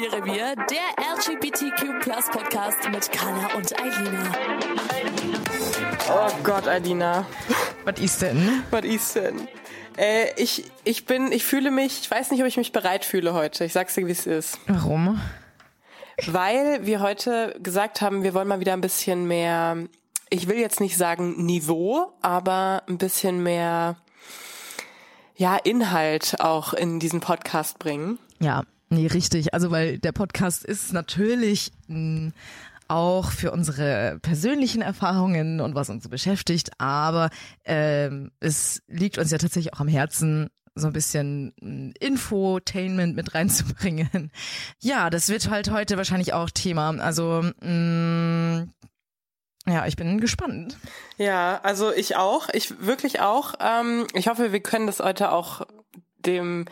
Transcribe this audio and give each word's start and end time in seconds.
Queerrevier, 0.00 0.56
der 0.56 1.04
LGBTQ 1.14 2.00
Podcast 2.32 2.88
mit 2.90 3.12
Carla 3.12 3.54
und 3.54 3.78
Eilina. 3.78 4.32
Oh 6.08 6.30
Gott, 6.42 6.66
Eilina. 6.66 7.26
Was 7.84 8.00
ist 8.00 8.22
denn? 8.22 8.62
Was 8.70 8.84
ist 8.86 9.16
denn? 9.16 9.46
Äh, 9.98 10.32
ich, 10.40 10.64
ich 10.84 11.04
bin, 11.04 11.30
ich 11.32 11.44
fühle 11.44 11.70
mich, 11.70 12.00
ich 12.00 12.10
weiß 12.10 12.30
nicht, 12.30 12.40
ob 12.40 12.46
ich 12.46 12.56
mich 12.56 12.72
bereit 12.72 13.04
fühle 13.04 13.34
heute. 13.34 13.66
Ich 13.66 13.74
sag's 13.74 13.94
dir, 13.94 14.06
wie 14.06 14.12
es 14.12 14.26
ist. 14.26 14.58
Warum? 14.68 15.20
Weil 16.26 16.86
wir 16.86 17.00
heute 17.00 17.54
gesagt 17.62 18.00
haben, 18.00 18.22
wir 18.22 18.32
wollen 18.32 18.48
mal 18.48 18.60
wieder 18.60 18.72
ein 18.72 18.80
bisschen 18.80 19.28
mehr, 19.28 19.76
ich 20.30 20.48
will 20.48 20.56
jetzt 20.56 20.80
nicht 20.80 20.96
sagen 20.96 21.44
Niveau, 21.44 22.10
aber 22.22 22.84
ein 22.88 22.96
bisschen 22.96 23.42
mehr, 23.42 23.96
ja, 25.36 25.56
Inhalt 25.56 26.40
auch 26.40 26.72
in 26.72 27.00
diesen 27.00 27.20
Podcast 27.20 27.78
bringen. 27.78 28.18
Ja, 28.38 28.62
nee, 28.90 29.06
richtig. 29.06 29.54
Also, 29.54 29.70
weil 29.70 29.98
der 29.98 30.12
Podcast 30.12 30.64
ist 30.64 30.92
natürlich 30.92 31.72
mh, 31.88 32.32
auch 32.88 33.30
für 33.30 33.52
unsere 33.52 34.18
persönlichen 34.20 34.82
Erfahrungen 34.82 35.60
und 35.60 35.74
was 35.74 35.90
uns 35.90 36.02
so 36.02 36.08
beschäftigt, 36.08 36.70
aber 36.78 37.30
ähm, 37.64 38.32
es 38.40 38.82
liegt 38.88 39.16
uns 39.16 39.30
ja 39.30 39.38
tatsächlich 39.38 39.72
auch 39.74 39.80
am 39.80 39.88
Herzen, 39.88 40.50
so 40.74 40.88
ein 40.88 40.92
bisschen 40.92 41.52
Infotainment 42.00 43.16
mit 43.16 43.34
reinzubringen. 43.34 44.30
Ja, 44.80 45.10
das 45.10 45.28
wird 45.28 45.50
halt 45.50 45.70
heute 45.70 45.96
wahrscheinlich 45.96 46.32
auch 46.32 46.50
Thema. 46.50 46.90
Also 46.98 47.42
mh, 47.60 48.66
ja, 49.66 49.86
ich 49.86 49.96
bin 49.96 50.20
gespannt. 50.20 50.76
Ja, 51.16 51.60
also 51.62 51.92
ich 51.92 52.16
auch, 52.16 52.48
ich 52.52 52.80
wirklich 52.80 53.20
auch. 53.20 53.54
Ähm, 53.60 54.06
ich 54.14 54.28
hoffe, 54.28 54.52
wir 54.52 54.60
können 54.60 54.86
das 54.86 55.00
heute 55.00 55.32
auch 55.32 55.66
dem 56.18 56.64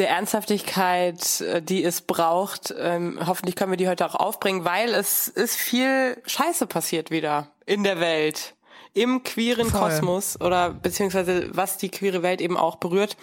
der 0.00 0.08
Ernsthaftigkeit, 0.08 1.40
äh, 1.42 1.62
die 1.62 1.84
es 1.84 2.00
braucht. 2.00 2.74
Ähm, 2.76 3.20
hoffentlich 3.24 3.54
können 3.54 3.70
wir 3.70 3.76
die 3.76 3.88
heute 3.88 4.06
auch 4.06 4.16
aufbringen, 4.16 4.64
weil 4.64 4.94
es 4.94 5.28
ist 5.28 5.56
viel 5.56 6.20
Scheiße 6.26 6.66
passiert 6.66 7.10
wieder 7.10 7.48
in 7.66 7.84
der 7.84 8.00
Welt 8.00 8.54
im 8.92 9.22
queeren 9.22 9.70
Voll. 9.70 9.80
Kosmos 9.80 10.40
oder 10.40 10.70
beziehungsweise 10.70 11.48
was 11.54 11.78
die 11.78 11.90
queere 11.90 12.22
Welt 12.22 12.40
eben 12.40 12.56
auch 12.56 12.76
berührt. 12.76 13.16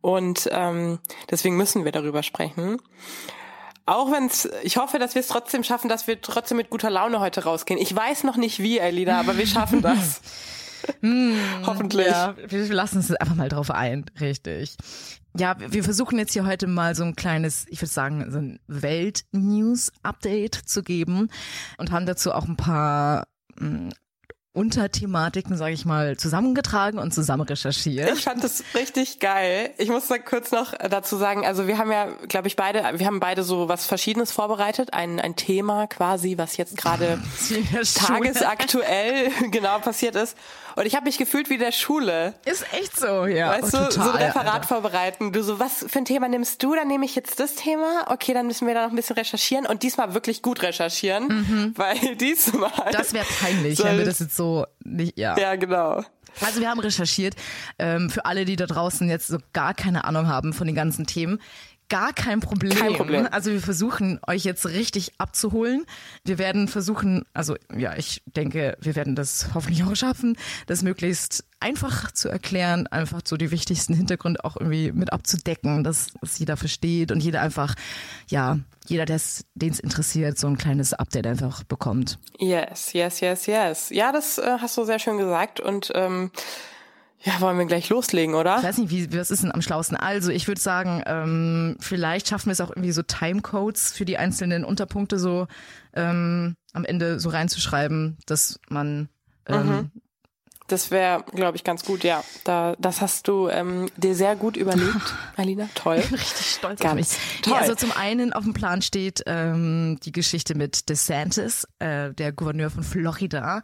Und 0.00 0.48
ähm, 0.52 0.98
deswegen 1.30 1.56
müssen 1.56 1.84
wir 1.84 1.92
darüber 1.92 2.22
sprechen. 2.22 2.80
Auch 3.86 4.12
wenn 4.12 4.26
es, 4.26 4.48
ich 4.62 4.76
hoffe, 4.76 4.98
dass 4.98 5.14
wir 5.14 5.20
es 5.20 5.28
trotzdem 5.28 5.64
schaffen, 5.64 5.88
dass 5.88 6.06
wir 6.06 6.20
trotzdem 6.20 6.58
mit 6.58 6.68
guter 6.68 6.90
Laune 6.90 7.20
heute 7.20 7.44
rausgehen. 7.44 7.80
Ich 7.80 7.94
weiß 7.94 8.24
noch 8.24 8.36
nicht 8.36 8.58
wie, 8.58 8.78
Elida, 8.78 9.18
aber 9.18 9.38
wir 9.38 9.46
schaffen 9.46 9.80
das. 9.82 10.20
Hm, 11.00 11.36
Hoffentlich. 11.66 12.06
Ja, 12.06 12.34
wir 12.46 12.72
lassen 12.72 12.98
uns 12.98 13.12
einfach 13.12 13.34
mal 13.34 13.48
drauf 13.48 13.70
ein, 13.70 14.06
richtig. 14.20 14.76
Ja, 15.36 15.56
wir 15.58 15.84
versuchen 15.84 16.18
jetzt 16.18 16.32
hier 16.32 16.46
heute 16.46 16.66
mal 16.66 16.94
so 16.94 17.04
ein 17.04 17.14
kleines, 17.14 17.66
ich 17.68 17.80
würde 17.80 17.92
sagen, 17.92 18.30
so 18.30 18.38
ein 18.38 18.60
Welt-News-Update 18.66 20.54
zu 20.54 20.82
geben 20.82 21.28
und 21.76 21.92
haben 21.92 22.06
dazu 22.06 22.32
auch 22.32 22.46
ein 22.46 22.56
paar 22.56 23.26
hm, 23.58 23.90
Unterthematiken, 24.58 25.56
sage 25.56 25.74
ich 25.74 25.84
mal, 25.84 26.16
zusammengetragen 26.16 26.98
und 26.98 27.14
zusammen 27.14 27.42
recherchiert. 27.42 28.10
Ich 28.12 28.24
fand 28.24 28.42
das 28.42 28.64
richtig 28.74 29.20
geil. 29.20 29.70
Ich 29.78 29.88
muss 29.88 30.08
da 30.08 30.18
kurz 30.18 30.50
noch 30.50 30.72
dazu 30.72 31.16
sagen, 31.16 31.46
also 31.46 31.68
wir 31.68 31.78
haben 31.78 31.92
ja, 31.92 32.06
glaube 32.26 32.48
ich, 32.48 32.56
beide, 32.56 32.82
wir 32.98 33.06
haben 33.06 33.20
beide 33.20 33.44
so 33.44 33.68
was 33.68 33.86
Verschiedenes 33.86 34.32
vorbereitet, 34.32 34.94
ein, 34.94 35.20
ein 35.20 35.36
Thema 35.36 35.86
quasi, 35.86 36.38
was 36.38 36.56
jetzt 36.56 36.76
gerade 36.76 37.20
tagesaktuell 37.94 39.30
genau 39.52 39.78
passiert 39.78 40.16
ist. 40.16 40.36
Und 40.78 40.86
ich 40.86 40.94
habe 40.94 41.06
mich 41.06 41.18
gefühlt 41.18 41.50
wie 41.50 41.58
der 41.58 41.72
Schule. 41.72 42.34
Ist 42.44 42.64
echt 42.72 42.96
so, 42.96 43.26
ja. 43.26 43.50
Weißt 43.50 43.74
oh, 43.74 43.78
du, 43.78 43.88
total, 43.88 43.90
so 43.90 44.00
ein 44.12 44.22
Referat 44.22 44.54
Alter. 44.54 44.68
vorbereiten. 44.68 45.32
Du 45.32 45.42
so, 45.42 45.58
was 45.58 45.84
für 45.88 45.98
ein 45.98 46.04
Thema 46.04 46.28
nimmst 46.28 46.62
du? 46.62 46.72
Dann 46.72 46.86
nehme 46.86 47.04
ich 47.04 47.16
jetzt 47.16 47.40
das 47.40 47.56
Thema. 47.56 48.04
Okay, 48.06 48.32
dann 48.32 48.46
müssen 48.46 48.64
wir 48.68 48.74
da 48.74 48.84
noch 48.84 48.90
ein 48.90 48.96
bisschen 48.96 49.16
recherchieren 49.16 49.66
und 49.66 49.82
diesmal 49.82 50.14
wirklich 50.14 50.40
gut 50.40 50.62
recherchieren, 50.62 51.26
mhm. 51.26 51.72
weil 51.74 52.14
diesmal. 52.20 52.70
Das 52.92 53.12
wäre 53.12 53.26
peinlich, 53.40 53.82
wenn 53.82 53.98
wir 53.98 54.04
das 54.04 54.20
jetzt 54.20 54.36
so 54.36 54.66
nicht, 54.84 55.18
ja. 55.18 55.36
Ja, 55.36 55.56
genau. 55.56 56.04
Also 56.40 56.60
wir 56.60 56.70
haben 56.70 56.78
recherchiert, 56.78 57.34
ähm, 57.80 58.08
für 58.08 58.24
alle, 58.24 58.44
die 58.44 58.54
da 58.54 58.66
draußen 58.66 59.08
jetzt 59.08 59.26
so 59.26 59.38
gar 59.52 59.74
keine 59.74 60.04
Ahnung 60.04 60.28
haben 60.28 60.52
von 60.52 60.68
den 60.68 60.76
ganzen 60.76 61.08
Themen 61.08 61.40
gar 61.88 62.12
kein 62.12 62.40
Problem. 62.40 62.72
Kein 62.72 62.94
Problem. 62.94 63.28
Also 63.30 63.50
wir 63.50 63.60
versuchen 63.60 64.20
euch 64.26 64.44
jetzt 64.44 64.66
richtig 64.66 65.12
abzuholen. 65.18 65.86
Wir 66.24 66.38
werden 66.38 66.68
versuchen, 66.68 67.24
also 67.32 67.56
ja, 67.76 67.96
ich 67.96 68.22
denke, 68.26 68.76
wir 68.80 68.96
werden 68.96 69.16
das 69.16 69.50
hoffentlich 69.54 69.84
auch 69.84 69.94
schaffen, 69.96 70.36
das 70.66 70.82
möglichst 70.82 71.44
einfach 71.60 72.12
zu 72.12 72.28
erklären, 72.28 72.86
einfach 72.86 73.20
so 73.24 73.36
die 73.36 73.50
wichtigsten 73.50 73.94
Hintergründe 73.94 74.44
auch 74.44 74.56
irgendwie 74.56 74.92
mit 74.92 75.12
abzudecken, 75.12 75.82
dass 75.82 76.08
es 76.22 76.38
jeder 76.38 76.56
versteht 76.56 77.10
und 77.10 77.20
jeder 77.20 77.40
einfach, 77.40 77.74
ja, 78.28 78.58
jeder, 78.86 79.04
den 79.04 79.16
es 79.16 79.80
interessiert, 79.80 80.38
so 80.38 80.46
ein 80.46 80.56
kleines 80.56 80.94
Update 80.94 81.26
einfach 81.26 81.64
bekommt. 81.64 82.18
Yes, 82.38 82.92
yes, 82.92 83.20
yes, 83.20 83.46
yes. 83.46 83.90
Ja, 83.90 84.12
das 84.12 84.38
äh, 84.38 84.58
hast 84.60 84.76
du 84.76 84.84
sehr 84.84 84.98
schön 84.98 85.18
gesagt 85.18 85.60
und 85.60 85.92
ähm, 85.94 86.30
ja, 87.20 87.40
wollen 87.40 87.58
wir 87.58 87.66
gleich 87.66 87.88
loslegen, 87.88 88.34
oder? 88.34 88.58
Ich 88.58 88.64
weiß 88.64 88.78
nicht, 88.78 88.90
wie, 88.90 89.18
was 89.18 89.30
ist 89.30 89.42
denn 89.42 89.52
am 89.52 89.62
schlausten? 89.62 89.96
Also, 89.96 90.30
ich 90.30 90.46
würde 90.46 90.60
sagen, 90.60 91.02
ähm, 91.06 91.76
vielleicht 91.80 92.28
schaffen 92.28 92.46
wir 92.46 92.52
es 92.52 92.60
auch 92.60 92.70
irgendwie 92.70 92.92
so 92.92 93.02
Timecodes 93.02 93.92
für 93.92 94.04
die 94.04 94.18
einzelnen 94.18 94.64
Unterpunkte 94.64 95.18
so 95.18 95.48
ähm, 95.94 96.54
am 96.72 96.84
Ende 96.84 97.18
so 97.18 97.28
reinzuschreiben, 97.30 98.18
dass 98.26 98.60
man 98.68 99.08
ähm, 99.46 99.66
mhm. 99.66 99.90
Das 100.68 100.90
wäre, 100.90 101.24
glaube 101.34 101.56
ich, 101.56 101.64
ganz 101.64 101.82
gut, 101.82 102.04
ja. 102.04 102.22
Da, 102.44 102.76
das 102.78 103.00
hast 103.00 103.26
du 103.26 103.48
ähm, 103.48 103.88
dir 103.96 104.14
sehr 104.14 104.36
gut 104.36 104.54
überlegt, 104.54 105.14
Alina. 105.36 105.66
Toll. 105.74 105.96
Ich 105.96 106.06
bin 106.10 106.18
richtig 106.18 106.46
stolz 106.46 106.80
ganz 106.80 106.92
auf 106.92 106.94
mich. 106.94 107.08
Toll. 107.42 107.54
Ja, 107.54 107.60
also 107.60 107.74
zum 107.74 107.90
einen 107.92 108.34
auf 108.34 108.44
dem 108.44 108.52
Plan 108.52 108.82
steht 108.82 109.22
ähm, 109.24 109.98
die 110.04 110.12
Geschichte 110.12 110.54
mit 110.54 110.90
DeSantis, 110.90 111.66
äh, 111.78 112.12
der 112.12 112.32
Gouverneur 112.32 112.68
von 112.68 112.82
Florida, 112.82 113.62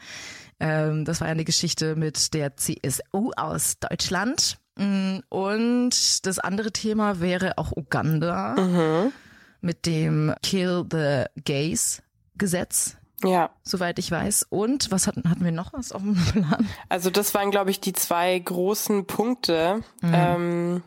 ähm, 0.65 1.05
das 1.05 1.21
war 1.21 1.29
eine 1.29 1.45
Geschichte 1.45 1.95
mit 1.95 2.33
der 2.33 2.57
CSU 2.57 3.33
aus 3.37 3.75
Deutschland. 3.79 4.57
Mm, 4.77 5.19
und 5.29 6.27
das 6.27 6.39
andere 6.39 6.73
Thema 6.73 7.21
wäre 7.21 7.59
auch 7.59 7.73
Uganda 7.73 8.57
mhm. 8.59 9.13
mit 9.61 9.85
dem 9.85 10.35
Kill 10.43 10.87
the 10.91 11.25
Gays 11.45 12.03
Gesetz. 12.37 12.97
Ja. 13.23 13.51
Soweit 13.63 13.99
ich 13.99 14.11
weiß. 14.11 14.47
Und 14.49 14.91
was 14.91 15.07
hatten, 15.07 15.29
hatten 15.29 15.45
wir 15.45 15.53
noch 15.53 15.75
was 15.75 15.93
auf 15.93 16.01
dem 16.01 16.15
Plan? 16.15 16.67
Also 16.89 17.11
das 17.11 17.35
waren, 17.35 17.51
glaube 17.51 17.71
ich, 17.71 17.81
die 17.81 17.93
zwei 17.93 18.39
großen 18.39 19.07
Punkte. 19.07 19.83
Mhm. 20.01 20.13
Ähm, 20.15 20.83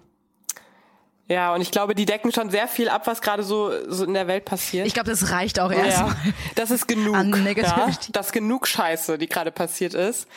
ja, 1.27 1.53
und 1.53 1.61
ich 1.61 1.71
glaube, 1.71 1.93
die 1.93 2.05
decken 2.05 2.31
schon 2.31 2.49
sehr 2.49 2.67
viel 2.67 2.87
ab, 2.89 3.05
was 3.05 3.21
gerade 3.21 3.43
so, 3.43 3.71
so 3.87 4.05
in 4.05 4.13
der 4.13 4.27
Welt 4.27 4.45
passiert. 4.45 4.87
Ich 4.87 4.93
glaube, 4.93 5.09
das 5.09 5.31
reicht 5.31 5.59
auch 5.59 5.71
erstmal. 5.71 6.11
Ja, 6.11 6.33
das 6.55 6.71
ist 6.71 6.87
genug. 6.87 7.15
Ja, 7.15 7.89
das 8.11 8.27
ist 8.27 8.31
genug 8.31 8.67
Scheiße, 8.67 9.17
die 9.17 9.27
gerade 9.27 9.51
passiert 9.51 9.93
ist. 9.93 10.27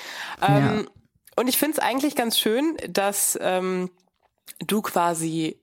Ähm, 0.43 0.79
ja. 0.79 0.85
Und 1.37 1.49
ich 1.49 1.59
finde 1.59 1.79
es 1.79 1.83
eigentlich 1.83 2.17
ganz 2.17 2.39
schön, 2.39 2.77
dass 2.89 3.39
ähm, 3.41 3.91
du 4.59 4.83
quasi 4.83 5.61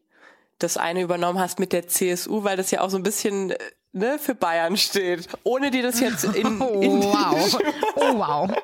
das 0.59 0.77
eine 0.77 1.01
übernommen 1.01 1.39
hast 1.39 1.59
mit 1.59 1.73
der 1.73 1.87
CSU, 1.87 2.43
weil 2.43 2.57
das 2.57 2.71
ja 2.71 2.81
auch 2.81 2.89
so 2.89 2.97
ein 2.97 3.03
bisschen 3.03 3.53
ne, 3.91 4.17
für 4.19 4.33
Bayern 4.33 4.77
steht. 4.77 5.27
Ohne 5.43 5.71
dir 5.71 5.83
das 5.83 5.99
jetzt 5.99 6.23
in, 6.35 6.61
in 6.81 7.01
oh, 7.01 7.13
wow. 7.13 7.59
oh 7.95 8.17
wow. 8.17 8.57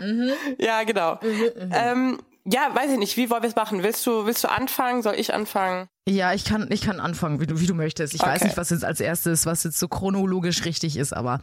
Mhm. 0.00 0.32
Ja, 0.58 0.82
genau. 0.84 1.18
Mhm, 1.22 1.28
mhm. 1.30 1.72
ähm, 1.72 2.18
ja, 2.48 2.72
weiß 2.74 2.92
ich 2.92 2.98
nicht. 2.98 3.16
Wie 3.16 3.28
wollen 3.28 3.42
wir 3.42 3.48
es 3.48 3.56
machen? 3.56 3.82
Willst 3.82 4.06
du, 4.06 4.24
willst 4.24 4.44
du 4.44 4.48
anfangen? 4.48 5.02
Soll 5.02 5.14
ich 5.16 5.34
anfangen? 5.34 5.88
Ja, 6.08 6.32
ich 6.32 6.44
kann, 6.44 6.68
ich 6.70 6.80
kann 6.80 7.00
anfangen, 7.00 7.40
wie 7.40 7.46
du, 7.46 7.60
wie 7.60 7.66
du 7.66 7.74
möchtest. 7.74 8.14
Ich 8.14 8.22
okay. 8.22 8.30
weiß 8.30 8.44
nicht, 8.44 8.56
was 8.56 8.70
jetzt 8.70 8.84
als 8.84 9.00
erstes, 9.00 9.46
was 9.46 9.64
jetzt 9.64 9.78
so 9.78 9.88
chronologisch 9.88 10.64
richtig 10.64 10.96
ist, 10.96 11.12
aber 11.12 11.40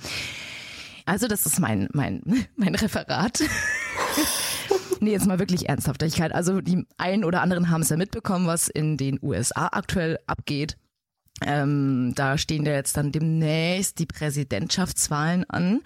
also 1.06 1.28
das 1.28 1.46
ist 1.46 1.60
mein, 1.60 1.90
mein, 1.92 2.22
mein 2.56 2.76
Referat. 2.76 3.44
nee, 5.02 5.12
jetzt 5.12 5.28
mal 5.28 5.40
wirklich 5.40 5.68
Ernsthaftigkeit. 5.68 6.34
Also 6.34 6.62
die 6.62 6.86
einen 6.98 7.26
oder 7.26 7.42
anderen 7.42 7.70
haben 7.70 7.82
es 7.82 7.90
ja 7.90 7.98
mitbekommen, 7.98 8.48
was 8.48 8.70
in 8.70 8.96
den 8.96 9.20
USA 9.22 9.68
aktuell 9.74 10.20
abgeht. 10.26 10.78
Ähm, 11.46 12.14
da 12.16 12.38
stehen 12.38 12.66
ja 12.66 12.74
jetzt 12.74 12.96
dann 12.96 13.12
demnächst 13.12 14.00
die 14.00 14.06
Präsidentschaftswahlen 14.06 15.50
an. 15.50 15.82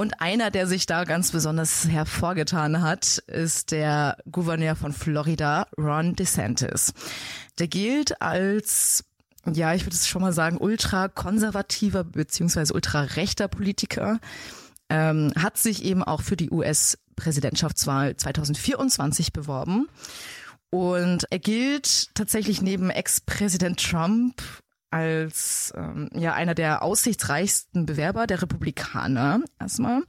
Und 0.00 0.20
einer, 0.20 0.52
der 0.52 0.68
sich 0.68 0.86
da 0.86 1.02
ganz 1.02 1.32
besonders 1.32 1.88
hervorgetan 1.88 2.82
hat, 2.82 3.18
ist 3.26 3.72
der 3.72 4.16
Gouverneur 4.30 4.76
von 4.76 4.92
Florida, 4.92 5.66
Ron 5.76 6.14
DeSantis. 6.14 6.94
Der 7.58 7.66
gilt 7.66 8.22
als 8.22 9.04
ja, 9.52 9.74
ich 9.74 9.84
würde 9.84 9.96
es 9.96 10.06
schon 10.06 10.22
mal 10.22 10.32
sagen, 10.32 10.58
ultrakonservativer 10.58 12.04
beziehungsweise 12.04 12.74
ultrarechter 12.74 13.48
Politiker, 13.48 14.20
ähm, 14.88 15.32
hat 15.36 15.58
sich 15.58 15.84
eben 15.84 16.04
auch 16.04 16.22
für 16.22 16.36
die 16.36 16.50
US-Präsidentschaftswahl 16.50 18.16
2024 18.16 19.32
beworben. 19.32 19.88
Und 20.70 21.24
er 21.30 21.40
gilt 21.40 22.14
tatsächlich 22.14 22.62
neben 22.62 22.90
Ex-Präsident 22.90 23.82
Trump 23.82 24.42
als 24.90 25.72
ähm, 25.76 26.08
ja 26.14 26.34
einer 26.34 26.54
der 26.54 26.82
aussichtsreichsten 26.82 27.86
Bewerber 27.86 28.26
der 28.26 28.42
Republikaner 28.42 29.40
erstmal. 29.58 30.02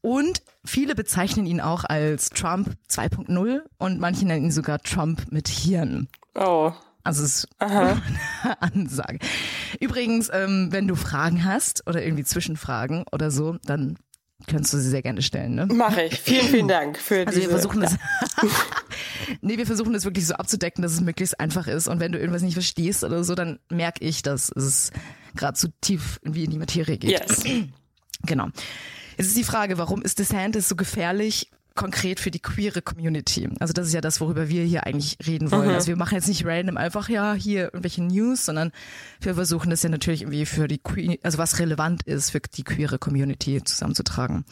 Und 0.00 0.42
viele 0.64 0.94
bezeichnen 0.94 1.46
ihn 1.46 1.60
auch 1.60 1.84
als 1.84 2.30
Trump 2.30 2.76
2.0 2.90 3.60
und 3.78 4.00
manche 4.00 4.26
nennen 4.26 4.46
ihn 4.46 4.50
sogar 4.50 4.80
Trump 4.80 5.30
mit 5.30 5.48
Hirn. 5.48 6.08
Oh. 6.34 6.72
Also 7.04 7.24
es 7.24 7.44
ist 7.44 7.48
eine 7.58 8.00
Ansage. 8.60 9.18
Übrigens, 9.80 10.28
ähm, 10.32 10.68
wenn 10.70 10.88
du 10.88 10.96
Fragen 10.96 11.44
hast 11.44 11.86
oder 11.86 12.02
irgendwie 12.02 12.24
Zwischenfragen 12.24 13.04
oder 13.12 13.30
so, 13.30 13.56
dann 13.64 13.96
kannst 14.46 14.72
du 14.72 14.78
sie 14.78 14.90
sehr 14.90 15.02
gerne 15.02 15.22
stellen. 15.22 15.54
Ne? 15.54 15.66
Mache 15.66 16.02
ich. 16.02 16.20
Vielen, 16.20 16.46
vielen 16.46 16.68
Dank 16.68 16.98
für 16.98 17.26
Also 17.26 17.40
wir 17.40 17.48
versuchen 17.48 17.80
das. 17.80 17.96
nee, 19.40 19.56
wir 19.56 19.66
versuchen 19.66 19.92
das 19.92 20.04
wirklich 20.04 20.26
so 20.26 20.34
abzudecken, 20.34 20.82
dass 20.82 20.92
es 20.92 21.00
möglichst 21.00 21.38
einfach 21.40 21.66
ist. 21.66 21.88
Und 21.88 22.00
wenn 22.00 22.12
du 22.12 22.18
irgendwas 22.18 22.42
nicht 22.42 22.54
verstehst 22.54 23.04
oder 23.04 23.24
so, 23.24 23.34
dann 23.34 23.58
merke 23.70 24.04
ich, 24.04 24.22
dass 24.22 24.50
es 24.50 24.90
gerade 25.34 25.56
zu 25.56 25.68
tief 25.80 26.18
irgendwie 26.22 26.44
in 26.44 26.50
die 26.50 26.58
Materie 26.58 26.98
geht. 26.98 27.10
Yes. 27.10 27.44
Genau. 28.24 28.50
Jetzt 29.16 29.26
ist 29.26 29.36
die 29.36 29.42
Frage, 29.42 29.78
warum 29.78 30.00
ist 30.02 30.20
DeSantis 30.20 30.68
so 30.68 30.76
gefährlich? 30.76 31.50
Konkret 31.74 32.20
für 32.20 32.30
die 32.30 32.40
queere 32.40 32.82
Community. 32.82 33.48
Also 33.60 33.72
das 33.72 33.86
ist 33.86 33.92
ja 33.92 34.00
das, 34.00 34.20
worüber 34.20 34.48
wir 34.48 34.64
hier 34.64 34.86
eigentlich 34.86 35.18
reden 35.26 35.50
wollen. 35.50 35.70
Also 35.70 35.88
wir 35.88 35.96
machen 35.96 36.14
jetzt 36.14 36.28
nicht 36.28 36.44
random 36.44 36.76
einfach 36.76 37.08
ja 37.08 37.34
hier 37.34 37.64
irgendwelche 37.64 38.02
News, 38.02 38.44
sondern 38.44 38.72
wir 39.20 39.34
versuchen 39.34 39.70
das 39.70 39.82
ja 39.82 39.88
natürlich 39.88 40.22
irgendwie 40.22 40.46
für 40.46 40.68
die 40.68 40.78
queer, 40.78 41.18
also 41.22 41.38
was 41.38 41.58
relevant 41.58 42.02
ist 42.04 42.30
für 42.30 42.40
die 42.40 42.64
queere 42.64 42.98
Community 42.98 43.62
zusammenzutragen. 43.62 44.44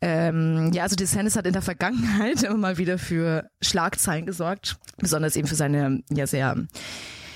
Ähm, 0.00 0.72
ja, 0.72 0.82
also 0.82 0.94
DeSantis 0.94 1.36
hat 1.36 1.46
in 1.46 1.52
der 1.52 1.62
Vergangenheit 1.62 2.42
immer 2.44 2.56
mal 2.56 2.78
wieder 2.78 2.98
für 2.98 3.48
Schlagzeilen 3.62 4.26
gesorgt, 4.26 4.76
besonders 4.98 5.36
eben 5.36 5.48
für 5.48 5.54
seine 5.54 6.02
ja 6.10 6.26
sehr 6.26 6.56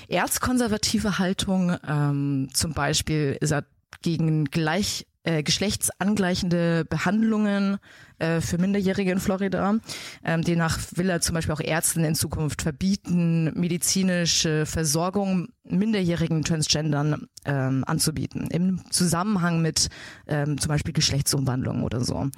erzkonservative 0.07 1.17
Haltung. 1.19 1.75
Ähm, 1.87 2.49
zum 2.53 2.73
Beispiel 2.73 3.37
ist 3.39 3.51
er 3.51 3.65
gegen 4.01 4.45
gleich 4.45 5.07
äh, 5.23 5.43
geschlechtsangleichende 5.43 6.85
Behandlungen 6.85 7.77
äh, 8.19 8.41
für 8.41 8.57
Minderjährige 8.57 9.11
in 9.11 9.19
Florida. 9.19 9.75
Ähm, 10.23 10.41
demnach 10.41 10.79
will 10.95 11.09
er 11.09 11.21
zum 11.21 11.35
Beispiel 11.35 11.53
auch 11.53 11.61
Ärzten 11.61 12.03
in 12.03 12.15
Zukunft 12.15 12.61
verbieten, 12.61 13.51
medizinische 13.59 14.65
Versorgung 14.65 15.49
minderjährigen 15.63 16.43
Transgendern 16.43 17.27
ähm, 17.45 17.83
anzubieten, 17.85 18.47
im 18.49 18.81
Zusammenhang 18.89 19.61
mit 19.61 19.89
ähm, 20.27 20.59
zum 20.59 20.69
Beispiel 20.69 20.93
Geschlechtsumwandlung 20.93 21.83
oder 21.83 22.01
so. 22.01 22.29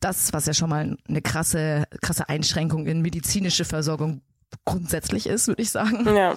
Das, 0.00 0.32
was 0.32 0.46
ja 0.46 0.54
schon 0.54 0.70
mal 0.70 0.96
eine 1.08 1.22
krasse, 1.22 1.84
krasse 2.02 2.28
Einschränkung 2.28 2.86
in 2.86 3.00
medizinische 3.00 3.64
Versorgung 3.64 4.22
grundsätzlich 4.64 5.26
ist, 5.26 5.48
würde 5.48 5.62
ich 5.62 5.70
sagen. 5.70 6.04
Ja. 6.06 6.36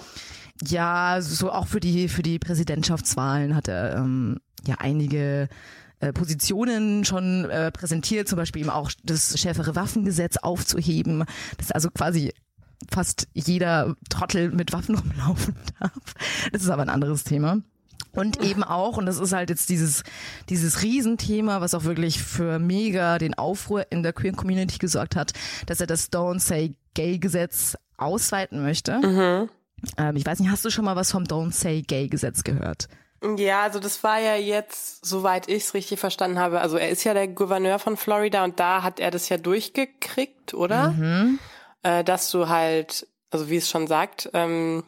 Ja, 0.66 1.18
so 1.20 1.50
auch 1.50 1.66
für 1.66 1.80
die 1.80 2.08
für 2.08 2.22
die 2.22 2.38
Präsidentschaftswahlen 2.38 3.54
hat 3.54 3.68
er 3.68 3.96
ähm, 3.96 4.38
ja 4.66 4.76
einige 4.78 5.48
äh, 6.00 6.12
Positionen 6.12 7.04
schon 7.04 7.48
äh, 7.48 7.70
präsentiert, 7.70 8.28
zum 8.28 8.36
Beispiel 8.36 8.62
eben 8.62 8.70
auch 8.70 8.90
das 9.04 9.38
schärfere 9.38 9.74
Waffengesetz 9.74 10.36
aufzuheben, 10.36 11.24
dass 11.58 11.70
also 11.70 11.90
quasi 11.90 12.32
fast 12.90 13.28
jeder 13.34 13.94
Trottel 14.08 14.50
mit 14.50 14.72
Waffen 14.72 14.94
rumlaufen 14.98 15.54
darf. 15.78 16.14
Das 16.52 16.62
ist 16.62 16.70
aber 16.70 16.82
ein 16.82 16.88
anderes 16.88 17.24
Thema. 17.24 17.58
Und 18.12 18.42
eben 18.42 18.64
auch, 18.64 18.96
und 18.96 19.06
das 19.06 19.18
ist 19.18 19.32
halt 19.32 19.50
jetzt 19.50 19.68
dieses, 19.68 20.02
dieses 20.48 20.82
Riesenthema, 20.82 21.60
was 21.60 21.74
auch 21.74 21.84
wirklich 21.84 22.20
für 22.20 22.58
mega 22.58 23.18
den 23.18 23.34
Aufruhr 23.34 23.86
in 23.90 24.02
der 24.02 24.12
Queer 24.12 24.32
Community 24.32 24.78
gesorgt 24.78 25.14
hat, 25.14 25.32
dass 25.66 25.80
er 25.80 25.86
das 25.86 26.10
Don't 26.10 26.40
Say 26.40 26.74
Gay 26.94 27.18
Gesetz 27.18 27.76
ausweiten 27.96 28.62
möchte. 28.62 28.98
Mhm. 28.98 29.48
Ähm, 29.96 30.16
ich 30.16 30.26
weiß 30.26 30.40
nicht, 30.40 30.50
hast 30.50 30.64
du 30.64 30.70
schon 30.70 30.84
mal 30.84 30.96
was 30.96 31.10
vom 31.10 31.24
Don't 31.24 31.52
Say 31.52 31.82
Gay 31.82 32.08
Gesetz 32.08 32.44
gehört? 32.44 32.88
Ja, 33.36 33.62
also 33.62 33.80
das 33.80 34.02
war 34.02 34.18
ja 34.18 34.34
jetzt, 34.36 35.04
soweit 35.04 35.48
ich 35.48 35.64
es 35.64 35.74
richtig 35.74 36.00
verstanden 36.00 36.38
habe, 36.38 36.60
also 36.60 36.78
er 36.78 36.88
ist 36.88 37.04
ja 37.04 37.12
der 37.12 37.28
Gouverneur 37.28 37.78
von 37.78 37.98
Florida 37.98 38.44
und 38.44 38.58
da 38.58 38.82
hat 38.82 38.98
er 38.98 39.10
das 39.10 39.28
ja 39.28 39.36
durchgekriegt, 39.36 40.54
oder? 40.54 40.94
Äh, 41.82 42.02
dass 42.04 42.30
du 42.30 42.48
halt, 42.48 43.06
also 43.30 43.50
wie 43.50 43.58
es 43.58 43.68
schon 43.68 43.86
sagt, 43.86 44.30
ähm, 44.32 44.84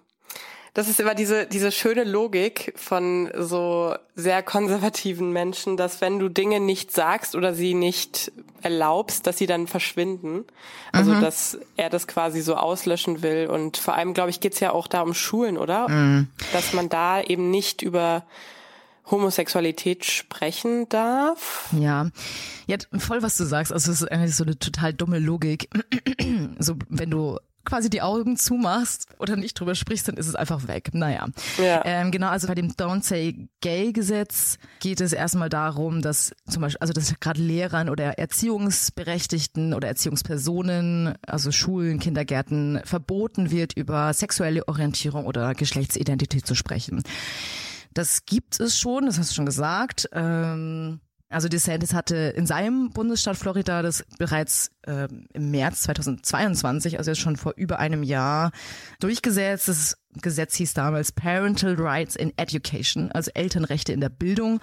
das 0.75 0.89
ist 0.89 1.01
immer 1.01 1.15
diese, 1.15 1.47
diese 1.47 1.71
schöne 1.71 2.05
Logik 2.05 2.73
von 2.77 3.31
so 3.37 3.95
sehr 4.15 4.43
konservativen 4.43 5.31
Menschen, 5.31 5.77
dass 5.77 6.01
wenn 6.01 6.19
du 6.19 6.31
Dinge 6.31 6.61
nicht 6.61 6.93
sagst 6.93 7.35
oder 7.35 7.55
sie 7.55 7.75
nicht 7.75 8.33
erlaubst, 8.63 9.27
dass 9.27 9.37
sie 9.37 9.47
dann 9.47 9.67
verschwinden. 9.67 10.45
Also, 10.93 11.15
dass 11.21 11.59
er 11.77 11.91
das 11.91 12.07
quasi 12.07 12.41
so 12.41 12.55
auslöschen 12.55 13.23
will. 13.23 13.49
Und 13.49 13.77
vor 13.77 13.95
allem, 13.95 14.15
glaube 14.15 14.31
ich, 14.31 14.41
geht's 14.41 14.61
ja 14.61 14.73
auch 14.73 14.87
da 14.87 15.03
um 15.03 15.15
Schulen, 15.15 15.59
oder? 15.59 16.27
Dass 16.53 16.73
man 16.73 16.89
da 16.89 17.21
eben 17.21 17.51
nicht 17.51 17.83
über 17.83 18.25
Homosexualität 19.11 20.05
sprechen 20.05 20.89
darf. 20.89 21.69
Ja, 21.79 22.09
ja, 22.67 22.77
voll 22.99 23.23
was 23.23 23.37
du 23.37 23.45
sagst. 23.45 23.73
Also 23.73 23.91
es 23.91 24.03
ist 24.03 24.11
eigentlich 24.11 24.37
so 24.37 24.45
eine 24.45 24.59
total 24.59 24.95
dumme 24.95 25.19
Logik. 25.19 25.69
so, 26.59 26.77
wenn 26.89 27.11
du 27.11 27.39
quasi 27.65 27.91
die 27.91 28.03
Augen 28.03 28.37
zumachst 28.37 29.07
oder 29.19 29.37
nicht 29.37 29.59
drüber 29.59 29.75
sprichst, 29.75 30.09
dann 30.09 30.17
ist 30.17 30.27
es 30.27 30.35
einfach 30.35 30.69
weg. 30.69 30.91
Naja. 30.93 31.29
Ja. 31.59 31.83
Ähm, 31.85 32.11
genau, 32.11 32.29
also 32.29 32.47
bei 32.47 32.55
dem 32.55 32.73
Don't 32.73 33.03
Say 33.03 33.49
Gay 33.61 33.93
Gesetz 33.93 34.59
geht 34.81 35.01
es 35.01 35.13
erstmal 35.13 35.49
darum, 35.49 36.03
dass 36.03 36.33
zum 36.49 36.63
Beispiel, 36.63 36.79
also 36.81 36.93
dass 36.93 37.19
gerade 37.21 37.41
Lehrern 37.41 37.89
oder 37.89 38.19
Erziehungsberechtigten 38.19 39.75
oder 39.75 39.89
Erziehungspersonen, 39.89 41.15
also 41.27 41.53
Schulen, 41.53 41.99
Kindergärten, 41.99 42.81
verboten 42.85 43.51
wird, 43.51 43.75
über 43.75 44.13
sexuelle 44.13 44.67
Orientierung 44.69 45.27
oder 45.27 45.55
Geschlechtsidentität 45.55 46.47
zu 46.47 46.55
sprechen. 46.55 47.03
Das 47.95 48.25
gibt 48.25 48.59
es 48.61 48.79
schon, 48.79 49.07
das 49.07 49.19
hast 49.19 49.31
du 49.31 49.35
schon 49.35 49.47
gesagt. 49.47 50.09
Ähm, 50.13 51.01
also 51.33 51.49
DeSantis 51.49 51.95
hatte 51.95 52.17
in 52.37 52.47
seinem 52.47 52.91
Bundesstaat 52.91 53.37
Florida 53.37 53.83
das 53.83 54.05
bereits 54.19 54.71
ähm, 54.87 55.27
im 55.33 55.51
März 55.51 55.83
2022, 55.83 56.99
also 56.99 57.11
jetzt 57.11 57.21
schon 57.21 57.37
vor 57.37 57.55
über 57.57 57.79
einem 57.79 58.03
Jahr, 58.03 58.53
durchgesetzt. 59.01 59.69
Das 59.69 59.97
Gesetz 60.21 60.55
hieß 60.57 60.75
damals 60.75 61.13
Parental 61.13 61.75
Rights 61.79 62.17
in 62.17 62.33
Education, 62.37 63.11
also 63.13 63.31
Elternrechte 63.35 63.93
in 63.93 64.01
der 64.01 64.11
Bildung. 64.11 64.61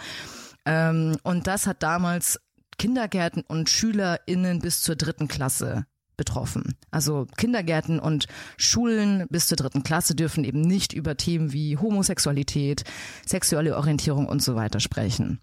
Ähm, 0.66 1.18
und 1.24 1.48
das 1.48 1.68
hat 1.68 1.84
damals 1.84 2.40
Kindergärten 2.78 3.44
und 3.48 3.70
SchülerInnen 3.70 4.60
bis 4.60 4.82
zur 4.82 4.96
dritten 4.96 5.28
Klasse 5.28 5.86
betroffen. 6.20 6.76
Also 6.92 7.26
Kindergärten 7.38 8.00
und 8.00 8.28
Schulen 8.58 9.26
bis 9.30 9.48
zur 9.48 9.56
dritten 9.56 9.82
Klasse 9.82 10.14
dürfen 10.14 10.44
eben 10.44 10.62
nicht 10.62 10.94
über 10.94 11.18
Themen 11.18 11.52
wie 11.54 11.78
Homosexualität, 11.78 12.84
sexuelle 13.26 13.76
Orientierung 13.76 14.28
und 14.28 14.44
so 14.44 14.56
weiter 14.56 14.80
sprechen. 14.80 15.40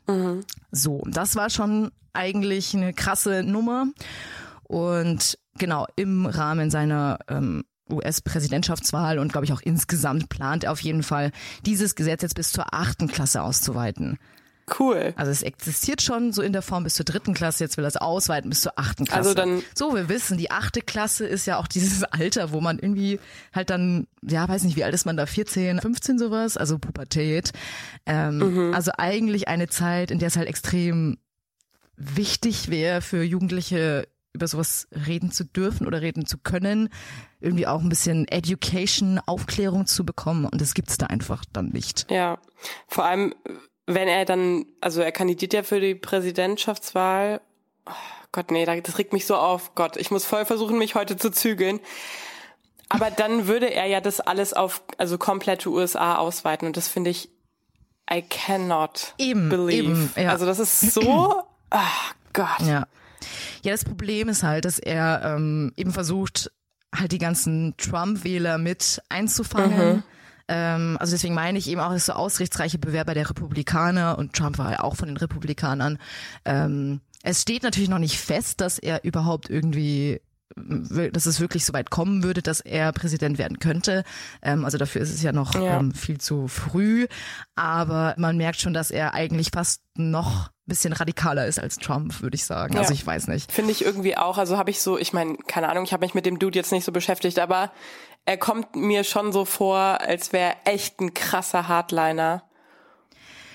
So, 0.70 1.02
das 1.06 1.34
war 1.34 1.50
schon 1.50 1.90
eigentlich 2.12 2.76
eine 2.76 2.92
krasse 2.92 3.42
Nummer. 3.42 3.86
Und 4.62 5.38
genau, 5.58 5.86
im 5.96 6.26
Rahmen 6.26 6.70
seiner 6.70 7.18
ähm, 7.28 7.64
US-Präsidentschaftswahl 7.90 9.18
und 9.18 9.32
glaube 9.32 9.44
ich 9.44 9.52
auch 9.52 9.62
insgesamt 9.62 10.28
plant 10.28 10.64
er 10.64 10.72
auf 10.72 10.80
jeden 10.80 11.02
Fall, 11.02 11.30
dieses 11.64 11.94
Gesetz 11.94 12.22
jetzt 12.22 12.34
bis 12.34 12.52
zur 12.52 12.74
achten 12.74 13.08
Klasse 13.08 13.42
auszuweiten. 13.42 14.18
Cool. 14.80 15.14
Also 15.16 15.30
es 15.30 15.42
existiert 15.42 16.02
schon 16.02 16.32
so 16.32 16.42
in 16.42 16.52
der 16.52 16.62
Form 16.62 16.82
bis 16.84 16.94
zur 16.94 17.04
dritten 17.04 17.34
Klasse, 17.34 17.62
jetzt 17.62 17.76
will 17.76 17.84
es 17.84 17.96
ausweiten 17.96 18.50
bis 18.50 18.62
zur 18.62 18.72
achten 18.76 19.04
Klasse. 19.04 19.18
Also 19.18 19.34
dann- 19.34 19.62
so, 19.74 19.94
wir 19.94 20.08
wissen, 20.08 20.38
die 20.38 20.50
achte 20.50 20.80
Klasse 20.80 21.24
ist 21.26 21.46
ja 21.46 21.58
auch 21.58 21.68
dieses 21.68 22.02
Alter, 22.12 22.50
wo 22.52 22.60
man 22.60 22.78
irgendwie 22.80 23.20
halt 23.54 23.70
dann, 23.70 24.06
ja, 24.22 24.48
weiß 24.48 24.64
nicht, 24.64 24.76
wie 24.76 24.82
alt 24.84 24.94
ist 24.94 25.06
man 25.06 25.16
da, 25.16 25.26
14, 25.26 25.80
15 25.80 26.18
sowas, 26.18 26.56
also 26.56 26.78
Pubertät. 26.78 27.52
Ähm, 28.06 28.72
Also 28.74 28.90
eigentlich 28.98 29.46
eine 29.46 29.68
Zeit, 29.68 30.10
in 30.10 30.18
der 30.18 30.28
es 30.28 30.36
halt 30.36 30.48
extrem 30.48 31.18
wichtig 31.96 32.68
wäre 32.68 33.00
für 33.02 33.22
Jugendliche 33.22 34.08
über 34.32 34.48
sowas 34.48 34.86
reden 35.06 35.30
zu 35.30 35.44
dürfen 35.44 35.86
oder 35.86 36.02
reden 36.02 36.26
zu 36.26 36.36
können, 36.36 36.90
irgendwie 37.40 37.66
auch 37.66 37.80
ein 37.80 37.88
bisschen 37.88 38.28
Education, 38.28 39.18
Aufklärung 39.24 39.86
zu 39.86 40.04
bekommen 40.04 40.44
und 40.44 40.60
das 40.60 40.74
gibt's 40.74 40.98
da 40.98 41.06
einfach 41.06 41.44
dann 41.54 41.68
nicht. 41.70 42.10
Ja. 42.10 42.38
Vor 42.86 43.06
allem, 43.06 43.34
wenn 43.86 44.08
er 44.08 44.24
dann, 44.24 44.66
also 44.80 45.00
er 45.00 45.12
kandidiert 45.12 45.52
ja 45.52 45.62
für 45.62 45.80
die 45.80 45.94
Präsidentschaftswahl. 45.94 47.40
Oh 47.86 47.92
Gott, 48.32 48.50
nee, 48.50 48.64
das 48.64 48.98
regt 48.98 49.12
mich 49.12 49.26
so 49.26 49.36
auf. 49.36 49.74
Gott, 49.74 49.96
ich 49.96 50.10
muss 50.10 50.24
voll 50.24 50.44
versuchen, 50.44 50.78
mich 50.78 50.94
heute 50.94 51.16
zu 51.16 51.30
zügeln. 51.30 51.80
Aber 52.88 53.10
dann 53.10 53.46
würde 53.46 53.72
er 53.72 53.86
ja 53.86 54.00
das 54.00 54.20
alles 54.20 54.52
auf, 54.52 54.82
also 54.98 55.18
komplette 55.18 55.70
USA 55.70 56.16
ausweiten 56.16 56.66
und 56.66 56.76
das 56.76 56.88
finde 56.88 57.10
ich, 57.10 57.30
I 58.12 58.22
cannot 58.22 59.14
Eben, 59.18 59.48
believe. 59.48 59.84
eben, 59.90 60.10
ja. 60.16 60.30
Also 60.30 60.46
das 60.46 60.60
ist 60.60 60.92
so, 60.92 61.42
ach 61.70 62.14
Gott. 62.32 62.60
Ja. 62.60 62.86
Ja, 63.62 63.72
das 63.72 63.84
Problem 63.84 64.28
ist 64.28 64.44
halt, 64.44 64.64
dass 64.64 64.78
er 64.78 65.22
ähm, 65.24 65.72
eben 65.76 65.92
versucht, 65.92 66.52
halt 66.94 67.10
die 67.10 67.18
ganzen 67.18 67.74
Trump-Wähler 67.78 68.58
mit 68.58 69.02
einzufangen. 69.08 70.04
Ähm, 70.48 70.96
also 71.00 71.12
deswegen 71.12 71.34
meine 71.34 71.58
ich 71.58 71.68
eben 71.68 71.80
auch, 71.80 71.92
dass 71.92 72.06
so 72.06 72.12
ausrichtsreiche 72.12 72.78
Bewerber 72.78 73.14
der 73.14 73.28
Republikaner 73.28 74.18
und 74.18 74.32
Trump 74.34 74.58
war 74.58 74.72
ja 74.72 74.80
auch 74.80 74.96
von 74.96 75.08
den 75.08 75.16
Republikanern. 75.16 75.98
Ähm, 76.44 77.00
es 77.22 77.42
steht 77.42 77.62
natürlich 77.62 77.88
noch 77.88 77.98
nicht 77.98 78.18
fest, 78.18 78.60
dass 78.60 78.78
er 78.78 79.04
überhaupt 79.04 79.50
irgendwie 79.50 80.20
dass 80.54 81.26
es 81.26 81.40
wirklich 81.40 81.66
so 81.66 81.72
weit 81.74 81.90
kommen 81.90 82.22
würde, 82.22 82.40
dass 82.40 82.60
er 82.60 82.92
Präsident 82.92 83.36
werden 83.36 83.58
könnte. 83.58 84.04
Ähm, 84.42 84.64
also 84.64 84.78
dafür 84.78 85.02
ist 85.02 85.12
es 85.12 85.22
ja 85.22 85.32
noch 85.32 85.54
Ja. 85.54 85.78
Ähm, 85.78 85.92
viel 85.92 86.18
zu 86.18 86.48
früh. 86.48 87.06
Aber 87.56 88.14
man 88.16 88.36
merkt 88.36 88.60
schon, 88.60 88.72
dass 88.72 88.90
er 88.90 89.12
eigentlich 89.12 89.50
fast 89.52 89.82
noch 89.96 90.48
ein 90.48 90.50
bisschen 90.66 90.92
radikaler 90.92 91.46
ist 91.46 91.58
als 91.58 91.76
Trump, 91.76 92.22
würde 92.22 92.36
ich 92.36 92.44
sagen. 92.44 92.74
Ja. 92.74 92.80
Also 92.80 92.94
ich 92.94 93.06
weiß 93.06 93.28
nicht. 93.28 93.52
Finde 93.52 93.72
ich 93.72 93.84
irgendwie 93.84 94.16
auch. 94.16 94.38
Also 94.38 94.56
habe 94.56 94.70
ich 94.70 94.80
so, 94.80 94.96
ich 94.96 95.12
meine, 95.12 95.36
keine 95.46 95.68
Ahnung, 95.68 95.84
ich 95.84 95.92
habe 95.92 96.06
mich 96.06 96.14
mit 96.14 96.24
dem 96.24 96.38
Dude 96.38 96.58
jetzt 96.58 96.72
nicht 96.72 96.84
so 96.84 96.92
beschäftigt, 96.92 97.38
aber 97.38 97.70
er 98.26 98.36
kommt 98.36 98.76
mir 98.76 99.04
schon 99.04 99.32
so 99.32 99.44
vor, 99.44 99.78
als 99.78 100.32
wäre 100.32 100.54
echt 100.64 101.00
ein 101.00 101.14
krasser 101.14 101.68
Hardliner. 101.68 102.42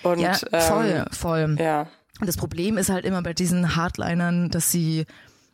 Und, 0.04 0.20
ja, 0.20 0.34
voll, 0.34 0.90
ähm, 0.90 1.06
voll. 1.12 1.58
Ja. 1.60 1.88
Und 2.20 2.28
das 2.28 2.38
Problem 2.38 2.78
ist 2.78 2.90
halt 2.90 3.06
immer 3.06 3.22
bei 3.22 3.34
diesen 3.34 3.75
Hardlinern, 3.75 4.50
dass 4.50 4.72
sie 4.72 5.06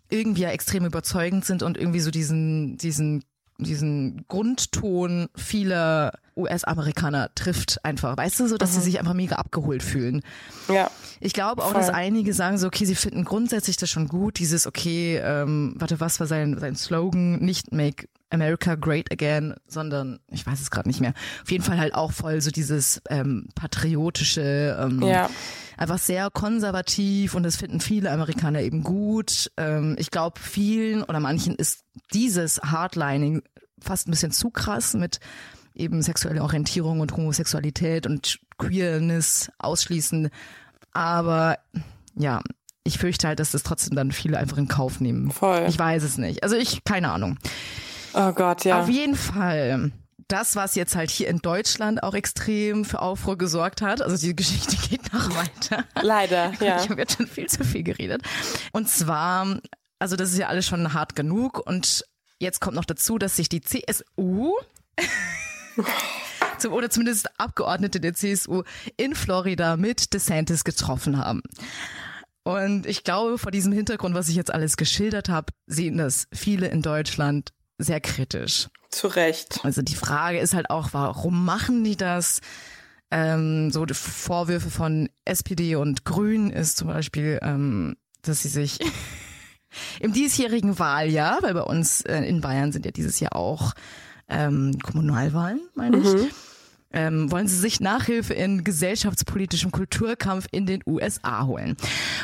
irgendwie 0.10 0.44
ja 0.44 0.50
extrem 0.50 0.86
überzeugend 0.86 1.44
sind 1.46 1.64
und 1.64 1.78
irgendwie 1.78 2.00
so 2.00 2.12
diesen, 2.12 2.78
diesen 2.78 3.24
diesen 3.60 4.26
Grundton 4.28 5.30
vieler 5.36 6.14
US-Amerikaner 6.36 7.32
trifft 7.34 7.84
einfach. 7.84 8.16
Weißt 8.16 8.40
du, 8.40 8.48
so, 8.48 8.58
dass 8.58 8.72
mhm. 8.72 8.76
sie 8.76 8.82
sich 8.82 9.00
einfach 9.00 9.16
mega 9.16 9.38
abgeholt 9.38 9.82
fühlen. 9.82 10.22
Ja. 10.68 10.92
Ich 11.20 11.34
glaube 11.34 11.64
auch, 11.64 11.72
Voll. 11.72 11.82
dass 11.82 11.90
einige 11.90 12.34
sagen 12.34 12.60
so, 12.60 12.68
okay, 12.68 12.86
sie 12.86 12.94
finden 12.94 13.26
grundsätzlich 13.26 13.78
das 13.78 13.90
schon 13.90 14.08
gut, 14.08 14.38
dieses, 14.38 14.68
okay, 14.68 15.18
ähm, 15.24 15.74
warte, 15.78 16.00
was 16.00 16.20
war 16.20 16.28
sein, 16.28 16.58
sein 16.60 16.76
Slogan? 16.76 17.40
Nicht 17.40 17.72
make 17.72 18.08
America 18.30 18.76
Great 18.76 19.12
Again, 19.12 19.56
sondern 19.68 20.20
ich 20.30 20.46
weiß 20.46 20.60
es 20.62 20.72
gerade 20.72 20.90
nicht 20.90 21.00
mehr. 21.00 21.14
Auf 21.44 21.52
jeden 21.52 21.64
Fall 21.64 21.78
halt 21.78 21.94
auch 21.94 22.12
voll 22.12 22.42
so 22.42 22.52
dieses 22.52 23.02
ähm, 23.10 23.50
patriotische, 23.56 24.78
ähm, 24.80 25.02
ja. 25.02 25.30
einfach 25.78 25.98
sehr 25.98 26.30
konservativ 26.30 27.36
und 27.36 27.44
das 27.44 27.56
finden 27.56 27.80
viele 27.80 28.12
Amerikaner 28.12 28.62
eben 28.62 28.84
gut. 28.84 29.52
Ähm, 29.58 29.96
ich 29.98 30.12
glaube, 30.12 30.40
vielen 30.40 31.04
oder 31.04 31.20
manchen 31.20 31.56
ist 31.56 31.84
dieses 32.14 32.60
Hardlining 32.62 33.44
fast 33.80 34.08
ein 34.08 34.12
bisschen 34.12 34.32
zu 34.32 34.50
krass 34.50 34.94
mit 34.94 35.20
eben 35.76 36.02
sexuelle 36.02 36.42
Orientierung 36.42 37.00
und 37.00 37.16
Homosexualität 37.16 38.08
und 38.08 38.40
Queerness 38.58 39.52
ausschließen. 39.60 40.30
Aber 40.92 41.60
ja, 42.16 42.42
ich 42.84 42.98
fürchte 42.98 43.28
halt, 43.28 43.40
dass 43.40 43.52
das 43.52 43.64
trotzdem 43.64 43.96
dann 43.96 44.12
viele 44.12 44.38
einfach 44.38 44.58
in 44.58 44.68
Kauf 44.68 45.00
nehmen. 45.00 45.30
Voll. 45.32 45.66
Ich 45.68 45.78
weiß 45.78 46.04
es 46.04 46.18
nicht. 46.18 46.44
Also 46.44 46.56
ich, 46.56 46.84
keine 46.84 47.12
Ahnung. 47.12 47.38
Oh 48.20 48.32
Gott, 48.32 48.66
ja. 48.66 48.82
Auf 48.82 48.90
jeden 48.90 49.16
Fall. 49.16 49.92
Das, 50.28 50.56
was 50.56 50.74
jetzt 50.74 50.96
halt 50.96 51.12
hier 51.12 51.28
in 51.28 51.38
Deutschland 51.38 52.02
auch 52.02 52.16
extrem 52.16 52.84
für 52.84 53.00
Aufruhr 53.00 53.38
gesorgt 53.38 53.84
hat, 53.84 54.02
also 54.02 54.18
die 54.18 54.36
Geschichte 54.36 54.76
geht 54.90 55.14
noch 55.14 55.30
weiter. 55.36 55.86
Leider, 56.02 56.52
ja. 56.60 56.82
Ich 56.82 56.90
habe 56.90 57.00
jetzt 57.00 57.18
schon 57.18 57.28
viel 57.28 57.48
zu 57.48 57.64
viel 57.64 57.84
geredet. 57.84 58.24
Und 58.72 58.90
zwar, 58.90 59.60
also 60.00 60.16
das 60.16 60.32
ist 60.32 60.40
ja 60.40 60.48
alles 60.48 60.66
schon 60.66 60.94
hart 60.94 61.16
genug 61.16 61.60
und 61.66 62.04
jetzt 62.40 62.60
kommt 62.60 62.76
noch 62.76 62.86
dazu, 62.86 63.20
dass 63.20 63.36
sich 63.36 63.50
die 63.50 63.62
CSU 63.62 64.52
oder 66.72 66.90
zumindest 66.90 67.40
Abgeordnete 67.40 68.00
der 68.00 68.16
CSU 68.16 68.64
in 68.98 69.14
Florida 69.14 69.78
mit 69.78 70.16
DeSantis 70.16 70.64
getroffen 70.64 71.20
haben. 71.20 71.44
Und 72.44 72.88
ich 72.88 73.04
glaube, 73.04 73.38
vor 73.38 73.52
diesem 73.52 73.74
Hintergrund, 73.74 74.16
was 74.16 74.30
ich 74.30 74.36
jetzt 74.36 74.52
alles 74.52 74.76
geschildert 74.76 75.30
habe, 75.30 75.54
sehen 75.68 75.98
das 75.98 76.28
viele 76.34 76.68
in 76.68 76.82
Deutschland 76.82 77.52
sehr 77.78 78.02
kritisch. 78.02 78.70
Zu 78.90 79.08
Recht. 79.08 79.60
Also 79.64 79.82
die 79.82 79.96
Frage 79.96 80.40
ist 80.40 80.54
halt 80.54 80.70
auch, 80.70 80.90
warum 80.94 81.46
machen 81.46 81.84
die 81.84 81.98
das? 81.98 82.42
Ähm, 83.10 83.72
so 83.72 83.86
die 83.86 83.94
Vorwürfe 83.94 84.70
von 84.70 85.10
SPD 85.24 85.76
und 85.76 86.04
Grünen 86.04 86.52
ist 86.52 86.78
zum 86.78 86.88
Beispiel, 86.88 87.40
ähm, 87.42 87.96
dass 88.22 88.42
sie 88.42 88.50
sich 88.50 88.80
im 90.00 90.14
diesjährigen 90.14 90.78
Wahljahr, 90.80 91.40
weil 91.42 91.54
bei 91.54 91.62
uns 91.62 92.02
äh, 92.02 92.22
in 92.24 92.42
Bayern 92.42 92.72
sind 92.72 92.86
ja 92.86 92.92
dieses 92.92 93.20
Jahr 93.20 93.36
auch 93.36 93.74
ähm, 94.28 94.78
Kommunalwahlen, 94.80 95.62
meine 95.74 95.98
ich, 95.98 96.14
mhm. 96.14 96.30
Ähm, 96.94 97.32
wollen 97.32 97.48
sie 97.48 97.58
sich 97.58 97.80
Nachhilfe 97.80 98.34
in 98.34 98.64
gesellschaftspolitischem 98.64 99.72
Kulturkampf 99.72 100.48
in 100.52 100.66
den 100.66 100.82
USA 100.86 101.46
holen. 101.46 101.76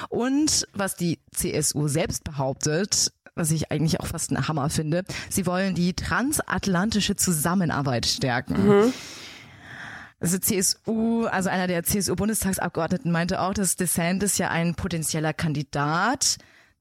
Und 0.09 0.67
was 0.73 0.95
die 0.95 1.19
CSU 1.31 1.87
selbst 1.87 2.23
behauptet, 2.23 3.11
was 3.35 3.51
ich 3.51 3.71
eigentlich 3.71 3.99
auch 3.99 4.07
fast 4.07 4.31
ein 4.31 4.47
Hammer 4.47 4.69
finde. 4.69 5.03
Sie 5.29 5.45
wollen 5.45 5.73
die 5.75 5.93
transatlantische 5.93 7.15
Zusammenarbeit 7.15 8.05
stärken. 8.05 8.67
Mhm. 8.67 8.93
Also 10.19 10.37
CSU, 10.37 11.25
also 11.25 11.49
einer 11.49 11.67
der 11.67 11.83
CSU-Bundestagsabgeordneten 11.83 13.11
meinte 13.11 13.41
auch, 13.41 13.53
dass 13.53 13.75
DeSantis 13.75 14.37
ja 14.37 14.49
ein 14.49 14.75
potenzieller 14.75 15.33
Kandidat 15.33 16.37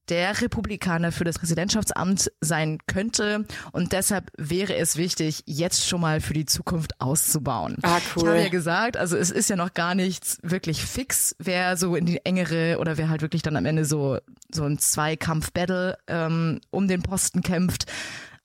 der 0.09 0.41
Republikaner 0.41 1.11
für 1.11 1.23
das 1.23 1.39
Präsidentschaftsamt 1.39 2.31
sein 2.41 2.79
könnte. 2.87 3.45
Und 3.71 3.93
deshalb 3.93 4.31
wäre 4.37 4.75
es 4.75 4.97
wichtig, 4.97 5.43
jetzt 5.45 5.87
schon 5.87 6.01
mal 6.01 6.21
für 6.21 6.33
die 6.33 6.45
Zukunft 6.45 6.99
auszubauen. 6.99 7.77
Ah, 7.83 7.99
cool. 8.15 8.23
Ich 8.23 8.27
habe 8.29 8.41
ja 8.41 8.49
gesagt, 8.49 8.97
also 8.97 9.15
es 9.17 9.31
ist 9.31 9.49
ja 9.49 9.55
noch 9.55 9.73
gar 9.73 9.95
nichts 9.95 10.39
wirklich 10.43 10.83
fix, 10.83 11.35
wer 11.39 11.77
so 11.77 11.95
in 11.95 12.05
die 12.05 12.25
engere 12.25 12.77
oder 12.79 12.97
wer 12.97 13.09
halt 13.09 13.21
wirklich 13.21 13.41
dann 13.41 13.55
am 13.55 13.65
Ende 13.65 13.85
so, 13.85 14.17
so 14.51 14.63
ein 14.63 14.77
Zweikampf-Battle 14.77 15.97
ähm, 16.07 16.59
um 16.69 16.87
den 16.87 17.01
Posten 17.01 17.41
kämpft. 17.41 17.85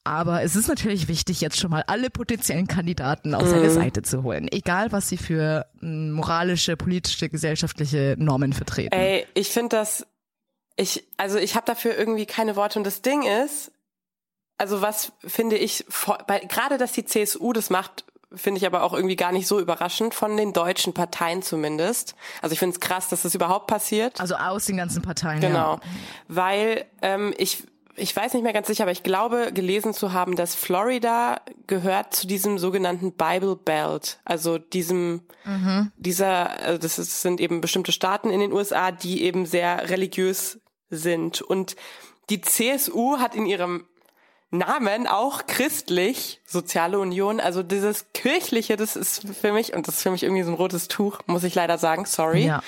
Aber 0.04 0.42
es 0.42 0.56
ist 0.56 0.68
natürlich 0.68 1.06
wichtig, 1.06 1.42
jetzt 1.42 1.58
schon 1.58 1.70
mal 1.70 1.84
alle 1.86 2.08
potenziellen 2.08 2.66
Kandidaten 2.66 3.34
auf 3.34 3.46
seine 3.46 3.68
mhm. 3.68 3.74
Seite 3.74 4.00
zu 4.00 4.22
holen. 4.22 4.48
Egal, 4.50 4.90
was 4.90 5.10
sie 5.10 5.18
für 5.18 5.66
hm, 5.80 6.12
moralische, 6.12 6.78
politische, 6.78 7.28
gesellschaftliche 7.28 8.16
Normen 8.18 8.54
vertreten. 8.54 8.94
Ey, 8.94 9.26
ich 9.34 9.48
finde 9.48 9.76
das 9.76 10.06
ich, 10.78 11.04
also 11.16 11.38
ich 11.38 11.56
habe 11.56 11.66
dafür 11.66 11.96
irgendwie 11.98 12.24
keine 12.24 12.56
Worte. 12.56 12.78
Und 12.78 12.84
das 12.84 13.02
Ding 13.02 13.24
ist, 13.24 13.72
also 14.58 14.80
was 14.80 15.12
finde 15.26 15.56
ich, 15.56 15.84
gerade 16.48 16.78
dass 16.78 16.92
die 16.92 17.04
CSU 17.04 17.52
das 17.52 17.68
macht, 17.68 18.04
finde 18.32 18.58
ich 18.58 18.66
aber 18.66 18.82
auch 18.84 18.94
irgendwie 18.94 19.16
gar 19.16 19.32
nicht 19.32 19.48
so 19.48 19.58
überraschend, 19.58 20.14
von 20.14 20.36
den 20.36 20.52
deutschen 20.52 20.94
Parteien 20.94 21.42
zumindest. 21.42 22.14
Also 22.42 22.52
ich 22.52 22.58
finde 22.60 22.74
es 22.74 22.80
krass, 22.80 23.08
dass 23.08 23.22
das 23.22 23.34
überhaupt 23.34 23.66
passiert. 23.66 24.20
Also 24.20 24.36
aus 24.36 24.66
den 24.66 24.76
ganzen 24.76 25.02
Parteien. 25.02 25.40
Genau. 25.40 25.74
Ja. 25.74 25.80
Weil 26.28 26.84
ähm, 27.02 27.34
ich 27.38 27.64
ich 27.98 28.14
weiß 28.14 28.32
nicht 28.34 28.42
mehr 28.42 28.52
ganz 28.52 28.68
sicher, 28.68 28.84
aber 28.84 28.92
ich 28.92 29.02
glaube, 29.02 29.50
gelesen 29.52 29.92
zu 29.92 30.12
haben, 30.12 30.36
dass 30.36 30.54
Florida 30.54 31.40
gehört 31.66 32.14
zu 32.14 32.26
diesem 32.26 32.58
sogenannten 32.58 33.12
Bible 33.12 33.56
Belt, 33.56 34.20
also 34.24 34.58
diesem, 34.58 35.22
mhm. 35.44 35.90
dieser, 35.96 36.50
also 36.60 36.78
das 36.78 36.98
ist, 36.98 37.22
sind 37.22 37.40
eben 37.40 37.60
bestimmte 37.60 37.90
Staaten 37.92 38.30
in 38.30 38.38
den 38.38 38.52
USA, 38.52 38.92
die 38.92 39.22
eben 39.22 39.46
sehr 39.46 39.90
religiös 39.90 40.60
sind. 40.90 41.42
Und 41.42 41.76
die 42.30 42.40
CSU 42.40 43.18
hat 43.18 43.34
in 43.34 43.46
ihrem 43.46 43.86
Namen 44.50 45.06
auch 45.06 45.46
christlich, 45.46 46.40
Soziale 46.46 46.98
Union, 46.98 47.38
also 47.38 47.62
dieses 47.62 48.06
kirchliche, 48.14 48.76
das 48.76 48.96
ist 48.96 49.22
für 49.40 49.52
mich, 49.52 49.74
und 49.74 49.86
das 49.86 49.96
ist 49.96 50.02
für 50.02 50.10
mich 50.10 50.22
irgendwie 50.22 50.42
so 50.42 50.50
ein 50.50 50.56
rotes 50.56 50.88
Tuch, 50.88 51.20
muss 51.26 51.44
ich 51.44 51.54
leider 51.54 51.76
sagen, 51.76 52.06
sorry, 52.06 52.46
ja. 52.46 52.62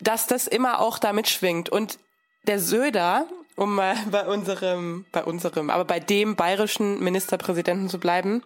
dass 0.00 0.26
das 0.26 0.46
immer 0.46 0.80
auch 0.80 0.98
damit 0.98 1.28
schwingt. 1.28 1.68
Und 1.68 1.98
der 2.46 2.58
Söder, 2.58 3.26
um 3.56 3.74
mal 3.74 3.96
bei 4.10 4.26
unserem, 4.26 5.04
bei 5.12 5.22
unserem, 5.22 5.68
aber 5.68 5.84
bei 5.84 6.00
dem 6.00 6.36
bayerischen 6.36 7.00
Ministerpräsidenten 7.00 7.90
zu 7.90 8.00
bleiben, 8.00 8.42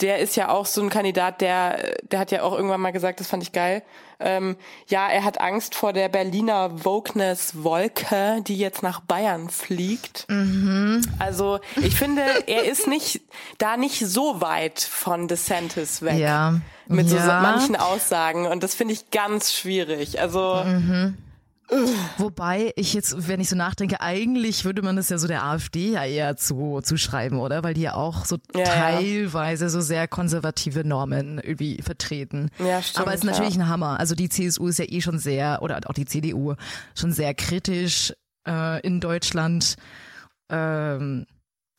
der 0.00 0.18
ist 0.18 0.36
ja 0.36 0.48
auch 0.48 0.66
so 0.66 0.80
ein 0.80 0.90
Kandidat, 0.90 1.40
der, 1.40 1.96
der 2.02 2.20
hat 2.20 2.30
ja 2.30 2.42
auch 2.42 2.52
irgendwann 2.52 2.80
mal 2.80 2.92
gesagt, 2.92 3.18
das 3.20 3.26
fand 3.26 3.42
ich 3.42 3.52
geil. 3.52 3.82
Ähm, 4.20 4.56
ja, 4.86 5.08
er 5.08 5.24
hat 5.24 5.40
Angst 5.40 5.74
vor 5.74 5.92
der 5.92 6.08
Berliner 6.08 6.84
Wokeness-Wolke, 6.84 8.42
die 8.42 8.56
jetzt 8.56 8.82
nach 8.82 9.00
Bayern 9.00 9.48
fliegt. 9.48 10.26
Mhm. 10.28 11.02
Also 11.18 11.60
ich 11.76 11.96
finde, 11.96 12.22
er 12.46 12.64
ist 12.64 12.86
nicht 12.86 13.20
da 13.58 13.76
nicht 13.76 13.98
so 13.98 14.40
weit 14.40 14.80
von 14.80 15.28
DeSantis 15.28 16.02
weg. 16.02 16.18
Ja. 16.18 16.60
Mit 16.86 17.08
ja. 17.08 17.20
so 17.20 17.26
manchen 17.26 17.76
Aussagen. 17.76 18.46
Und 18.46 18.62
das 18.62 18.74
finde 18.74 18.94
ich 18.94 19.10
ganz 19.10 19.52
schwierig. 19.52 20.20
Also 20.20 20.62
mhm. 20.64 21.18
Wobei 22.16 22.72
ich 22.76 22.94
jetzt, 22.94 23.28
wenn 23.28 23.40
ich 23.40 23.48
so 23.48 23.56
nachdenke, 23.56 24.00
eigentlich 24.00 24.64
würde 24.64 24.82
man 24.82 24.96
das 24.96 25.10
ja 25.10 25.18
so 25.18 25.28
der 25.28 25.44
AfD 25.44 25.92
ja 25.92 26.04
eher 26.04 26.36
zu, 26.36 26.80
zuschreiben, 26.82 27.38
oder? 27.38 27.62
Weil 27.62 27.74
die 27.74 27.82
ja 27.82 27.94
auch 27.94 28.24
so 28.24 28.38
ja, 28.54 28.64
teilweise 28.64 29.64
ja. 29.64 29.68
so 29.68 29.80
sehr 29.80 30.08
konservative 30.08 30.86
Normen 30.86 31.38
irgendwie 31.38 31.82
vertreten. 31.82 32.50
Ja, 32.58 32.82
stimmt. 32.82 33.02
Aber 33.02 33.14
es 33.14 33.20
ist 33.20 33.26
natürlich 33.26 33.56
ja. 33.56 33.62
ein 33.62 33.68
Hammer. 33.68 34.00
Also 34.00 34.14
die 34.14 34.28
CSU 34.28 34.68
ist 34.68 34.78
ja 34.78 34.86
eh 34.88 35.00
schon 35.00 35.18
sehr, 35.18 35.60
oder 35.62 35.80
auch 35.86 35.94
die 35.94 36.06
CDU, 36.06 36.54
schon 36.94 37.12
sehr 37.12 37.34
kritisch 37.34 38.14
äh, 38.46 38.80
in 38.80 39.00
Deutschland. 39.00 39.76
Ähm, 40.48 41.26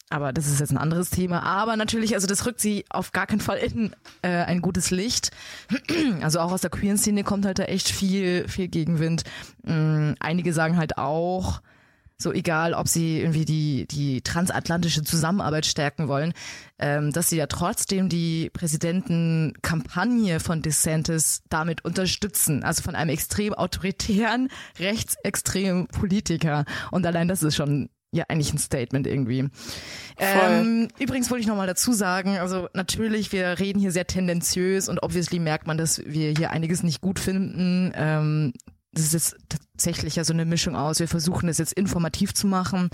aber 0.10 0.34
das 0.34 0.48
ist 0.48 0.60
jetzt 0.60 0.72
ein 0.72 0.78
anderes 0.78 1.10
Thema. 1.10 1.44
Aber 1.44 1.75
natürlich, 1.75 2.16
also 2.16 2.28
das 2.28 2.46
rückt 2.46 2.60
sie 2.60 2.86
auf 2.89 3.12
gar 3.12 3.28
keinen 3.28 3.42
Fall 3.42 3.58
in 3.58 3.96
äh, 4.22 4.30
ein 4.30 4.62
gutes 4.62 4.92
Licht. 4.92 5.32
Also 6.22 6.39
auch 6.39 6.51
aus 6.51 6.62
der 6.62 6.70
queeren 6.70 6.98
Szene 6.98 7.24
kommt 7.24 7.46
halt 7.46 7.60
da 7.60 7.63
echt 7.63 7.89
viel, 7.89 8.48
viel 8.48 8.68
Gegenwind. 8.68 9.24
Ähm, 9.66 10.16
einige 10.20 10.54
sagen 10.54 10.78
halt 10.78 10.98
auch, 10.98 11.62
so 12.22 12.34
egal, 12.34 12.74
ob 12.74 12.88
sie 12.88 13.20
irgendwie 13.20 13.46
die, 13.46 13.88
die 13.88 14.22
transatlantische 14.22 15.04
Zusammenarbeit 15.04 15.66
stärken 15.66 16.10
wollen, 16.10 16.34
ähm, 16.78 17.13
dass 17.13 17.30
sie 17.30 17.38
ja 17.38 17.48
trotzdem 17.48 18.10
die 18.10 18.50
Präsidentenkampagne 18.51 20.42
von 20.42 20.62
DeSantis 20.62 21.44
damit 21.50 21.86
unterstützen. 21.86 22.63
Also 22.63 22.84
von 22.84 22.96
einem 22.96 23.12
extrem 23.12 23.54
autoritären, 23.54 24.50
rechtsextremen 24.80 25.88
Politiker. 25.88 26.66
Und 26.92 27.06
allein 27.06 27.30
das 27.30 27.42
ist 27.42 27.56
schon 27.56 27.89
ja 28.12 28.25
eigentlich 28.28 28.54
ein 28.54 28.58
Statement 28.58 29.08
irgendwie. 29.08 29.50
Ähm, 30.18 30.88
übrigens 31.00 31.30
wollte 31.30 31.42
ich 31.42 31.48
nochmal 31.48 31.68
dazu 31.68 31.94
sagen, 31.94 32.38
also 32.38 32.68
natürlich, 32.74 33.32
wir 33.32 33.60
reden 33.60 33.80
hier 33.80 33.92
sehr 33.92 34.08
tendenziös 34.08 34.89
und 34.89 35.04
obviously 35.04 35.39
merkt 35.39 35.68
man, 35.68 35.78
dass 35.78 36.01
wir 36.06 36.32
hier 36.32 36.51
einiges 36.51 36.84
nicht 36.84 37.01
gut 37.01 37.20
finden. 37.20 37.92
Ähm, 37.96 38.54
das 38.92 39.06
ist 39.06 39.13
jetzt 39.13 39.38
tatsächlich 39.50 40.16
ja 40.16 40.24
so 40.24 40.34
eine 40.34 40.46
Mischung 40.46 40.75
aus. 40.75 41.00
Wir 41.00 41.08
versuchen 41.08 41.48
es 41.50 41.60
jetzt 41.60 41.74
informativ 41.74 42.34
zu 42.34 42.48
machen. 42.48 42.89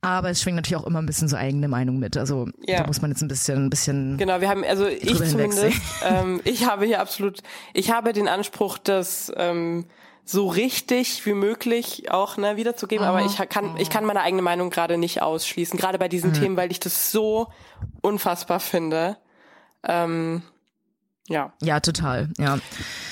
Aber 0.00 0.28
es 0.28 0.42
schwingt 0.42 0.56
natürlich 0.56 0.76
auch 0.76 0.86
immer 0.86 1.00
ein 1.00 1.06
bisschen 1.06 1.28
so 1.28 1.36
eigene 1.36 1.66
Meinung 1.66 1.98
mit. 1.98 2.18
Also 2.18 2.46
ja. 2.66 2.80
da 2.80 2.86
muss 2.86 3.00
man 3.00 3.10
jetzt 3.10 3.22
ein 3.22 3.28
bisschen, 3.28 3.66
ein 3.66 3.70
bisschen. 3.70 4.18
Genau, 4.18 4.38
wir 4.40 4.50
haben, 4.50 4.62
also 4.62 4.86
ich 4.86 5.16
zumindest, 5.16 5.80
ähm, 6.04 6.42
ich 6.44 6.66
habe 6.66 6.84
hier 6.84 7.00
absolut, 7.00 7.40
ich 7.72 7.90
habe 7.90 8.12
den 8.12 8.28
Anspruch, 8.28 8.76
dass 8.76 9.32
ähm, 9.36 9.86
so 10.24 10.48
richtig 10.48 11.26
wie 11.26 11.34
möglich 11.34 12.10
auch 12.10 12.36
ne, 12.36 12.56
wiederzugeben, 12.56 13.04
aber 13.04 13.24
ich 13.24 13.36
kann, 13.48 13.76
ich 13.76 13.90
kann 13.90 14.04
meine 14.04 14.22
eigene 14.22 14.42
Meinung 14.42 14.70
gerade 14.70 14.96
nicht 14.96 15.20
ausschließen, 15.20 15.78
gerade 15.78 15.98
bei 15.98 16.08
diesen 16.08 16.30
mhm. 16.30 16.34
Themen, 16.34 16.56
weil 16.56 16.70
ich 16.70 16.80
das 16.80 17.12
so 17.12 17.48
unfassbar 18.00 18.58
finde. 18.58 19.18
Ähm, 19.82 20.42
ja. 21.28 21.52
Ja, 21.62 21.80
total, 21.80 22.30
ja. 22.38 22.58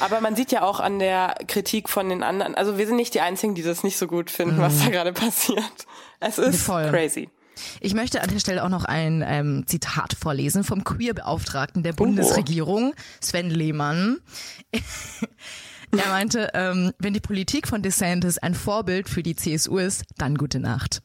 Aber 0.01 0.21
man 0.21 0.37
sieht 0.37 0.53
ja 0.53 0.63
auch 0.63 0.81
an 0.81 0.99
der 0.99 1.35
Kritik 1.49 1.91
von 1.91 2.09
den 2.09 2.23
anderen, 2.23 2.55
also 2.55 2.79
wir 2.79 2.87
sind 2.87 2.97
nicht 2.97 3.15
die 3.15 3.21
Einzigen, 3.21 3.55
die 3.55 3.63
das 3.63 3.85
nicht 3.85 3.99
so 3.99 4.07
gut 4.07 4.31
finden, 4.31 4.57
mhm. 4.57 4.63
was 4.63 4.83
da 4.83 4.91
gerade 4.91 5.13
passiert. 5.13 5.87
Es 6.21 6.39
ist 6.39 6.63
Voll. 6.63 6.89
crazy. 6.91 7.29
Ich 7.81 7.93
möchte 7.93 8.23
an 8.23 8.31
der 8.31 8.39
Stelle 8.39 8.65
auch 8.65 8.71
noch 8.71 8.87
ein 8.87 9.23
ähm, 9.27 9.65
Zitat 9.67 10.15
vorlesen 10.19 10.65
vom 10.65 10.85
Queer-Beauftragten 10.85 11.83
der 11.83 11.93
Bundesregierung, 11.93 12.95
Sven 13.21 13.51
Lehmann. 13.51 14.19
Er 15.93 16.09
meinte, 16.09 16.49
ähm, 16.55 16.93
wenn 16.99 17.13
die 17.13 17.21
Politik 17.21 17.69
von 17.69 17.83
DeSantis 17.83 18.39
ein 18.39 18.55
Vorbild 18.55 19.11
für 19.11 19.23
die 19.23 19.37
CSU 19.37 19.77
ist, 19.77 20.05
dann 20.17 20.37
gute 20.39 20.59
Nacht. 20.59 21.03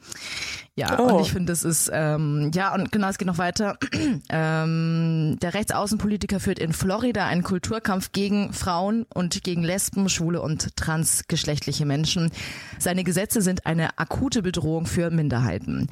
Ja, 0.76 0.98
oh. 0.98 1.16
und 1.16 1.22
ich 1.22 1.32
finde, 1.32 1.52
das 1.52 1.64
ist, 1.64 1.90
ähm, 1.92 2.52
ja, 2.54 2.74
und 2.74 2.92
genau, 2.92 3.10
es 3.10 3.18
geht 3.18 3.28
noch 3.28 3.38
weiter. 3.38 3.78
ähm, 4.30 5.38
der 5.42 5.54
Rechtsaußenpolitiker 5.54 6.40
führt 6.40 6.60
in 6.60 6.72
Florida 6.72 7.26
einen 7.26 7.44
Kulturkampf 7.44 8.14
gegen 8.14 8.54
Frauen 8.54 9.06
und 9.14 9.44
gegen 9.44 9.64
Lesben, 9.64 10.08
Schwule 10.08 10.42
und 10.42 10.78
transgeschlechtliche 10.78 11.86
Menschen. 11.86 12.32
Seine 12.80 13.04
Gesetze 13.04 13.42
sind 13.42 13.66
eine 13.66 13.98
akute 14.00 14.42
Bedrohung 14.42 14.86
für 14.86 15.10
Minderheiten. 15.10 15.90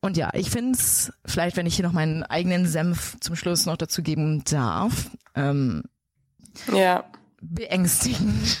Und 0.00 0.16
ja, 0.16 0.30
ich 0.32 0.48
finde 0.48 0.78
es, 0.78 1.12
vielleicht 1.26 1.58
wenn 1.58 1.66
ich 1.66 1.76
hier 1.76 1.84
noch 1.84 1.92
meinen 1.92 2.22
eigenen 2.22 2.66
Senf 2.66 3.16
zum 3.20 3.36
Schluss 3.36 3.66
noch 3.66 3.76
dazu 3.76 4.02
geben 4.02 4.44
darf, 4.44 5.10
ähm, 5.34 5.82
ja 6.72 7.04
beängstigend. 7.54 8.58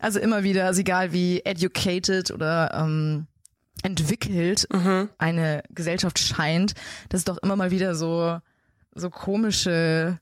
Also 0.00 0.18
immer 0.18 0.42
wieder, 0.42 0.66
also 0.66 0.80
egal 0.80 1.12
wie 1.12 1.40
educated 1.46 2.30
oder 2.30 2.74
ähm, 2.74 3.26
entwickelt 3.82 4.66
mhm. 4.72 5.08
eine 5.18 5.62
Gesellschaft 5.70 6.18
scheint, 6.18 6.74
dass 7.08 7.20
es 7.20 7.24
doch 7.24 7.38
immer 7.38 7.56
mal 7.56 7.70
wieder 7.70 7.94
so, 7.94 8.38
so 8.94 9.08
komische 9.08 10.18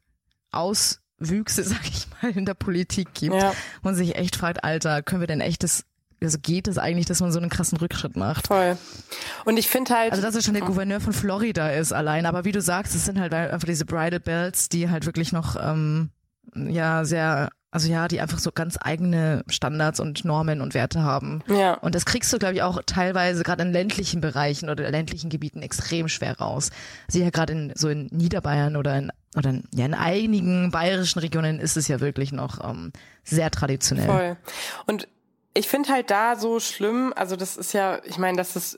Auswüchse, 0.52 1.62
sag 1.64 1.84
ich 1.88 2.06
mal, 2.22 2.30
in 2.30 2.44
der 2.44 2.54
Politik 2.54 3.14
gibt. 3.14 3.34
Ja. 3.34 3.54
Und 3.82 3.94
sich 3.96 4.14
echt 4.14 4.36
fragt, 4.36 4.62
Alter, 4.62 5.02
können 5.02 5.20
wir 5.20 5.26
denn 5.26 5.40
echt 5.40 5.62
das 5.62 5.84
also 6.22 6.38
geht 6.40 6.68
es 6.68 6.78
eigentlich, 6.78 7.06
dass 7.06 7.20
man 7.20 7.32
so 7.32 7.40
einen 7.40 7.50
krassen 7.50 7.78
Rückschritt 7.78 8.16
macht. 8.16 8.46
Voll. 8.46 8.76
Und 9.44 9.56
ich 9.56 9.68
finde 9.68 9.94
halt. 9.94 10.12
Also, 10.12 10.22
dass 10.22 10.36
er 10.36 10.42
schon 10.42 10.54
der 10.54 10.62
Gouverneur 10.62 11.00
von 11.00 11.12
Florida 11.12 11.70
ist 11.70 11.92
allein. 11.92 12.26
Aber 12.26 12.44
wie 12.44 12.52
du 12.52 12.60
sagst, 12.60 12.94
es 12.94 13.04
sind 13.04 13.18
halt 13.18 13.34
einfach 13.34 13.66
diese 13.66 13.84
Bridal 13.84 14.20
Bells, 14.20 14.68
die 14.68 14.88
halt 14.88 15.06
wirklich 15.06 15.32
noch, 15.32 15.56
ähm, 15.60 16.10
ja, 16.54 17.04
sehr 17.04 17.50
also 17.72 17.88
ja, 17.88 18.06
die 18.06 18.20
einfach 18.20 18.38
so 18.38 18.52
ganz 18.52 18.78
eigene 18.78 19.44
Standards 19.48 19.98
und 19.98 20.26
Normen 20.26 20.60
und 20.60 20.74
Werte 20.74 21.02
haben. 21.02 21.42
Ja. 21.48 21.72
Und 21.72 21.94
das 21.94 22.04
kriegst 22.04 22.30
du, 22.30 22.38
glaube 22.38 22.54
ich, 22.54 22.62
auch 22.62 22.82
teilweise 22.84 23.42
gerade 23.44 23.62
in 23.62 23.72
ländlichen 23.72 24.20
Bereichen 24.20 24.68
oder 24.68 24.90
ländlichen 24.90 25.30
Gebieten 25.30 25.62
extrem 25.62 26.08
schwer 26.08 26.38
raus. 26.38 26.70
Also 27.06 27.20
ja 27.20 27.30
gerade 27.30 27.54
in 27.54 27.72
so 27.74 27.88
in 27.88 28.08
Niederbayern 28.12 28.76
oder 28.76 28.98
in 28.98 29.10
oder 29.34 29.48
in, 29.48 29.64
ja 29.74 29.86
in 29.86 29.94
einigen 29.94 30.70
bayerischen 30.70 31.20
Regionen 31.20 31.60
ist 31.60 31.78
es 31.78 31.88
ja 31.88 32.00
wirklich 32.00 32.30
noch 32.30 32.62
ähm, 32.62 32.92
sehr 33.24 33.50
traditionell. 33.50 34.06
Voll. 34.06 34.36
Und 34.86 35.08
ich 35.54 35.66
finde 35.66 35.92
halt 35.92 36.10
da 36.10 36.36
so 36.36 36.60
schlimm, 36.60 37.14
also 37.16 37.36
das 37.36 37.56
ist 37.56 37.72
ja, 37.72 38.00
ich 38.04 38.18
meine, 38.18 38.36
das 38.36 38.54
ist 38.54 38.76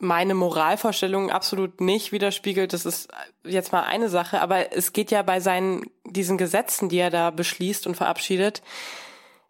meine 0.00 0.34
Moralvorstellungen 0.34 1.30
absolut 1.30 1.80
nicht 1.80 2.12
widerspiegelt. 2.12 2.72
Das 2.72 2.86
ist 2.86 3.08
jetzt 3.44 3.72
mal 3.72 3.82
eine 3.82 4.08
Sache, 4.08 4.40
aber 4.40 4.74
es 4.74 4.92
geht 4.92 5.10
ja 5.10 5.22
bei 5.22 5.40
seinen, 5.40 5.84
diesen 6.04 6.38
Gesetzen, 6.38 6.88
die 6.88 6.98
er 6.98 7.10
da 7.10 7.30
beschließt 7.30 7.86
und 7.86 7.96
verabschiedet. 7.96 8.62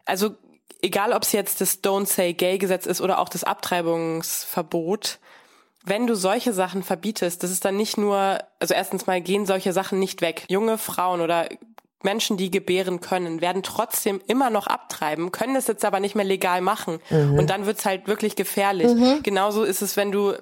Also, 0.05 0.35
egal 0.81 1.13
ob 1.13 1.23
es 1.23 1.31
jetzt 1.31 1.61
das 1.61 1.83
Don't 1.83 2.05
Say 2.05 2.33
Gay 2.33 2.57
Gesetz 2.57 2.85
ist 2.85 3.01
oder 3.01 3.19
auch 3.19 3.29
das 3.29 3.43
Abtreibungsverbot, 3.43 5.19
wenn 5.83 6.05
du 6.05 6.15
solche 6.15 6.53
Sachen 6.53 6.83
verbietest, 6.83 7.41
das 7.43 7.49
ist 7.49 7.65
dann 7.65 7.75
nicht 7.75 7.97
nur, 7.97 8.39
also 8.59 8.73
erstens 8.73 9.07
mal 9.07 9.21
gehen 9.21 9.45
solche 9.45 9.73
Sachen 9.73 9.99
nicht 9.99 10.21
weg. 10.21 10.45
Junge 10.47 10.77
Frauen 10.77 11.21
oder 11.21 11.49
Menschen, 12.03 12.37
die 12.37 12.51
gebären 12.51 13.01
können, 13.01 13.41
werden 13.41 13.63
trotzdem 13.63 14.21
immer 14.27 14.49
noch 14.49 14.67
abtreiben, 14.67 15.31
können 15.31 15.55
es 15.55 15.67
jetzt 15.67 15.85
aber 15.85 15.99
nicht 15.99 16.15
mehr 16.15 16.25
legal 16.25 16.61
machen. 16.61 16.99
Mhm. 17.09 17.39
Und 17.39 17.49
dann 17.49 17.65
wird's 17.65 17.85
halt 17.85 18.07
wirklich 18.07 18.35
gefährlich. 18.35 18.93
Mhm. 18.93 19.23
Genauso 19.23 19.63
ist 19.63 19.81
es, 19.81 19.97
wenn 19.97 20.11
du, 20.11 20.33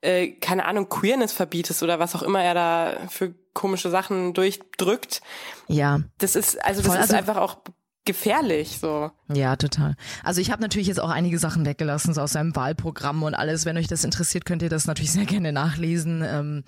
äh, 0.00 0.32
keine 0.32 0.64
Ahnung, 0.64 0.88
Queerness 0.88 1.32
verbietest 1.32 1.82
oder 1.82 1.98
was 1.98 2.14
auch 2.14 2.22
immer 2.22 2.42
er 2.42 2.54
da 2.54 2.96
für 3.08 3.34
komische 3.54 3.90
Sachen 3.90 4.34
durchdrückt. 4.34 5.22
Ja. 5.66 6.00
Das 6.18 6.36
ist, 6.36 6.62
also 6.64 6.82
das 6.82 6.90
Voll, 6.90 6.96
ist 6.96 7.02
also 7.02 7.16
einfach 7.16 7.36
auch 7.36 7.58
gefährlich 8.06 8.78
so. 8.78 9.10
Ja, 9.32 9.56
total. 9.56 9.94
Also 10.24 10.40
ich 10.40 10.50
habe 10.50 10.62
natürlich 10.62 10.88
jetzt 10.88 11.00
auch 11.00 11.10
einige 11.10 11.38
Sachen 11.38 11.66
weggelassen 11.66 12.14
so 12.14 12.22
aus 12.22 12.32
seinem 12.32 12.56
Wahlprogramm 12.56 13.22
und 13.22 13.34
alles. 13.34 13.66
Wenn 13.66 13.76
euch 13.76 13.88
das 13.88 14.04
interessiert, 14.04 14.46
könnt 14.46 14.62
ihr 14.62 14.70
das 14.70 14.86
natürlich 14.86 15.12
sehr 15.12 15.26
gerne 15.26 15.52
nachlesen. 15.52 16.24
Ähm, 16.26 16.64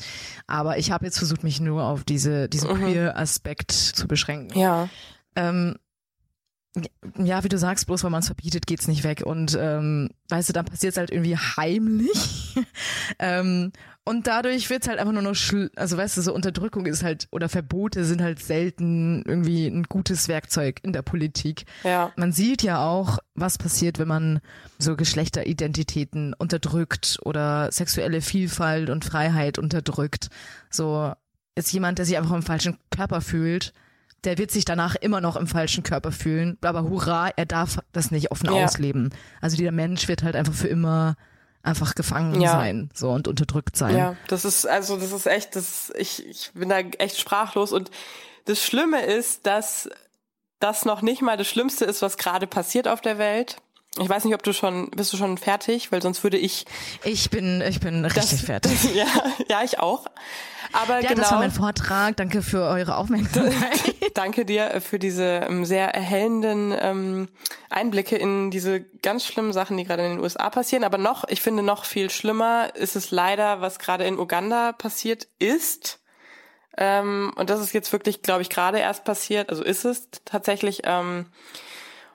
aber 0.46 0.78
ich 0.78 0.90
habe 0.90 1.06
jetzt 1.06 1.18
versucht, 1.18 1.44
mich 1.44 1.60
nur 1.60 1.84
auf 1.84 2.04
diese 2.04 2.48
diesen 2.48 2.70
mhm. 2.70 2.84
Queer-Aspekt 2.84 3.72
zu 3.72 4.06
beschränken. 4.06 4.58
Ja. 4.58 4.88
Ähm, 5.34 5.76
ja, 7.16 7.42
wie 7.42 7.48
du 7.48 7.58
sagst, 7.58 7.86
bloß 7.86 8.04
weil 8.04 8.10
man 8.10 8.20
es 8.20 8.26
verbietet, 8.26 8.66
geht's 8.66 8.88
nicht 8.88 9.04
weg. 9.04 9.22
Und 9.24 9.56
ähm, 9.60 10.10
weißt 10.28 10.48
du, 10.48 10.52
dann 10.52 10.66
passiert 10.66 10.92
es 10.92 10.98
halt 10.98 11.10
irgendwie 11.10 11.36
heimlich. 11.36 12.54
ähm, 13.18 13.72
und 14.04 14.26
dadurch 14.26 14.70
wird's 14.70 14.88
halt 14.88 14.98
einfach 14.98 15.12
nur 15.12 15.22
noch, 15.22 15.34
schl 15.34 15.70
also 15.76 15.96
weißt 15.96 16.16
du, 16.16 16.22
so 16.22 16.34
Unterdrückung 16.34 16.86
ist 16.86 17.02
halt, 17.02 17.28
oder 17.30 17.48
Verbote 17.48 18.04
sind 18.04 18.22
halt 18.22 18.40
selten 18.40 19.22
irgendwie 19.26 19.66
ein 19.66 19.84
gutes 19.84 20.28
Werkzeug 20.28 20.80
in 20.82 20.92
der 20.92 21.02
Politik. 21.02 21.64
Ja. 21.84 22.12
Man 22.16 22.32
sieht 22.32 22.62
ja 22.62 22.86
auch, 22.86 23.18
was 23.34 23.58
passiert, 23.58 23.98
wenn 23.98 24.08
man 24.08 24.40
so 24.78 24.96
Geschlechteridentitäten 24.96 26.34
unterdrückt 26.34 27.18
oder 27.24 27.70
sexuelle 27.72 28.20
Vielfalt 28.20 28.90
und 28.90 29.04
Freiheit 29.04 29.58
unterdrückt. 29.58 30.28
So 30.70 31.12
ist 31.54 31.72
jemand, 31.72 31.98
der 31.98 32.06
sich 32.06 32.16
einfach 32.16 32.34
im 32.34 32.42
falschen 32.42 32.78
Körper 32.90 33.20
fühlt, 33.20 33.72
der 34.24 34.38
wird 34.38 34.50
sich 34.50 34.64
danach 34.64 34.94
immer 34.96 35.20
noch 35.20 35.36
im 35.36 35.46
falschen 35.46 35.82
Körper 35.82 36.12
fühlen. 36.12 36.58
Aber 36.62 36.84
hurra, 36.84 37.30
er 37.36 37.46
darf 37.46 37.78
das 37.92 38.10
nicht 38.10 38.30
offen 38.30 38.46
ja. 38.46 38.64
ausleben. 38.64 39.10
Also 39.40 39.56
dieser 39.56 39.72
Mensch 39.72 40.08
wird 40.08 40.22
halt 40.22 40.36
einfach 40.36 40.54
für 40.54 40.68
immer 40.68 41.16
einfach 41.62 41.94
gefangen 41.94 42.40
ja. 42.40 42.52
sein 42.52 42.90
so 42.94 43.10
und 43.10 43.28
unterdrückt 43.28 43.76
sein. 43.76 43.96
Ja, 43.96 44.16
das 44.28 44.44
ist 44.44 44.66
also 44.66 44.96
das 44.96 45.12
ist 45.12 45.26
echt 45.26 45.56
das 45.56 45.92
ich 45.96 46.26
ich 46.26 46.50
bin 46.54 46.68
da 46.68 46.78
echt 46.78 47.18
sprachlos 47.18 47.72
und 47.72 47.90
das 48.44 48.62
Schlimme 48.62 49.04
ist, 49.04 49.46
dass 49.46 49.88
das 50.60 50.84
noch 50.84 51.02
nicht 51.02 51.22
mal 51.22 51.36
das 51.36 51.48
Schlimmste 51.48 51.84
ist, 51.84 52.00
was 52.02 52.16
gerade 52.16 52.46
passiert 52.46 52.88
auf 52.88 53.00
der 53.00 53.18
Welt. 53.18 53.58
Ich 53.96 54.08
weiß 54.08 54.24
nicht, 54.24 54.34
ob 54.34 54.42
du 54.42 54.52
schon 54.52 54.90
bist 54.90 55.12
du 55.12 55.16
schon 55.16 55.38
fertig, 55.38 55.90
weil 55.90 56.02
sonst 56.02 56.22
würde 56.22 56.36
ich 56.36 56.66
Ich 57.04 57.30
bin 57.30 57.62
ich 57.62 57.80
bin 57.80 58.04
richtig 58.04 58.30
das, 58.30 58.40
fertig. 58.42 58.72
Das, 58.82 58.94
ja, 58.94 59.06
ja, 59.48 59.62
ich 59.64 59.78
auch. 59.80 60.06
Aber 60.72 61.00
ja, 61.00 61.08
genau. 61.08 61.22
das 61.22 61.32
war 61.32 61.38
mein 61.38 61.50
Vortrag. 61.50 62.16
Danke 62.16 62.42
für 62.42 62.62
eure 62.62 62.96
Aufmerksamkeit. 62.96 63.94
Danke 64.14 64.44
dir 64.44 64.80
für 64.80 64.98
diese 64.98 65.46
ähm, 65.48 65.64
sehr 65.64 65.94
erhellenden 65.94 66.74
ähm, 66.78 67.28
Einblicke 67.70 68.16
in 68.16 68.50
diese 68.50 68.80
ganz 68.80 69.24
schlimmen 69.24 69.52
Sachen, 69.52 69.76
die 69.76 69.84
gerade 69.84 70.04
in 70.04 70.12
den 70.12 70.20
USA 70.20 70.50
passieren. 70.50 70.84
Aber 70.84 70.98
noch, 70.98 71.24
ich 71.28 71.40
finde 71.40 71.62
noch 71.62 71.84
viel 71.84 72.10
schlimmer 72.10 72.74
ist 72.74 72.96
es 72.96 73.10
leider, 73.10 73.60
was 73.60 73.78
gerade 73.78 74.04
in 74.04 74.18
Uganda 74.18 74.72
passiert 74.72 75.28
ist. 75.38 76.00
Ähm, 76.76 77.32
und 77.36 77.50
das 77.50 77.60
ist 77.60 77.72
jetzt 77.72 77.92
wirklich, 77.92 78.22
glaube 78.22 78.42
ich, 78.42 78.50
gerade 78.50 78.78
erst 78.78 79.04
passiert. 79.04 79.48
Also 79.48 79.64
ist 79.64 79.84
es 79.84 80.08
tatsächlich. 80.24 80.82
Ähm, 80.84 81.26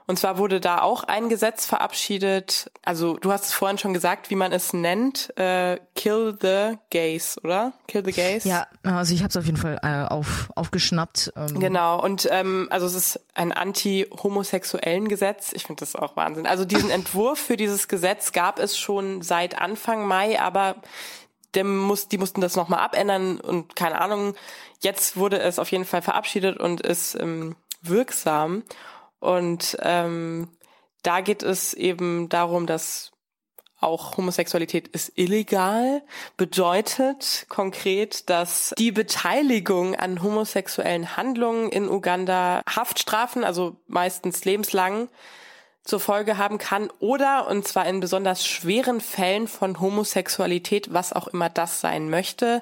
und 0.06 0.20
zwar 0.20 0.38
wurde 0.38 0.60
da 0.60 0.82
auch 0.82 1.04
ein 1.06 1.30
Gesetz 1.30 1.66
verabschiedet. 1.66 2.70
Also 2.84 3.16
du 3.16 3.32
hast 3.32 3.46
es 3.46 3.54
vorhin 3.54 3.78
schon 3.78 3.94
gesagt, 3.94 4.30
wie 4.30 4.36
man 4.36 4.52
es 4.52 4.74
nennt. 4.74 5.36
Äh, 5.38 5.80
Kill 5.96 6.38
the 6.42 6.78
Gays, 6.90 7.38
oder? 7.44 7.74
Kill 7.88 8.04
the 8.04 8.12
Gays. 8.12 8.44
Ja, 8.44 8.68
also 8.84 9.14
ich 9.14 9.22
habe 9.22 9.30
es 9.30 9.38
auf 9.38 9.46
jeden 9.46 9.58
Fall 9.58 9.80
äh, 9.82 10.12
auf, 10.14 10.50
aufgeschnappt. 10.56 11.32
Ähm. 11.38 11.60
Genau. 11.60 12.02
Und 12.04 12.28
ähm, 12.32 12.68
also 12.70 12.86
es 12.86 12.96
ist 12.96 13.20
ein 13.34 13.54
anti-homosexuellen 13.54 15.08
Gesetz. 15.08 15.52
Ich 15.54 15.64
finde 15.64 15.80
das 15.80 15.96
auch 15.96 16.18
Wahnsinn. 16.18 16.48
Also 16.48 16.66
diesen 16.66 16.90
Entwurf 16.92 17.40
für 17.40 17.56
dieses 17.56 17.88
Gesetz 17.88 18.34
gab 18.34 18.60
es 18.60 18.78
schon 18.78 19.22
seit 19.22 19.62
Anfang 19.62 20.06
Mai, 20.06 20.40
aber 20.40 20.76
dem 21.56 21.78
muss, 21.78 22.10
die 22.10 22.18
mussten 22.18 22.42
das 22.42 22.56
nochmal 22.56 22.80
abändern 22.80 23.40
und 23.40 23.76
keine 23.76 24.02
Ahnung. 24.02 24.34
Jetzt 24.82 25.16
wurde 25.16 25.40
es 25.40 25.60
auf 25.60 25.72
jeden 25.72 25.86
Fall 25.86 26.02
verabschiedet 26.02 26.58
und 26.60 26.82
ist 26.82 27.16
ähm, 27.20 27.56
wirksam. 27.82 28.64
Und 29.24 29.78
ähm, 29.80 30.50
da 31.02 31.22
geht 31.22 31.44
es 31.44 31.74
eben 31.74 32.28
darum, 32.28 32.68
dass 32.68 33.12
auch 33.80 34.18
Homosexualität 34.18 34.90
ist 34.90 35.14
illegal, 35.16 36.02
bedeutet 36.36 37.46
konkret, 37.48 38.30
dass 38.30 38.74
die 38.78 38.92
Beteiligung 38.92 39.96
an 39.96 40.22
homosexuellen 40.22 41.16
Handlungen 41.16 41.70
in 41.70 41.88
Uganda 41.90 42.62
Haftstrafen, 42.68 43.46
also 43.46 43.78
meistens 43.88 44.44
lebenslang, 44.44 45.08
zur 45.86 46.02
Folge 46.02 46.38
haben 46.38 46.58
kann 46.58 46.90
oder, 47.00 47.48
und 47.48 47.66
zwar 47.66 47.86
in 47.88 48.02
besonders 48.02 48.46
schweren 48.46 49.00
Fällen 49.00 49.48
von 49.48 49.80
Homosexualität, 49.80 50.94
was 50.94 51.14
auch 51.14 51.28
immer 51.28 51.50
das 51.50 51.80
sein 51.80 52.10
möchte. 52.10 52.62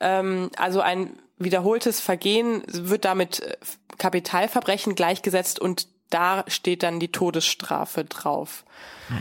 Ähm, 0.00 0.50
also 0.58 0.82
ein 0.82 1.18
wiederholtes 1.38 2.00
Vergehen 2.00 2.62
wird 2.66 3.06
damit 3.06 3.40
äh, 3.40 3.56
Kapitalverbrechen 3.96 4.94
gleichgesetzt 4.94 5.60
und 5.60 5.93
da 6.10 6.44
steht 6.48 6.82
dann 6.82 7.00
die 7.00 7.10
Todesstrafe 7.10 8.04
drauf. 8.04 8.64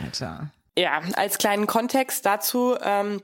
Alter. 0.03 0.51
Ja, 0.77 1.01
als 1.15 1.37
kleinen 1.37 1.67
Kontext 1.67 2.25
dazu, 2.25 2.75
ähm, 2.81 3.21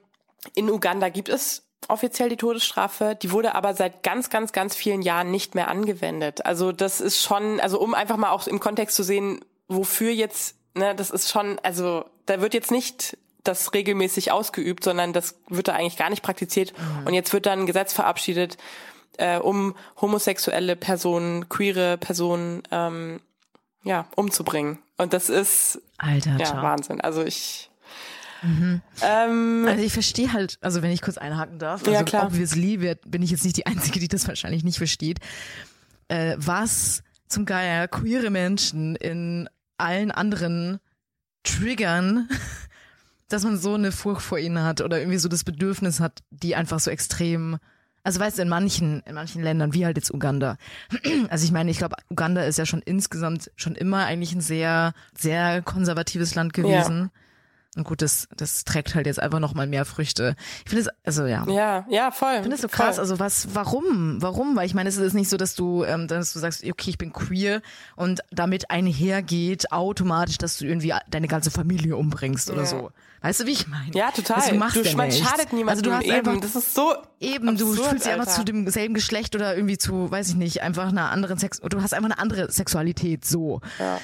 in 0.55 0.69
Uganda 0.69 1.09
gibt 1.09 1.29
es 1.29 1.63
offiziell 1.87 2.29
die 2.29 2.37
Todesstrafe, 2.37 3.17
die 3.19 3.31
wurde 3.31 3.55
aber 3.55 3.73
seit 3.73 4.03
ganz, 4.03 4.29
ganz, 4.29 4.51
ganz 4.51 4.75
vielen 4.75 5.01
Jahren 5.01 5.31
nicht 5.31 5.55
mehr 5.55 5.69
angewendet. 5.69 6.45
Also 6.45 6.71
das 6.71 7.01
ist 7.01 7.21
schon, 7.21 7.59
also 7.59 7.79
um 7.79 7.93
einfach 7.93 8.17
mal 8.17 8.31
auch 8.31 8.45
im 8.47 8.59
Kontext 8.59 8.95
zu 8.95 9.03
sehen, 9.03 9.39
wofür 9.67 10.11
jetzt, 10.11 10.55
ne, 10.75 10.93
das 10.93 11.09
ist 11.09 11.29
schon, 11.29 11.57
also 11.63 12.05
da 12.25 12.41
wird 12.41 12.53
jetzt 12.53 12.71
nicht 12.71 13.17
das 13.43 13.73
regelmäßig 13.73 14.31
ausgeübt, 14.31 14.83
sondern 14.83 15.13
das 15.13 15.39
wird 15.47 15.67
da 15.67 15.73
eigentlich 15.73 15.97
gar 15.97 16.09
nicht 16.09 16.21
praktiziert. 16.21 16.73
Mhm. 16.77 17.07
Und 17.07 17.13
jetzt 17.13 17.33
wird 17.33 17.45
dann 17.45 17.61
ein 17.61 17.65
Gesetz 17.65 17.93
verabschiedet, 17.93 18.57
äh, 19.17 19.37
um 19.37 19.75
homosexuelle 19.99 20.75
Personen, 20.75 21.49
queere 21.49 21.97
Personen 21.97 22.63
ähm, 22.71 23.21
ja, 23.83 24.07
umzubringen. 24.15 24.79
Und 24.97 25.13
das 25.13 25.29
ist 25.29 25.81
Alter, 25.97 26.37
ja, 26.37 26.61
Wahnsinn. 26.61 27.01
Also 27.01 27.23
ich 27.23 27.69
Mhm. 28.41 28.81
Ähm, 29.01 29.65
also 29.67 29.83
ich 29.83 29.93
verstehe 29.93 30.31
halt, 30.31 30.57
also 30.61 30.81
wenn 30.81 30.91
ich 30.91 31.01
kurz 31.01 31.17
einhaken 31.17 31.59
darf, 31.59 31.81
also 31.81 31.91
ja, 31.91 32.03
klar. 32.03 32.25
obviously 32.25 32.79
wird, 32.79 33.09
bin 33.09 33.21
ich 33.21 33.31
jetzt 33.31 33.43
nicht 33.43 33.57
die 33.57 33.65
Einzige, 33.65 33.99
die 33.99 34.07
das 34.07 34.27
wahrscheinlich 34.27 34.63
nicht 34.63 34.77
versteht, 34.77 35.19
äh, 36.07 36.35
was 36.37 37.03
zum 37.27 37.45
Geier 37.45 37.87
queere 37.87 38.29
Menschen 38.29 38.95
in 38.95 39.49
allen 39.77 40.11
anderen 40.11 40.79
triggern, 41.43 42.29
dass 43.27 43.43
man 43.43 43.57
so 43.57 43.75
eine 43.75 43.91
Furcht 43.91 44.21
vor 44.21 44.39
ihnen 44.39 44.63
hat 44.63 44.81
oder 44.81 44.99
irgendwie 44.99 45.19
so 45.19 45.29
das 45.29 45.43
Bedürfnis 45.43 45.99
hat, 45.99 46.23
die 46.29 46.55
einfach 46.55 46.79
so 46.79 46.91
extrem 46.91 47.57
also 48.03 48.19
weißt 48.19 48.37
du, 48.37 48.41
in 48.41 48.49
manchen, 48.49 49.01
in 49.05 49.15
manchen 49.15 49.43
Ländern, 49.43 49.73
wie 49.73 49.85
halt 49.85 49.97
jetzt 49.97 50.13
Uganda. 50.13 50.57
Also 51.29 51.45
ich 51.45 51.51
meine, 51.51 51.69
ich 51.69 51.77
glaube, 51.77 51.95
Uganda 52.09 52.43
ist 52.43 52.57
ja 52.57 52.65
schon 52.65 52.81
insgesamt 52.81 53.51
schon 53.55 53.75
immer 53.75 54.05
eigentlich 54.05 54.33
ein 54.33 54.41
sehr, 54.41 54.93
sehr 55.17 55.61
konservatives 55.61 56.33
Land 56.35 56.53
gewesen. 56.53 57.11
Ja. 57.13 57.19
Und 57.75 57.83
gut, 57.83 58.01
das, 58.01 58.27
das 58.35 58.63
trägt 58.63 58.95
halt 58.95 59.05
jetzt 59.05 59.19
einfach 59.19 59.39
nochmal 59.39 59.67
mehr 59.67 59.85
Früchte. 59.85 60.35
Ich 60.65 60.71
finde 60.71 60.81
es, 60.81 60.89
also 61.05 61.25
ja. 61.27 61.45
Ja, 61.47 61.85
ja, 61.87 62.09
voll. 62.09 62.33
Ich 62.33 62.41
finde 62.41 62.55
es 62.55 62.61
so 62.61 62.67
krass. 62.67 62.95
Voll. 62.95 63.03
Also 63.03 63.19
was, 63.19 63.49
warum? 63.53 64.19
Warum? 64.21 64.55
Weil 64.55 64.65
ich 64.65 64.73
meine, 64.73 64.89
es 64.89 64.97
ist 64.97 65.13
nicht 65.13 65.29
so, 65.29 65.37
dass 65.37 65.53
du, 65.53 65.83
ähm, 65.83 66.07
dass 66.07 66.33
du 66.33 66.39
sagst, 66.39 66.63
okay, 66.63 66.89
ich 66.89 66.97
bin 66.97 67.13
queer 67.13 67.61
und 67.95 68.21
damit 68.31 68.71
einhergeht 68.71 69.71
automatisch, 69.71 70.39
dass 70.39 70.57
du 70.57 70.65
irgendwie 70.65 70.93
deine 71.09 71.27
ganze 71.27 71.51
Familie 71.51 71.95
umbringst 71.95 72.49
oder 72.49 72.61
ja. 72.61 72.65
so. 72.65 72.91
Weißt 73.21 73.41
du, 73.41 73.45
wie 73.45 73.51
ich 73.51 73.67
meine? 73.67 73.91
Ja, 73.93 74.11
total. 74.11 74.37
Das 74.37 74.51
machst 74.53 74.75
du, 74.77 74.97
man 74.97 75.11
schadet 75.11 75.53
niemandem. 75.53 75.69
Also 75.69 75.81
du 75.83 75.93
hast 75.93 76.05
eben, 76.05 76.15
einfach, 76.15 76.41
das 76.41 76.55
ist 76.55 76.73
so 76.73 76.95
eben, 77.19 77.49
absurd, 77.49 77.77
du 77.77 77.83
fühlst 77.83 78.05
dich 78.05 78.11
einfach 78.11 78.33
zu 78.33 78.43
demselben 78.45 78.93
Geschlecht 78.95 79.35
oder 79.35 79.55
irgendwie 79.55 79.77
zu, 79.77 80.09
weiß 80.09 80.29
ich 80.29 80.35
nicht, 80.35 80.61
einfach 80.63 80.87
einer 80.87 81.11
anderen 81.11 81.37
Sex, 81.37 81.59
du 81.59 81.81
hast 81.81 81.93
einfach 81.93 82.09
eine 82.09 82.19
andere 82.19 82.51
Sexualität 82.51 83.25
so. 83.25 83.61
Ja. 83.77 83.99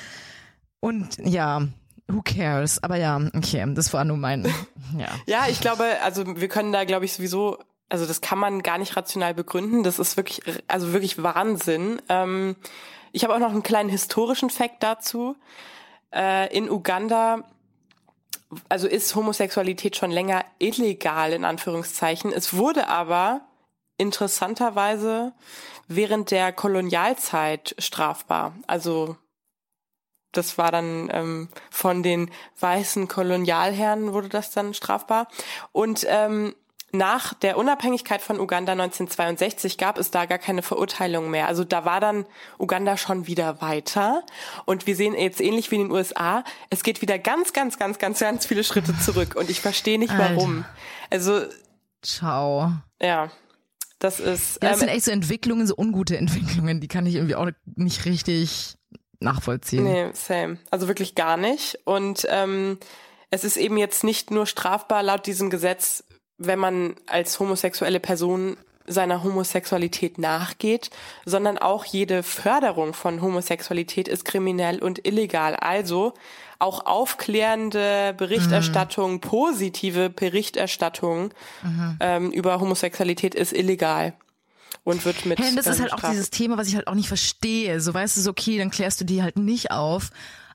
Und 0.81 1.17
ja, 1.17 1.61
who 2.07 2.21
cares? 2.21 2.83
Aber 2.83 2.95
ja, 2.97 3.19
okay, 3.35 3.65
das 3.73 3.93
war 3.93 4.05
nur 4.05 4.17
mein, 4.17 4.43
ja. 4.97 5.07
ja, 5.25 5.47
ich 5.49 5.59
glaube, 5.61 5.85
also 6.03 6.23
wir 6.39 6.47
können 6.47 6.71
da, 6.71 6.83
glaube 6.83 7.05
ich, 7.05 7.13
sowieso, 7.13 7.57
also 7.89 8.05
das 8.05 8.21
kann 8.21 8.39
man 8.39 8.63
gar 8.63 8.77
nicht 8.77 8.95
rational 8.95 9.33
begründen. 9.33 9.83
Das 9.83 9.99
ist 9.99 10.17
wirklich, 10.17 10.41
also 10.67 10.93
wirklich 10.93 11.21
Wahnsinn. 11.21 12.01
Ähm, 12.09 12.55
ich 13.11 13.23
habe 13.23 13.33
auch 13.33 13.39
noch 13.39 13.51
einen 13.51 13.63
kleinen 13.63 13.89
historischen 13.89 14.49
Fakt 14.49 14.83
dazu. 14.83 15.35
Äh, 16.13 16.55
in 16.55 16.69
Uganda 16.69 17.43
also 18.69 18.87
ist 18.87 19.15
Homosexualität 19.15 19.95
schon 19.95 20.11
länger 20.11 20.45
illegal 20.59 21.33
in 21.33 21.45
Anführungszeichen. 21.45 22.31
Es 22.31 22.55
wurde 22.55 22.87
aber 22.87 23.41
interessanterweise 23.97 25.33
während 25.87 26.31
der 26.31 26.51
Kolonialzeit 26.51 27.75
strafbar. 27.79 28.53
Also 28.67 29.17
das 30.37 30.57
war 30.57 30.71
dann 30.71 31.09
ähm, 31.11 31.49
von 31.69 32.03
den 32.03 32.31
weißen 32.59 33.07
Kolonialherren 33.07 34.13
wurde 34.13 34.29
das 34.29 34.51
dann 34.51 34.73
strafbar. 34.73 35.27
Und 35.71 36.05
ähm, 36.09 36.55
nach 36.91 37.33
der 37.33 37.57
Unabhängigkeit 37.57 38.21
von 38.21 38.39
Uganda 38.39 38.71
1962 38.71 39.77
gab 39.77 39.97
es 39.97 40.11
da 40.11 40.25
gar 40.25 40.37
keine 40.37 40.61
Verurteilung 40.61 41.29
mehr. 41.29 41.47
Also 41.47 41.63
da 41.63 41.85
war 41.85 41.99
dann 41.99 42.25
Uganda 42.57 42.97
schon 42.97 43.27
wieder 43.27 43.61
weiter. 43.61 44.23
Und 44.65 44.87
wir 44.87 44.95
sehen 44.95 45.13
jetzt 45.13 45.41
ähnlich 45.41 45.71
wie 45.71 45.75
in 45.75 45.81
den 45.81 45.91
USA, 45.91 46.43
es 46.69 46.83
geht 46.83 47.01
wieder 47.01 47.19
ganz, 47.19 47.53
ganz, 47.53 47.77
ganz, 47.77 47.99
ganz, 47.99 48.19
ganz 48.19 48.45
viele 48.45 48.63
Schritte 48.63 48.97
zurück. 48.97 49.35
Und 49.35 49.49
ich 49.49 49.61
verstehe 49.61 49.99
nicht 49.99 50.17
warum. 50.17 50.57
Alter. 50.57 50.69
Also. 51.09 51.41
Ciao. 52.01 52.71
Ja. 53.01 53.31
Das 53.99 54.19
ist. 54.19 54.61
Ja, 54.61 54.69
das 54.69 54.73
ähm, 54.73 54.79
sind 54.79 54.89
echt 54.89 55.05
so 55.05 55.11
Entwicklungen, 55.11 55.67
so 55.67 55.75
ungute 55.77 56.17
Entwicklungen, 56.17 56.81
die 56.81 56.87
kann 56.87 57.05
ich 57.05 57.15
irgendwie 57.15 57.35
auch 57.35 57.49
nicht 57.75 58.05
richtig 58.05 58.77
nachvollziehen. 59.19 59.83
Nee, 59.83 60.09
same. 60.13 60.57
Also 60.71 60.87
wirklich 60.87 61.15
gar 61.15 61.37
nicht. 61.37 61.79
Und 61.85 62.27
ähm, 62.29 62.77
es 63.29 63.43
ist 63.43 63.57
eben 63.57 63.77
jetzt 63.77 64.03
nicht 64.03 64.31
nur 64.31 64.45
strafbar 64.45 65.03
laut 65.03 65.25
diesem 65.25 65.49
Gesetz, 65.49 66.03
wenn 66.37 66.59
man 66.59 66.95
als 67.07 67.39
homosexuelle 67.39 67.99
Person 67.99 68.57
seiner 68.87 69.23
Homosexualität 69.23 70.19
nachgeht, 70.19 70.91
sondern 71.25 71.57
auch 71.57 71.85
jede 71.85 72.21
Förderung 72.21 72.93
von 72.93 73.21
Homosexualität 73.21 74.07
ist 74.07 74.25
kriminell 74.25 74.81
und 74.81 75.07
illegal. 75.07 75.55
Also 75.55 76.13
auch 76.59 76.85
aufklärende 76.85 78.13
Berichterstattung, 78.15 79.13
mhm. 79.13 79.21
positive 79.21 80.09
Berichterstattung 80.09 81.33
mhm. 81.63 81.97
ähm, 81.99 82.31
über 82.31 82.59
Homosexualität 82.59 83.33
ist 83.33 83.53
illegal 83.53 84.13
und 84.85 85.03
wird 85.03 85.25
mit. 85.25 85.39
Hey, 85.39 85.53
das 85.53 85.67
ist 85.67 85.81
halt 85.81 85.91
auch 85.91 86.09
dieses 86.09 86.29
Thema, 86.29 86.57
was 86.57 86.69
ich 86.69 86.75
halt 86.75 86.87
auch 86.87 86.95
nicht 86.95 87.09
verstehe. 87.09 87.81
So 87.81 87.93
weißt 87.93 88.15
du, 88.15 88.21
so 88.21 88.29
okay, 88.29 88.57
dann 88.57 88.71
klärst 88.71 89.01
du 89.01 89.05
die 89.05 89.21
halt 89.21 89.37
nicht 89.37 89.71
auf, 89.71 90.11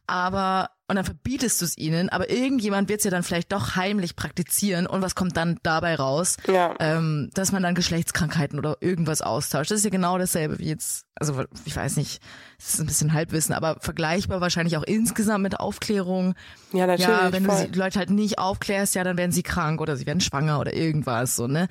aber 0.07 0.71
und 0.89 0.97
dann 0.97 1.05
verbietest 1.05 1.61
du 1.61 1.65
es 1.65 1.79
ihnen, 1.79 2.09
aber 2.09 2.31
irgendjemand 2.31 2.89
wird 2.89 2.99
es 2.99 3.05
ja 3.05 3.13
dann 3.13 3.23
vielleicht 3.23 3.53
doch 3.53 3.77
heimlich 3.77 4.17
praktizieren 4.17 4.89
und 4.89 5.03
was 5.03 5.15
kommt 5.15 5.37
dann 5.37 5.61
dabei 5.63 5.95
raus? 5.95 6.37
Ja. 6.49 6.75
Ähm, 6.81 7.31
dass 7.33 7.53
man 7.53 7.63
dann 7.63 7.77
Geschlechtskrankheiten 7.77 8.59
oder 8.59 8.79
irgendwas 8.81 9.23
austauscht. 9.23 9.71
Das 9.71 9.79
ist 9.79 9.85
ja 9.85 9.91
genau 9.91 10.19
dasselbe 10.19 10.59
wie 10.59 10.69
jetzt, 10.69 11.07
also 11.15 11.45
ich 11.65 11.77
weiß 11.77 11.97
nicht, 11.97 12.21
das 12.59 12.75
ist 12.75 12.81
ein 12.81 12.87
bisschen 12.87 13.13
Halbwissen, 13.13 13.55
aber 13.55 13.77
vergleichbar 13.79 14.41
wahrscheinlich 14.41 14.77
auch 14.77 14.83
insgesamt 14.83 15.45
mit 15.45 15.61
Aufklärung. 15.61 16.35
Ja, 16.73 16.89
natürlich. 16.89 17.09
Ja, 17.09 17.33
wenn 17.33 17.45
voll. 17.45 17.67
du 17.67 17.71
die 17.71 17.79
Leute 17.79 17.99
halt 18.01 18.11
nicht 18.11 18.41
aufklärst, 18.41 18.97
ja, 18.97 19.05
dann 19.05 19.17
werden 19.17 19.31
sie 19.31 19.45
krank 19.45 19.81
oder 19.81 19.97
sie 19.97 20.07
werden 20.07 20.21
schwanger 20.21 20.59
oder 20.59 20.75
irgendwas 20.75 21.37
so, 21.37 21.47
ne? 21.47 21.69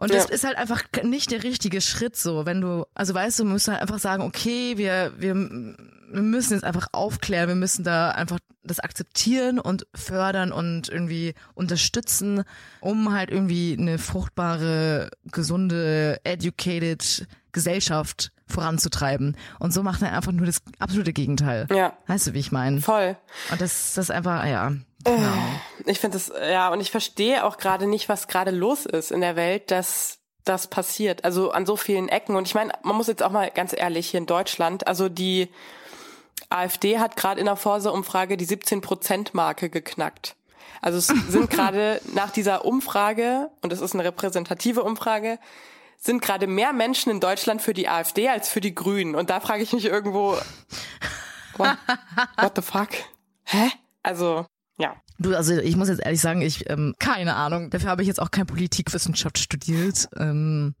Und 0.00 0.14
das 0.14 0.28
ja. 0.28 0.34
ist 0.34 0.44
halt 0.44 0.56
einfach 0.56 0.82
nicht 1.02 1.30
der 1.30 1.42
richtige 1.42 1.82
Schritt 1.82 2.16
so, 2.16 2.46
wenn 2.46 2.62
du, 2.62 2.86
also 2.94 3.12
weißt 3.12 3.38
du, 3.38 3.44
musst 3.44 3.68
halt 3.68 3.82
einfach 3.82 3.98
sagen, 3.98 4.22
okay, 4.22 4.78
wir, 4.78 5.12
wir, 5.18 5.34
wir 5.34 6.22
müssen 6.22 6.54
jetzt 6.54 6.64
einfach 6.64 6.86
aufklären, 6.92 7.48
wir 7.48 7.54
müssen 7.54 7.84
da 7.84 8.10
einfach 8.10 8.38
das 8.64 8.80
akzeptieren 8.80 9.58
und 9.58 9.86
fördern 9.94 10.52
und 10.52 10.88
irgendwie 10.88 11.34
unterstützen, 11.52 12.44
um 12.80 13.12
halt 13.12 13.30
irgendwie 13.30 13.76
eine 13.78 13.98
fruchtbare, 13.98 15.10
gesunde, 15.30 16.18
educated 16.24 17.26
Gesellschaft 17.52 18.32
voranzutreiben. 18.46 19.36
Und 19.58 19.74
so 19.74 19.82
macht 19.82 20.00
er 20.00 20.16
einfach 20.16 20.32
nur 20.32 20.46
das 20.46 20.62
absolute 20.78 21.12
Gegenteil. 21.12 21.66
Ja. 21.70 21.92
Weißt 22.06 22.28
du, 22.28 22.32
wie 22.32 22.38
ich 22.38 22.52
meine? 22.52 22.80
Voll. 22.80 23.18
Und 23.50 23.60
das, 23.60 23.92
das 23.92 24.06
ist 24.06 24.10
einfach, 24.10 24.46
ja. 24.46 24.72
Genau. 25.04 25.32
Ich 25.86 25.98
finde 25.98 26.18
das, 26.18 26.32
ja, 26.50 26.70
und 26.70 26.80
ich 26.80 26.90
verstehe 26.90 27.44
auch 27.44 27.56
gerade 27.56 27.86
nicht, 27.86 28.08
was 28.08 28.28
gerade 28.28 28.50
los 28.50 28.86
ist 28.86 29.10
in 29.10 29.20
der 29.20 29.36
Welt, 29.36 29.70
dass 29.70 30.18
das 30.44 30.66
passiert. 30.66 31.24
Also 31.24 31.50
an 31.50 31.66
so 31.66 31.76
vielen 31.76 32.08
Ecken. 32.08 32.36
Und 32.36 32.46
ich 32.46 32.54
meine, 32.54 32.72
man 32.82 32.96
muss 32.96 33.06
jetzt 33.06 33.22
auch 33.22 33.30
mal 33.30 33.50
ganz 33.50 33.74
ehrlich 33.76 34.10
hier 34.10 34.18
in 34.18 34.26
Deutschland, 34.26 34.86
also 34.86 35.08
die 35.08 35.48
AfD 36.48 36.98
hat 36.98 37.16
gerade 37.16 37.38
in 37.38 37.46
der 37.46 37.56
Forsa-Umfrage 37.56 38.36
die 38.36 38.46
17-Prozent-Marke 38.46 39.70
geknackt. 39.70 40.34
Also 40.80 40.98
es 40.98 41.06
sind 41.28 41.50
gerade 41.50 42.00
nach 42.14 42.30
dieser 42.30 42.64
Umfrage, 42.64 43.50
und 43.62 43.72
es 43.72 43.80
ist 43.80 43.94
eine 43.94 44.04
repräsentative 44.04 44.82
Umfrage, 44.82 45.38
sind 45.98 46.22
gerade 46.22 46.46
mehr 46.46 46.72
Menschen 46.72 47.10
in 47.10 47.20
Deutschland 47.20 47.60
für 47.60 47.74
die 47.74 47.88
AfD 47.88 48.28
als 48.28 48.48
für 48.48 48.62
die 48.62 48.74
Grünen. 48.74 49.14
Und 49.14 49.30
da 49.30 49.40
frage 49.40 49.62
ich 49.62 49.72
mich 49.72 49.84
irgendwo, 49.84 50.36
what, 51.58 51.76
what 52.38 52.52
the 52.56 52.62
fuck? 52.62 52.88
Hä? 53.44 53.70
Also, 54.02 54.46
ja. 54.80 54.94
Du, 55.18 55.36
also 55.36 55.54
ich 55.54 55.76
muss 55.76 55.88
jetzt 55.88 56.02
ehrlich 56.02 56.20
sagen, 56.20 56.40
ich, 56.40 56.68
ähm, 56.70 56.94
keine 56.98 57.36
Ahnung, 57.36 57.70
dafür 57.70 57.90
habe 57.90 58.02
ich 58.02 58.08
jetzt 58.08 58.20
auch 58.20 58.30
kein 58.30 58.46
Politikwissenschaft 58.46 59.38
studiert. 59.38 60.08
Ähm, 60.16 60.74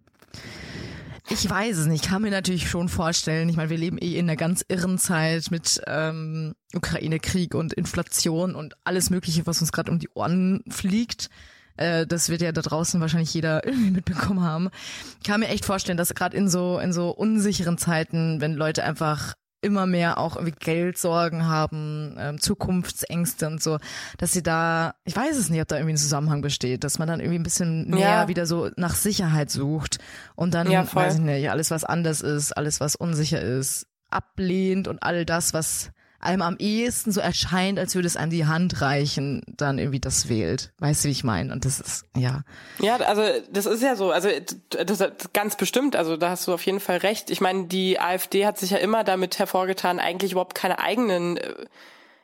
ich 1.28 1.48
weiß 1.48 1.76
es 1.76 1.86
nicht. 1.86 2.04
Ich 2.04 2.10
kann 2.10 2.22
mir 2.22 2.30
natürlich 2.30 2.68
schon 2.68 2.88
vorstellen. 2.88 3.48
Ich 3.48 3.56
meine, 3.56 3.70
wir 3.70 3.76
leben 3.76 3.98
eh 3.98 4.16
in 4.16 4.28
einer 4.28 4.36
ganz 4.36 4.64
irren 4.66 4.98
Zeit 4.98 5.50
mit 5.50 5.80
ähm, 5.86 6.54
Ukraine-Krieg 6.74 7.54
und 7.54 7.72
Inflation 7.72 8.54
und 8.54 8.74
alles 8.82 9.10
Mögliche, 9.10 9.46
was 9.46 9.60
uns 9.60 9.72
gerade 9.72 9.92
um 9.92 9.98
die 9.98 10.08
Ohren 10.14 10.64
fliegt. 10.68 11.28
Äh, 11.76 12.06
das 12.06 12.30
wird 12.30 12.42
ja 12.42 12.52
da 12.52 12.62
draußen 12.62 13.00
wahrscheinlich 13.00 13.32
jeder 13.32 13.64
irgendwie 13.66 13.90
mitbekommen 13.90 14.42
haben. 14.42 14.70
Ich 15.18 15.28
kann 15.28 15.40
mir 15.40 15.48
echt 15.48 15.64
vorstellen, 15.64 15.98
dass 15.98 16.14
gerade 16.14 16.36
in 16.36 16.48
so 16.48 16.78
in 16.78 16.92
so 16.92 17.10
unsicheren 17.10 17.78
Zeiten, 17.78 18.40
wenn 18.40 18.54
Leute 18.54 18.84
einfach 18.84 19.34
immer 19.62 19.86
mehr 19.86 20.18
auch 20.18 20.36
irgendwie 20.36 20.54
Geldsorgen 20.58 21.46
haben, 21.46 22.14
ähm, 22.18 22.40
Zukunftsängste 22.40 23.46
und 23.46 23.62
so, 23.62 23.78
dass 24.18 24.32
sie 24.32 24.42
da, 24.42 24.94
ich 25.04 25.14
weiß 25.14 25.36
es 25.36 25.50
nicht, 25.50 25.60
ob 25.60 25.68
da 25.68 25.76
irgendwie 25.76 25.94
ein 25.94 25.98
Zusammenhang 25.98 26.40
besteht, 26.40 26.82
dass 26.84 26.98
man 26.98 27.08
dann 27.08 27.20
irgendwie 27.20 27.38
ein 27.38 27.42
bisschen 27.44 27.88
mehr 27.90 27.98
Ja. 28.22 28.28
wieder 28.28 28.46
so 28.46 28.70
nach 28.76 28.94
Sicherheit 28.94 29.50
sucht 29.50 29.98
und 30.34 30.54
dann, 30.54 30.70
Ja, 30.70 30.86
weiß 30.94 31.14
ich 31.14 31.20
nicht, 31.20 31.50
alles 31.50 31.70
was 31.70 31.84
anders 31.84 32.20
ist, 32.22 32.52
alles 32.56 32.80
was 32.80 32.96
unsicher 32.96 33.40
ist, 33.42 33.86
ablehnt 34.08 34.88
und 34.88 35.02
all 35.02 35.24
das, 35.24 35.52
was 35.54 35.90
einem 36.20 36.42
am 36.42 36.56
ehesten 36.58 37.12
so 37.12 37.20
erscheint, 37.20 37.78
als 37.78 37.94
würde 37.94 38.06
es 38.06 38.16
an 38.16 38.30
die 38.30 38.46
Hand 38.46 38.82
reichen, 38.82 39.42
dann 39.56 39.78
irgendwie 39.78 40.00
das 40.00 40.28
wählt. 40.28 40.70
Weißt 40.78 41.02
du, 41.02 41.08
wie 41.08 41.12
ich 41.12 41.24
meine? 41.24 41.52
Und 41.52 41.64
das 41.64 41.80
ist, 41.80 42.04
ja. 42.14 42.42
Ja, 42.78 42.96
also 42.96 43.22
das 43.50 43.64
ist 43.64 43.82
ja 43.82 43.96
so, 43.96 44.10
also 44.10 44.28
das, 44.68 44.98
das 44.98 45.32
ganz 45.32 45.56
bestimmt, 45.56 45.96
also 45.96 46.18
da 46.18 46.30
hast 46.30 46.46
du 46.46 46.52
auf 46.52 46.64
jeden 46.66 46.80
Fall 46.80 46.98
recht. 46.98 47.30
Ich 47.30 47.40
meine, 47.40 47.64
die 47.64 47.98
AfD 47.98 48.44
hat 48.44 48.58
sich 48.58 48.70
ja 48.70 48.78
immer 48.78 49.02
damit 49.02 49.38
hervorgetan, 49.38 49.98
eigentlich 49.98 50.32
überhaupt 50.32 50.54
keine 50.54 50.78
eigenen 50.78 51.38
äh, 51.38 51.54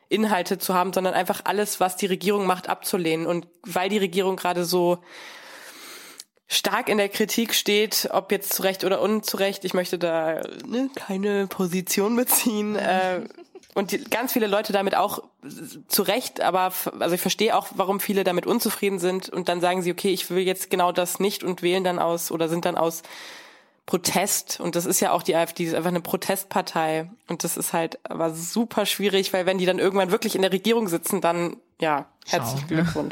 Inhalte 0.09 0.59
zu 0.59 0.75
haben, 0.75 0.93
sondern 0.93 1.15
einfach 1.15 1.41
alles, 1.45 1.79
was 1.79 1.95
die 1.95 2.05
Regierung 2.05 2.45
macht, 2.45 2.69
abzulehnen. 2.69 3.25
Und 3.25 3.47
weil 3.63 3.89
die 3.89 3.97
Regierung 3.97 4.35
gerade 4.35 4.63
so 4.63 4.99
stark 6.47 6.87
in 6.87 6.97
der 6.97 7.09
Kritik 7.09 7.53
steht, 7.53 8.09
ob 8.11 8.31
jetzt 8.31 8.53
zu 8.53 8.63
Recht 8.63 8.83
oder 8.85 9.01
unzurecht, 9.01 9.65
ich 9.65 9.73
möchte 9.73 9.99
da 9.99 10.41
ne, 10.65 10.89
keine 10.95 11.47
Position 11.47 12.15
beziehen. 12.15 12.75
Äh, 12.75 13.21
und 13.77 13.91
die, 13.91 14.03
ganz 14.03 14.33
viele 14.33 14.47
Leute 14.47 14.73
damit 14.73 14.95
auch 14.95 15.21
zu 15.87 16.01
Recht, 16.01 16.41
aber 16.41 16.73
also 16.99 17.13
ich 17.13 17.21
verstehe 17.21 17.55
auch, 17.55 17.67
warum 17.75 17.99
viele 17.99 18.23
damit 18.23 18.47
unzufrieden 18.47 18.97
sind 18.97 19.29
und 19.29 19.49
dann 19.49 19.61
sagen 19.61 19.83
sie, 19.83 19.91
okay, 19.91 20.09
ich 20.09 20.29
will 20.31 20.39
jetzt 20.39 20.71
genau 20.71 20.91
das 20.91 21.19
nicht 21.19 21.43
und 21.43 21.61
wählen 21.61 21.83
dann 21.83 21.99
aus 21.99 22.31
oder 22.31 22.49
sind 22.49 22.65
dann 22.65 22.75
aus 22.75 23.03
Protest. 23.85 24.59
Und 24.59 24.75
das 24.75 24.85
ist 24.85 24.99
ja 24.99 25.11
auch 25.11 25.21
die 25.21 25.35
AfD, 25.35 25.63
die 25.63 25.69
ist 25.69 25.75
einfach 25.75 25.89
eine 25.89 26.01
Protestpartei. 26.01 27.09
Und 27.27 27.43
das 27.43 27.55
ist 27.55 27.71
halt 27.71 27.99
aber 28.03 28.31
super 28.33 28.85
schwierig, 28.85 29.31
weil 29.31 29.45
wenn 29.45 29.59
die 29.59 29.65
dann 29.65 29.79
irgendwann 29.79 30.11
wirklich 30.11 30.35
in 30.35 30.41
der 30.41 30.51
Regierung 30.51 30.87
sitzen, 30.87 31.21
dann 31.21 31.57
ja, 31.79 32.07
herzlichen 32.25 32.67
Schau, 32.91 33.03
ne? 33.03 33.09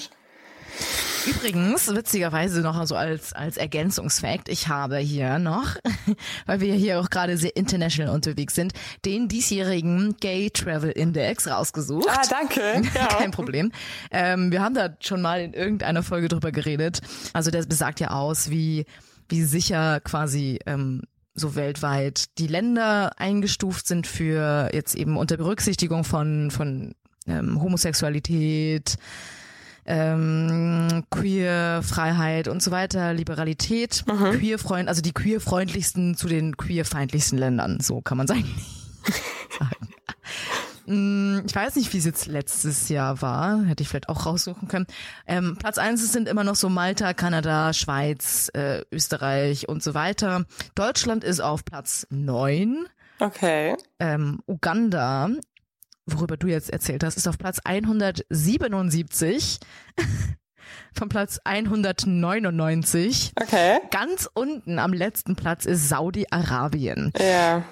Übrigens, 1.28 1.94
witzigerweise 1.94 2.62
noch 2.62 2.86
so 2.86 2.96
als, 2.96 3.34
als 3.34 3.58
Ergänzungsfakt, 3.58 4.50
ich 4.50 4.68
habe 4.68 4.98
hier 4.98 5.40
noch, 5.40 5.76
weil 6.46 6.60
wir 6.60 6.74
hier 6.74 7.00
auch 7.00 7.10
gerade 7.10 7.38
sehr 7.38 7.56
international 7.56 8.14
unterwegs 8.14 8.56
sind, 8.56 8.74
den 9.06 9.28
diesjährigen 9.28 10.16
Gay 10.20 10.50
Travel 10.50 10.92
Index 10.92 11.48
rausgesucht. 11.48 12.08
Ah, 12.10 12.22
danke. 12.30 12.62
Ja. 12.96 13.08
Kein 13.08 13.32
Problem. 13.32 13.72
Ähm, 14.12 14.52
wir 14.52 14.62
haben 14.62 14.74
da 14.74 14.90
schon 15.02 15.22
mal 15.22 15.42
in 15.42 15.54
irgendeiner 15.54 16.02
Folge 16.02 16.28
drüber 16.28 16.52
geredet. 16.52 17.02
Also 17.34 17.52
der 17.52 17.64
besagt 17.64 18.00
ja 18.00 18.12
aus, 18.12 18.50
wie, 18.50 18.86
wie 19.28 19.44
sicher 19.44 20.00
quasi 20.00 20.60
ähm, 20.66 21.02
so 21.34 21.56
weltweit 21.56 22.38
die 22.38 22.48
Länder 22.48 23.12
eingestuft 23.18 23.88
sind 23.88 24.08
für 24.08 24.70
jetzt 24.74 24.96
eben 24.96 25.18
unter 25.18 25.36
Berücksichtigung 25.38 26.04
von, 26.06 26.52
von 26.52 26.96
ähm, 27.28 27.62
Homosexualität, 27.62 28.96
ähm, 29.86 31.04
Queer 31.12 31.82
Freiheit 31.84 32.48
und 32.48 32.62
so 32.64 32.72
weiter, 32.72 33.14
Liberalität, 33.14 34.04
queerfreund, 34.06 34.90
also 34.90 35.02
die 35.02 35.14
queerfreundlichsten 35.14 36.16
zu 36.16 36.28
den 36.28 36.58
queerfeindlichsten 36.58 37.38
Ländern, 37.38 37.80
so 37.82 38.02
kann 38.02 38.18
man 38.18 38.28
sagen. 38.28 38.46
sagen. 39.60 39.90
Mm, 40.88 41.40
Ich 41.48 41.56
weiß 41.56 41.78
nicht, 41.78 41.92
wie 41.94 41.98
es 41.98 42.06
jetzt 42.06 42.28
letztes 42.28 42.90
Jahr 42.90 43.20
war, 43.24 43.64
hätte 43.64 43.82
ich 43.82 43.90
vielleicht 43.90 44.08
auch 44.08 44.28
raussuchen 44.28 44.68
können. 44.68 44.86
Ähm, 45.26 45.56
Platz 45.58 45.80
eins 45.80 46.12
sind 46.12 46.28
immer 46.28 46.44
noch 46.44 46.54
so 46.56 46.70
Malta, 46.70 47.14
Kanada, 47.16 47.74
Schweiz, 47.74 48.52
äh, 48.54 48.82
Österreich 48.92 49.68
und 49.68 49.82
so 49.82 49.96
weiter. 49.96 50.46
Deutschland 50.76 51.24
ist 51.24 51.40
auf 51.40 51.66
Platz 51.66 52.06
neun. 52.12 52.86
Okay. 53.20 53.76
Ähm, 54.00 54.42
Uganda, 54.46 55.30
worüber 56.06 56.38
du 56.38 56.48
jetzt 56.48 56.70
erzählt 56.70 57.04
hast, 57.04 57.18
ist 57.18 57.28
auf 57.28 57.38
Platz 57.38 57.60
177 57.64 59.60
von 60.94 61.10
Platz 61.10 61.40
199. 61.44 63.34
Okay. 63.42 63.80
Ganz 63.92 64.30
unten 64.34 64.80
am 64.80 64.94
letzten 64.94 65.36
Platz 65.36 65.66
ist 65.66 65.90
Saudi-Arabien. 65.90 67.12
Ja. 67.20 67.64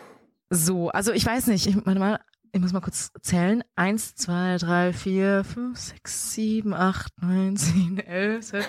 So, 0.49 0.89
also 0.89 1.11
ich 1.11 1.25
weiß 1.25 1.47
nicht, 1.47 1.67
ich, 1.67 1.75
warte 1.85 1.99
mal, 1.99 2.19
ich 2.51 2.61
muss 2.61 2.73
mal 2.73 2.81
kurz 2.81 3.11
zählen. 3.21 3.63
Eins, 3.75 4.15
zwei, 4.15 4.57
drei, 4.57 4.93
vier, 4.93 5.43
fünf, 5.43 5.79
sechs, 5.79 6.33
sieben, 6.33 6.73
acht, 6.73 7.11
neun, 7.21 7.57
zehn, 7.57 7.99
elf, 7.99 8.45
zwölf, 8.45 8.67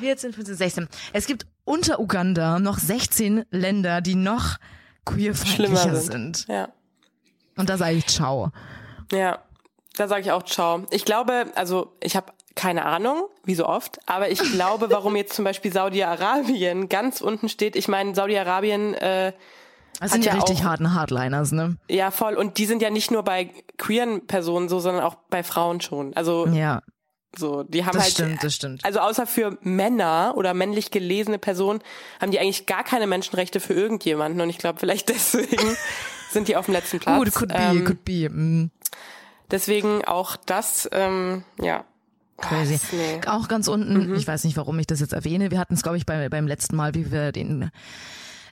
14, 0.00 0.32
15, 0.32 0.54
16. 0.56 0.88
Es 1.12 1.26
gibt 1.26 1.46
unter 1.64 2.00
Uganda 2.00 2.58
noch 2.58 2.78
16 2.78 3.44
Länder, 3.50 4.00
die 4.00 4.14
noch 4.14 4.56
queerfeindlicher 5.04 5.76
Schlimmer 5.76 5.96
sind. 5.96 6.36
sind. 6.36 6.48
Ja. 6.48 6.68
Und 7.56 7.68
da 7.68 7.76
sage 7.76 7.96
ich 7.96 8.06
ciao. 8.06 8.52
Ja, 9.12 9.38
da 9.96 10.08
sage 10.08 10.22
ich 10.22 10.32
auch 10.32 10.42
ciao. 10.44 10.84
Ich 10.90 11.04
glaube, 11.04 11.46
also 11.54 11.92
ich 12.02 12.16
habe 12.16 12.32
keine 12.54 12.84
Ahnung, 12.84 13.24
wie 13.44 13.54
so 13.54 13.66
oft, 13.66 13.98
aber 14.06 14.30
ich 14.30 14.38
glaube, 14.38 14.90
warum 14.90 15.16
jetzt 15.16 15.34
zum 15.34 15.44
Beispiel 15.44 15.72
Saudi-Arabien 15.72 16.88
ganz 16.90 17.20
unten 17.22 17.48
steht. 17.48 17.76
Ich 17.76 17.88
meine, 17.88 18.14
Saudi-Arabien, 18.14 18.92
äh, 18.94 19.32
Das 20.00 20.12
sind 20.12 20.24
ja 20.24 20.34
richtig 20.34 20.60
auch- 20.60 20.64
harten 20.64 20.94
Hardliners, 20.94 21.52
ne? 21.52 21.76
ja 21.88 22.10
voll, 22.10 22.34
und 22.34 22.58
die 22.58 22.66
sind 22.66 22.82
ja 22.82 22.90
nicht 22.90 23.10
nur 23.10 23.22
bei 23.22 23.50
queeren 23.78 24.26
Personen 24.26 24.68
so, 24.68 24.80
sondern 24.80 25.02
auch 25.02 25.14
bei 25.30 25.42
Frauen 25.42 25.80
schon. 25.80 26.14
Also 26.14 26.46
Ja, 26.48 26.82
so, 27.34 27.62
die 27.62 27.86
haben 27.86 27.94
das 27.94 28.02
halt, 28.02 28.12
stimmt, 28.12 28.44
das 28.44 28.54
stimmt. 28.54 28.84
also 28.84 29.00
außer 29.00 29.26
für 29.26 29.56
Männer 29.62 30.34
oder 30.36 30.52
männlich 30.52 30.90
gelesene 30.90 31.38
Personen 31.38 31.80
haben 32.20 32.30
die 32.32 32.38
eigentlich 32.38 32.66
gar 32.66 32.84
keine 32.84 33.06
Menschenrechte 33.06 33.60
für 33.60 33.72
irgendjemanden 33.72 34.42
und 34.42 34.50
ich 34.50 34.58
glaube, 34.58 34.78
vielleicht 34.78 35.08
deswegen 35.08 35.74
sind 36.32 36.48
die 36.48 36.56
auf 36.56 36.66
dem 36.66 36.72
letzten 36.74 36.98
Platz. 37.00 37.18
Gut, 37.18 37.34
could 37.34 37.48
be, 37.50 37.54
Ähm, 37.58 37.84
could 37.84 38.04
be. 38.04 38.28
Mm, 38.30 38.70
Deswegen 39.50 40.04
auch 40.04 40.36
das, 40.36 40.88
ähm, 40.92 41.44
ja. 41.60 41.84
crazy. 42.38 42.74
Was? 42.74 42.92
Nee. 42.92 43.20
Auch 43.26 43.48
ganz 43.48 43.68
unten, 43.68 44.14
ich 44.14 44.26
weiß 44.26 44.44
nicht, 44.44 44.56
warum 44.56 44.78
ich 44.78 44.86
das 44.86 45.00
jetzt 45.00 45.12
erwähne. 45.12 45.50
Wir 45.50 45.58
hatten 45.58 45.74
es, 45.74 45.82
glaube 45.82 45.98
ich, 45.98 46.06
bei, 46.06 46.28
beim 46.28 46.46
letzten 46.46 46.74
Mal, 46.76 46.94
wie 46.94 47.12
wir 47.12 47.32
den 47.32 47.70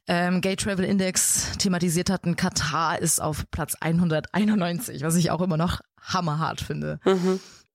ähm, 0.07 0.41
Gay 0.43 0.57
Travel 0.57 0.85
Index 0.85 1.53
thematisiert 1.59 2.11
hatten. 2.11 2.37
Katar 2.37 2.99
ist 2.99 3.21
auf 3.21 3.45
Platz 3.51 3.77
191, 3.81 5.03
was 5.03 5.15
ich 5.17 5.31
auch 5.31 5.41
immer 5.41 5.57
noch 5.57 5.81
hammerhart 6.03 6.61
finde. 6.61 6.99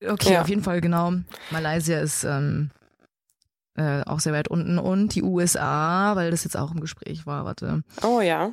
Okay, 0.06 0.34
Ja. 0.34 0.42
auf 0.42 0.50
jeden 0.50 0.64
Fall 0.64 0.82
genau. 0.82 1.14
Malaysia 1.52 2.00
ist 2.00 2.24
ähm, 2.26 2.70
äh, 3.76 4.02
auch 4.04 4.20
sehr 4.20 4.34
weit 4.34 4.48
unten 4.50 4.78
und 4.78 5.16
die 5.16 5.24
USA, 5.24 6.16
weil 6.16 6.32
das 6.32 6.44
jetzt 6.44 6.58
auch 6.58 6.72
im 6.72 6.80
Gespräch 6.80 7.26
war, 7.26 7.46
warte. 7.46 7.84
Oh 8.04 8.22
ja. 8.22 8.52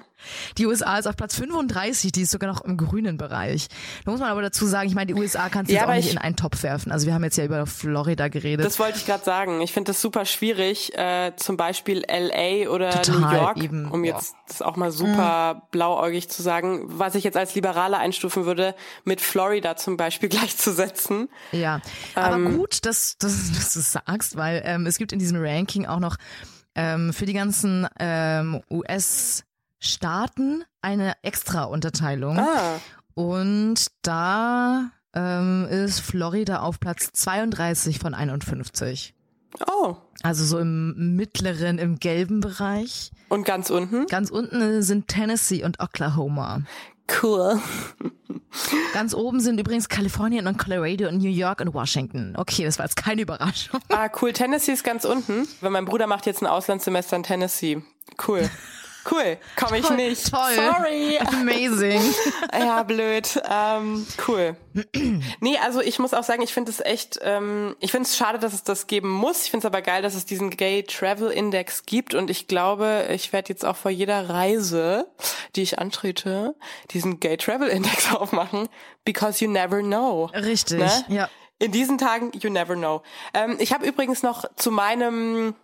Die 0.58 0.66
USA 0.66 0.98
ist 0.98 1.06
auf 1.06 1.16
Platz 1.16 1.34
35, 1.36 2.12
die 2.12 2.22
ist 2.22 2.30
sogar 2.30 2.50
noch 2.52 2.62
im 2.62 2.76
grünen 2.76 3.16
Bereich. 3.16 3.68
Da 4.04 4.10
muss 4.10 4.20
man 4.20 4.28
aber 4.30 4.42
dazu 4.42 4.66
sagen, 4.66 4.88
ich 4.88 4.94
meine, 4.94 5.12
die 5.12 5.20
USA 5.20 5.48
kannst 5.48 5.70
du 5.70 5.74
Ja, 5.74 5.82
jetzt 5.82 5.88
auch 5.90 5.94
nicht 5.94 6.06
ich- 6.06 6.12
in 6.12 6.18
einen 6.18 6.36
Topf 6.36 6.62
werfen. 6.62 6.92
Also 6.92 7.06
wir 7.06 7.14
haben 7.14 7.24
jetzt 7.24 7.36
ja 7.36 7.44
über 7.44 7.66
Florida 7.66 8.28
geredet. 8.28 8.64
Das 8.66 8.78
wollte 8.78 8.98
ich 8.98 9.06
gerade 9.06 9.24
sagen. 9.24 9.60
Ich 9.60 9.72
finde 9.72 9.90
das 9.92 10.00
super 10.00 10.24
schwierig, 10.24 10.96
äh, 10.96 11.32
zum 11.36 11.56
Beispiel 11.56 12.02
LA 12.08 12.68
oder 12.70 12.90
Total, 13.02 13.20
New 13.20 13.30
York, 13.32 13.56
eben, 13.62 13.84
um 13.90 14.02
boah. 14.02 14.06
jetzt 14.08 14.34
das 14.48 14.62
auch 14.62 14.76
mal 14.76 14.90
super 14.90 15.68
blauäugig 15.70 16.28
zu 16.28 16.42
sagen, 16.42 16.82
was 16.86 17.14
ich 17.14 17.24
jetzt 17.24 17.36
als 17.36 17.54
Liberaler 17.54 17.98
einstufen 17.98 18.44
würde, 18.44 18.74
mit 19.04 19.20
Florida 19.20 19.76
zum 19.76 19.96
Beispiel 19.96 20.28
gleichzusetzen. 20.28 21.28
Ja, 21.52 21.80
aber 22.14 22.36
Ähm, 22.36 22.56
gut, 22.56 22.84
dass, 22.86 23.16
dass, 23.18 23.52
dass 23.52 23.72
du 23.74 23.78
es 23.80 23.92
sagst, 23.92 24.36
weil 24.36 24.62
ähm, 24.64 24.86
es 24.86 24.98
gibt 24.98 25.12
in 25.12 25.18
diesem 25.18 25.38
Ranking 25.40 25.86
auch 25.86 26.00
noch 26.00 26.16
ähm, 26.74 27.12
für 27.12 27.26
die 27.26 27.32
ganzen 27.34 27.86
ähm, 27.98 28.60
US-Staaten 29.92 30.64
eine 30.80 31.14
extra 31.22 31.64
Unterteilung. 31.64 32.38
Ah, 32.38 32.80
Und 33.14 33.86
da 34.02 34.90
ähm, 35.14 35.66
ist 35.68 36.00
Florida 36.00 36.60
auf 36.60 36.80
Platz 36.80 37.10
32 37.12 37.98
von 37.98 38.14
51. 38.14 39.14
oh. 39.68 39.96
Also 40.22 40.44
so 40.44 40.58
im 40.60 41.16
mittleren, 41.16 41.78
im 41.78 41.98
gelben 41.98 42.40
Bereich. 42.40 43.10
Und 43.28 43.44
ganz 43.44 43.70
unten? 43.70 44.06
Ganz 44.06 44.30
unten 44.30 44.82
sind 44.82 45.08
Tennessee 45.08 45.64
und 45.64 45.80
Oklahoma. 45.80 46.62
Cool. 47.20 47.60
Ganz 48.94 49.12
oben 49.12 49.40
sind 49.40 49.58
übrigens 49.58 49.88
Kalifornien 49.88 50.46
und 50.46 50.56
Colorado 50.58 51.08
und 51.08 51.18
New 51.18 51.28
York 51.28 51.60
und 51.60 51.74
Washington. 51.74 52.34
Okay, 52.36 52.64
das 52.64 52.78
war 52.78 52.86
jetzt 52.86 52.96
keine 52.96 53.22
Überraschung. 53.22 53.80
Ah, 53.88 54.08
cool. 54.20 54.32
Tennessee 54.32 54.72
ist 54.72 54.84
ganz 54.84 55.04
unten. 55.04 55.48
Weil 55.60 55.70
mein 55.70 55.84
Bruder 55.86 56.06
macht 56.06 56.26
jetzt 56.26 56.42
ein 56.42 56.46
Auslandssemester 56.46 57.16
in 57.16 57.22
Tennessee. 57.24 57.82
Cool. 58.26 58.48
Cool. 59.10 59.38
Komme 59.58 59.78
ich 59.78 59.86
Toll, 59.86 59.96
nicht. 59.96 60.30
toll. 60.30 60.52
Sorry. 60.54 61.18
Amazing. 61.18 62.00
Ja, 62.52 62.82
blöd. 62.82 63.40
Ähm, 63.50 64.06
cool. 64.28 64.56
Nee, 65.40 65.58
also 65.62 65.80
ich 65.80 65.98
muss 65.98 66.14
auch 66.14 66.22
sagen, 66.22 66.42
ich 66.42 66.52
finde 66.52 66.70
es 66.70 66.80
echt, 66.80 67.18
ähm, 67.22 67.74
ich 67.80 67.90
finde 67.90 68.06
es 68.08 68.16
schade, 68.16 68.38
dass 68.38 68.52
es 68.52 68.62
das 68.62 68.86
geben 68.86 69.08
muss. 69.10 69.44
Ich 69.44 69.50
finde 69.50 69.66
es 69.66 69.72
aber 69.72 69.82
geil, 69.82 70.02
dass 70.02 70.14
es 70.14 70.24
diesen 70.26 70.50
Gay 70.50 70.82
Travel 70.84 71.30
Index 71.30 71.84
gibt 71.86 72.14
und 72.14 72.30
ich 72.30 72.46
glaube, 72.46 73.06
ich 73.10 73.32
werde 73.32 73.48
jetzt 73.48 73.64
auch 73.64 73.76
vor 73.76 73.90
jeder 73.90 74.28
Reise, 74.28 75.06
die 75.56 75.62
ich 75.62 75.78
antrete, 75.78 76.54
diesen 76.90 77.20
Gay 77.20 77.36
Travel 77.36 77.68
Index 77.68 78.12
aufmachen, 78.14 78.68
because 79.04 79.42
you 79.44 79.50
never 79.50 79.80
know. 79.80 80.26
Richtig, 80.34 80.78
Ne? 80.78 81.04
ja. 81.08 81.28
In 81.58 81.70
diesen 81.72 81.96
Tagen, 81.98 82.32
you 82.34 82.50
never 82.50 82.74
know. 82.74 83.02
Ähm, 83.34 83.56
ich 83.60 83.72
habe 83.72 83.86
übrigens 83.86 84.22
noch 84.22 84.44
zu 84.56 84.70
meinem 84.70 85.54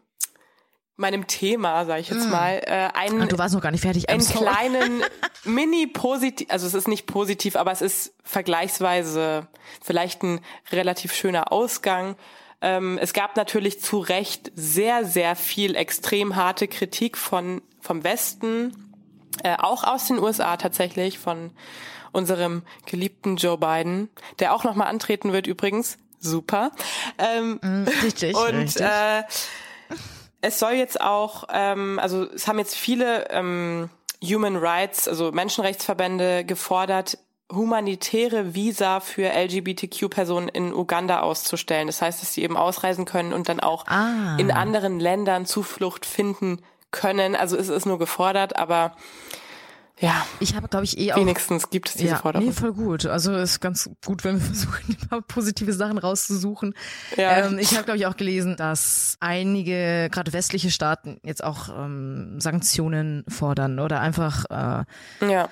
meinem 0.99 1.27
Thema, 1.27 1.87
sage 1.87 2.01
ich 2.01 2.11
jetzt 2.11 2.27
mm. 2.27 2.31
mal, 2.31 2.61
äh, 2.65 2.89
einen, 2.95 3.23
ah, 3.23 3.27
du 3.27 3.39
warst 3.39 3.55
noch 3.55 3.63
gar 3.63 3.71
nicht 3.71 3.83
fertig, 3.83 4.11
einen 4.11 4.27
kleinen 4.27 5.03
Mini-positiv, 5.45 6.49
also 6.51 6.67
es 6.67 6.75
ist 6.75 6.89
nicht 6.89 7.07
positiv, 7.07 7.57
aber 7.57 7.71
es 7.71 7.81
ist 7.81 8.15
vergleichsweise 8.25 9.47
vielleicht 9.81 10.23
ein 10.25 10.41
relativ 10.73 11.15
schöner 11.15 11.53
Ausgang. 11.53 12.17
Ähm, 12.61 12.99
es 13.01 13.13
gab 13.13 13.37
natürlich 13.37 13.81
zu 13.81 14.01
Recht 14.01 14.51
sehr, 14.57 15.05
sehr 15.05 15.37
viel 15.37 15.77
extrem 15.77 16.35
harte 16.35 16.67
Kritik 16.67 17.17
von 17.17 17.63
vom 17.81 18.03
Westen, 18.03 18.93
äh, 19.45 19.57
auch 19.57 19.85
aus 19.85 20.09
den 20.09 20.19
USA 20.19 20.57
tatsächlich, 20.57 21.19
von 21.19 21.53
unserem 22.11 22.63
geliebten 22.87 23.37
Joe 23.37 23.57
Biden, 23.57 24.09
der 24.41 24.53
auch 24.53 24.65
nochmal 24.65 24.89
antreten 24.89 25.33
wird 25.33 25.47
übrigens. 25.47 25.99
Super. 26.19 26.73
Ähm, 27.19 27.61
mm, 27.63 27.85
richtig. 28.03 28.37
Und 28.37 28.57
richtig. 28.57 28.83
Äh, 28.83 29.23
es 30.41 30.59
soll 30.59 30.73
jetzt 30.73 31.01
auch, 31.01 31.45
ähm, 31.53 31.99
also 31.99 32.25
es 32.25 32.47
haben 32.47 32.59
jetzt 32.59 32.77
viele 32.77 33.29
ähm, 33.31 33.91
Human 34.23 34.57
Rights, 34.57 35.09
also 35.09 35.33
Menschenrechtsverbände 35.33 36.45
gefordert, 36.45 37.19
humanitäre 37.53 38.55
Visa 38.55 39.01
für 39.01 39.31
LGBTQ-Personen 39.31 40.49
in 40.49 40.75
Uganda 40.75 41.21
auszustellen. 41.21 41.87
Das 41.87 42.03
heißt, 42.03 42.21
dass 42.21 42.35
sie 42.35 42.43
eben 42.43 42.57
ausreisen 42.57 43.05
können 43.05 43.33
und 43.33 43.49
dann 43.49 43.61
auch 43.61 43.87
ah. 43.87 44.37
in 44.39 44.51
anderen 44.51 45.01
Ländern 45.01 45.47
Zuflucht 45.47 46.05
finden 46.05 46.61
können. 46.91 47.35
Also 47.35 47.57
es 47.57 47.69
ist 47.69 47.87
nur 47.87 47.99
gefordert, 47.99 48.57
aber 48.57 48.93
ja. 50.01 50.27
Ich 50.41 50.55
habe, 50.55 50.69
glaube 50.69 50.85
ich, 50.85 50.99
eh 50.99 51.13
auch. 51.13 51.17
Wenigstens 51.17 51.71
gibt 51.71 51.89
es 51.89 51.95
diese 51.97 52.11
ja, 52.11 52.17
Forderung. 52.17 52.47
Nee, 52.47 52.53
voll 52.53 52.73
gut. 52.73 53.07
Also 53.07 53.35
ist 53.35 53.61
ganz 53.61 53.91
gut, 54.05 54.25
wenn 54.25 54.37
wir 54.37 54.41
versuchen, 54.47 54.85
ein 54.89 55.09
paar 55.09 55.23
positive 55.23 55.73
Sachen 55.73 55.99
rauszusuchen. 55.99 56.75
Ja. 57.17 57.47
Ähm, 57.47 57.59
ich 57.59 57.75
habe, 57.75 57.85
glaube 57.85 57.99
ich, 57.99 58.07
auch 58.07 58.17
gelesen, 58.17 58.57
dass 58.57 59.17
einige, 59.21 60.09
gerade 60.11 60.33
westliche 60.33 60.71
Staaten, 60.71 61.19
jetzt 61.25 61.43
auch 61.43 61.69
ähm, 61.69 62.41
Sanktionen 62.41 63.25
fordern 63.29 63.79
oder 63.81 64.01
einfach 64.01 64.45
äh, 64.51 64.85
ja. 65.27 65.49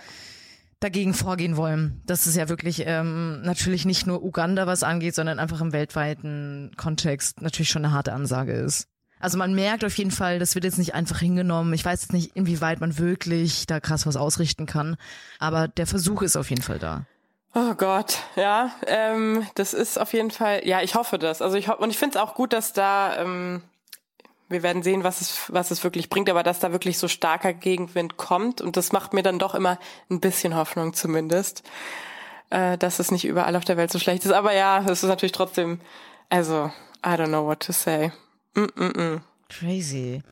dagegen 0.80 1.14
vorgehen 1.14 1.56
wollen. 1.56 2.02
Das 2.06 2.26
ist 2.26 2.36
ja 2.36 2.48
wirklich 2.48 2.84
ähm, 2.86 3.42
natürlich 3.42 3.84
nicht 3.84 4.06
nur 4.06 4.22
Uganda 4.22 4.66
was 4.66 4.84
angeht, 4.84 5.14
sondern 5.14 5.40
einfach 5.40 5.60
im 5.60 5.72
weltweiten 5.72 6.72
Kontext 6.76 7.42
natürlich 7.42 7.70
schon 7.70 7.84
eine 7.84 7.94
harte 7.94 8.12
Ansage 8.12 8.52
ist. 8.52 8.88
Also 9.18 9.38
man 9.38 9.54
merkt 9.54 9.84
auf 9.84 9.96
jeden 9.96 10.10
Fall, 10.10 10.38
das 10.38 10.54
wird 10.54 10.64
jetzt 10.64 10.78
nicht 10.78 10.94
einfach 10.94 11.20
hingenommen. 11.20 11.72
Ich 11.72 11.84
weiß 11.84 12.02
jetzt 12.02 12.12
nicht, 12.12 12.36
inwieweit 12.36 12.80
man 12.80 12.98
wirklich 12.98 13.66
da 13.66 13.80
krass 13.80 14.06
was 14.06 14.16
ausrichten 14.16 14.66
kann, 14.66 14.96
aber 15.38 15.68
der 15.68 15.86
Versuch 15.86 16.22
ist 16.22 16.36
auf 16.36 16.50
jeden 16.50 16.62
Fall 16.62 16.78
da. 16.78 17.06
Oh 17.54 17.74
Gott, 17.74 18.18
ja, 18.34 18.70
ähm, 18.86 19.46
das 19.54 19.72
ist 19.72 19.98
auf 19.98 20.12
jeden 20.12 20.30
Fall, 20.30 20.66
ja, 20.66 20.82
ich 20.82 20.94
hoffe 20.94 21.18
das. 21.18 21.40
Also 21.40 21.56
ich 21.56 21.68
hoffe, 21.68 21.82
und 21.82 21.88
ich 21.88 21.96
finde 21.96 22.18
es 22.18 22.22
auch 22.22 22.34
gut, 22.34 22.52
dass 22.52 22.74
da, 22.74 23.16
ähm, 23.16 23.62
wir 24.50 24.62
werden 24.62 24.82
sehen, 24.82 25.04
was 25.04 25.22
es, 25.22 25.44
was 25.48 25.70
es 25.70 25.82
wirklich 25.82 26.10
bringt, 26.10 26.28
aber 26.28 26.42
dass 26.42 26.58
da 26.58 26.72
wirklich 26.72 26.98
so 26.98 27.08
starker 27.08 27.54
Gegenwind 27.54 28.18
kommt 28.18 28.60
und 28.60 28.76
das 28.76 28.92
macht 28.92 29.14
mir 29.14 29.22
dann 29.22 29.38
doch 29.38 29.54
immer 29.54 29.78
ein 30.10 30.20
bisschen 30.20 30.54
Hoffnung 30.54 30.92
zumindest, 30.92 31.62
äh, 32.50 32.76
dass 32.76 32.98
es 32.98 33.10
nicht 33.10 33.24
überall 33.24 33.56
auf 33.56 33.64
der 33.64 33.78
Welt 33.78 33.90
so 33.90 33.98
schlecht 33.98 34.26
ist. 34.26 34.32
Aber 34.32 34.52
ja, 34.52 34.84
es 34.86 35.02
ist 35.02 35.08
natürlich 35.08 35.32
trotzdem, 35.32 35.80
also, 36.28 36.70
I 37.02 37.10
don't 37.10 37.28
know 37.28 37.46
what 37.46 37.60
to 37.60 37.72
say. 37.72 38.12
Mm 38.56 38.64
-mm. 38.76 39.20
Crazy. 39.48 40.22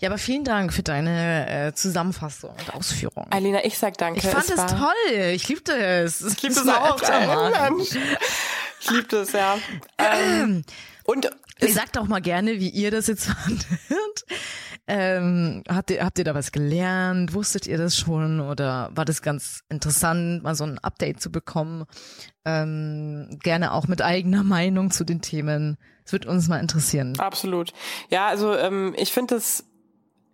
Ja, 0.00 0.08
aber 0.08 0.16
vielen 0.16 0.44
Dank 0.44 0.72
für 0.72 0.82
deine 0.82 1.68
äh, 1.68 1.74
Zusammenfassung 1.74 2.50
und 2.50 2.74
Ausführung. 2.74 3.26
Alina, 3.30 3.64
ich 3.64 3.76
sag 3.76 3.98
danke. 3.98 4.20
Ich 4.20 4.26
fand 4.26 4.44
es, 4.44 4.50
es 4.50 4.66
toll. 4.66 5.14
Ich 5.34 5.46
liebte 5.48 5.76
es. 5.76 6.22
Ich 6.22 6.42
liebte 6.42 6.60
es 6.60 6.68
auch. 6.68 6.98
ich 8.80 8.90
liebte 8.90 9.18
es, 9.18 9.32
ja. 9.32 9.58
Ähm, 9.98 10.64
und 11.04 11.28
ihr 11.62 11.72
sagt 11.72 11.98
auch 11.98 12.06
mal 12.06 12.20
gerne, 12.20 12.60
wie 12.60 12.68
ihr 12.68 12.90
das 12.90 13.06
jetzt 13.06 13.26
fandet. 13.44 13.66
Ähm, 14.88 15.62
habt, 15.68 15.90
ihr, 15.90 16.04
habt 16.04 16.18
ihr 16.18 16.24
da 16.24 16.34
was 16.34 16.50
gelernt? 16.50 17.34
Wusstet 17.34 17.66
ihr 17.66 17.78
das 17.78 17.96
schon? 17.96 18.40
Oder 18.40 18.90
war 18.92 19.04
das 19.04 19.22
ganz 19.22 19.62
interessant, 19.68 20.42
mal 20.42 20.54
so 20.54 20.64
ein 20.64 20.78
Update 20.80 21.20
zu 21.20 21.30
bekommen? 21.30 21.84
Ähm, 22.44 23.38
gerne 23.42 23.72
auch 23.72 23.86
mit 23.86 24.02
eigener 24.02 24.42
Meinung 24.42 24.90
zu 24.90 25.04
den 25.04 25.22
Themen. 25.22 25.78
Es 26.04 26.12
wird 26.12 26.26
uns 26.26 26.48
mal 26.48 26.58
interessieren. 26.58 27.18
Absolut. 27.18 27.72
Ja, 28.10 28.26
also 28.26 28.56
ähm, 28.56 28.94
ich 28.98 29.12
finde 29.12 29.36
es 29.36 29.64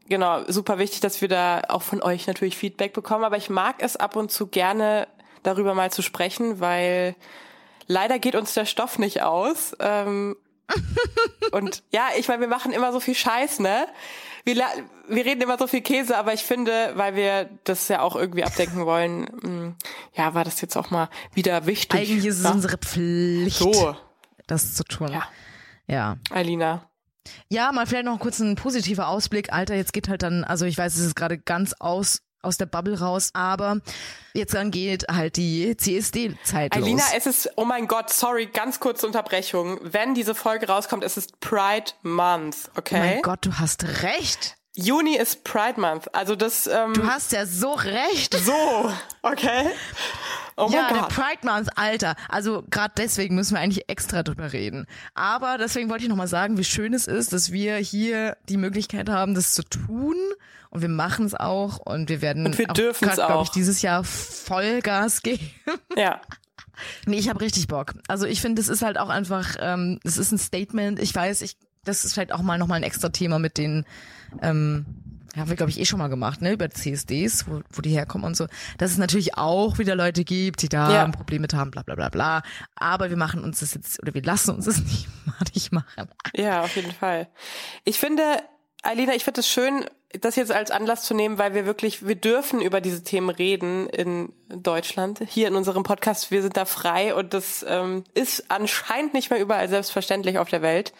genau 0.09 0.43
super 0.49 0.79
wichtig, 0.79 1.01
dass 1.01 1.21
wir 1.21 1.29
da 1.29 1.63
auch 1.69 1.83
von 1.83 2.03
euch 2.03 2.27
natürlich 2.27 2.57
Feedback 2.57 2.95
bekommen. 2.95 3.25
Aber 3.25 3.37
ich 3.37 3.51
mag 3.51 3.77
es 3.83 3.97
ab 3.97 4.17
und 4.17 4.33
zu 4.33 4.47
gerne 4.47 5.09
darüber 5.43 5.75
mal 5.75 5.93
zu 5.93 6.01
sprechen, 6.01 6.59
weil 6.59 7.15
leider 7.87 8.19
geht 8.19 8.35
uns 8.35 8.55
der 8.55 8.65
Stoff 8.65 8.99
nicht 8.99 9.23
aus. 9.23 9.77
Ähm, 9.79 10.37
und 11.53 11.83
ja, 11.93 12.09
ich 12.19 12.29
meine, 12.29 12.41
wir 12.41 12.49
machen 12.49 12.73
immer 12.73 12.93
so 12.93 13.01
viel 13.01 13.15
Scheiß, 13.15 13.61
ne? 13.61 13.87
Wir, 14.45 14.65
wir 15.09 15.25
reden 15.25 15.43
immer 15.43 15.59
so 15.59 15.67
viel 15.67 15.83
Käse, 15.83 16.17
aber 16.17 16.33
ich 16.33 16.43
finde, 16.43 16.93
weil 16.95 17.15
wir 17.15 17.51
das 17.65 17.89
ja 17.89 18.01
auch 18.01 18.17
irgendwie 18.17 18.45
abdenken 18.45 18.87
wollen, 18.87 19.23
mm, 19.25 19.77
ja, 20.15 20.35
war 20.35 20.45
das 20.45 20.61
jetzt 20.61 20.77
auch 20.77 20.91
mal 20.91 21.09
wieder 21.35 21.67
wichtig. 21.67 22.01
Eigentlich 22.01 22.25
ist 22.25 22.39
es 22.39 22.45
ja? 22.45 22.51
unsere 22.51 22.79
Pflicht, 22.79 23.59
so. 23.59 23.97
das 24.47 24.75
zu 24.75 24.85
tun. 24.85 25.13
Ja. 25.13 25.29
Ja. 25.87 26.17
Alina. 26.31 26.89
Ja, 27.51 27.73
mal 27.73 27.87
vielleicht 27.87 28.07
noch 28.07 28.19
kurz 28.21 28.39
ein 28.41 28.55
positiver 28.55 29.09
Ausblick. 29.09 29.53
Alter, 29.53 29.75
jetzt 29.75 29.93
geht 29.93 30.09
halt 30.09 30.23
dann, 30.23 30.45
also 30.45 30.65
ich 30.65 30.79
weiß, 30.79 30.97
es 30.97 31.05
ist 31.05 31.17
gerade 31.17 31.39
ganz 31.39 31.75
aus 31.79 32.23
aus 32.43 32.57
der 32.57 32.67
Bubble 32.67 32.99
raus, 32.99 33.31
aber 33.33 33.81
jetzt 34.35 34.55
dann 34.55 34.71
geht 34.71 35.07
halt 35.09 35.37
die 35.37 35.77
CSD-Zeit 35.77 36.75
los. 36.75 36.85
Alina, 36.85 37.03
es 37.17 37.27
ist, 37.27 37.51
oh 37.57 37.65
mein 37.65 37.89
Gott, 37.89 38.11
sorry, 38.11 38.47
ganz 38.47 38.81
kurze 38.81 39.07
Unterbrechung. 39.07 39.79
Wenn 39.83 40.15
diese 40.15 40.35
Folge 40.35 40.69
rauskommt, 40.69 41.05
es 41.05 41.17
ist 41.17 41.41
Pride 41.41 41.93
Month, 42.03 42.71
okay? 42.77 42.95
Oh 42.97 42.99
mein 42.99 43.23
Gott, 43.23 43.47
du 43.47 43.55
hast 43.55 44.03
recht. 44.03 44.58
Juni 44.81 45.17
ist 45.17 45.43
Pride 45.43 45.81
Month, 45.81 46.15
also 46.15 46.37
das. 46.37 46.69
Ähm, 46.69 46.95
du 46.95 47.05
hast 47.05 47.33
ja 47.33 47.47
so 47.47 47.73
recht. 47.73 48.35
So, 48.35 48.93
okay. 49.23 49.71
Oh 50.57 50.69
ja, 50.71 50.93
der 50.93 51.03
Pride 51.03 51.41
Month, 51.43 51.77
Alter. 51.77 52.15
Also 52.29 52.63
gerade 52.71 52.95
deswegen 52.97 53.35
müssen 53.35 53.55
wir 53.55 53.61
eigentlich 53.61 53.89
extra 53.89 54.23
drüber 54.23 54.53
reden. 54.53 54.87
Aber 55.15 55.59
deswegen 55.59 55.91
wollte 55.91 56.05
ich 56.05 56.09
nochmal 56.09 56.29
sagen, 56.29 56.59
wie 56.59 56.65
schön 56.65 56.95
es 56.95 57.09
ist, 57.09 57.33
dass 57.33 57.51
wir 57.51 57.77
hier 57.79 58.37
die 58.49 58.57
Möglichkeit 58.57 59.09
haben, 59.09 59.35
das 59.35 59.53
zu 59.53 59.65
tun. 59.65 60.17
Und 60.71 60.83
wir 60.83 60.89
machen 60.89 61.27
es 61.27 61.35
auch 61.35 61.79
und 61.79 62.09
wir 62.09 62.23
werden 62.23 62.47
und 62.47 62.57
wir 62.59 62.67
dürfen 62.69 63.09
es 63.09 63.19
auch, 63.19 63.27
glaube 63.27 63.45
ich, 63.45 63.51
dieses 63.51 63.83
Jahr 63.83 64.05
Vollgas 64.05 65.23
geben. 65.23 65.51
Ja. 65.97 66.21
Nee, 67.07 67.19
ich 67.19 67.29
habe 67.29 67.41
richtig 67.41 67.67
Bock. 67.67 67.95
Also 68.07 68.27
ich 68.27 68.41
finde, 68.41 68.63
es 68.63 68.69
ist 68.69 68.83
halt 68.83 68.99
auch 68.99 69.09
einfach, 69.09 69.57
ähm, 69.59 69.99
es 70.05 70.19
ist 70.19 70.31
ein 70.31 70.39
Statement. 70.39 71.01
Ich 71.01 71.13
weiß, 71.15 71.43
ich, 71.43 71.57
das 71.89 72.05
ist 72.05 72.15
vielleicht 72.15 72.33
auch 72.33 72.43
mal 72.43 72.59
nochmal 72.59 72.77
ein 72.79 72.85
extra 72.85 73.09
Thema 73.09 73.39
mit 73.39 73.59
den 73.59 73.85
ähm, 74.43 74.87
haben 75.37 75.49
wir, 75.49 75.57
glaube 75.57 75.71
ich, 75.71 75.79
eh 75.79 75.85
schon 75.85 75.99
mal 75.99 76.09
gemacht, 76.09 76.41
ne, 76.41 76.53
über 76.53 76.71
CSDs, 76.71 77.47
wo, 77.49 77.61
wo 77.71 77.83
die 77.83 77.91
herkommen 77.91 78.27
und 78.27 78.37
so, 78.37 78.47
dass 78.79 78.91
es 78.91 78.99
natürlich 78.99 79.37
auch 79.37 79.79
wieder 79.79 79.95
Leute 79.95 80.25
gibt, 80.25 80.63
die 80.63 80.69
da 80.69 80.93
ja. 80.93 81.05
ein 81.05 81.13
Problem 81.13 81.43
mit 81.43 81.55
haben, 81.55 81.71
bla 81.71 81.83
bla 81.83 81.95
bla 81.95 82.09
bla. 82.09 82.43
Aber 82.75 83.11
wir 83.11 83.17
machen 83.17 83.45
uns 83.45 83.61
das 83.61 83.75
jetzt, 83.75 84.03
oder 84.03 84.15
wir 84.15 84.23
lassen 84.23 84.55
uns 84.55 84.65
das 84.65 84.79
nicht 84.83 85.07
madig 85.27 85.73
machen. 85.73 86.09
Ja, 86.35 86.63
auf 86.63 86.75
jeden 86.77 86.93
Fall. 86.93 87.29
Ich 87.85 87.99
finde, 87.99 88.23
Alina, 88.83 89.15
ich 89.15 89.25
finde 89.25 89.41
es 89.41 89.49
schön, 89.49 89.85
das 90.21 90.37
jetzt 90.37 90.53
als 90.53 90.71
Anlass 90.71 91.05
zu 91.05 91.13
nehmen, 91.13 91.37
weil 91.37 91.55
wir 91.55 91.67
wirklich, 91.67 92.07
wir 92.07 92.15
dürfen 92.15 92.63
über 92.63 92.81
diese 92.81 93.05
Themen 93.05 93.29
reden 93.29 93.89
in 93.91 94.33
Deutschland, 94.49 95.21
hier 95.29 95.49
in 95.49 95.55
unserem 95.55 95.83
Podcast. 95.83 96.31
Wir 96.31 96.41
sind 96.41 96.57
da 96.57 96.65
frei 96.65 97.15
und 97.15 97.35
das 97.35 97.65
ähm, 97.69 98.05
ist 98.15 98.51
anscheinend 98.51 99.13
nicht 99.13 99.31
mehr 99.31 99.39
überall 99.39 99.69
selbstverständlich 99.69 100.39
auf 100.39 100.49
der 100.49 100.63
Welt. 100.63 100.95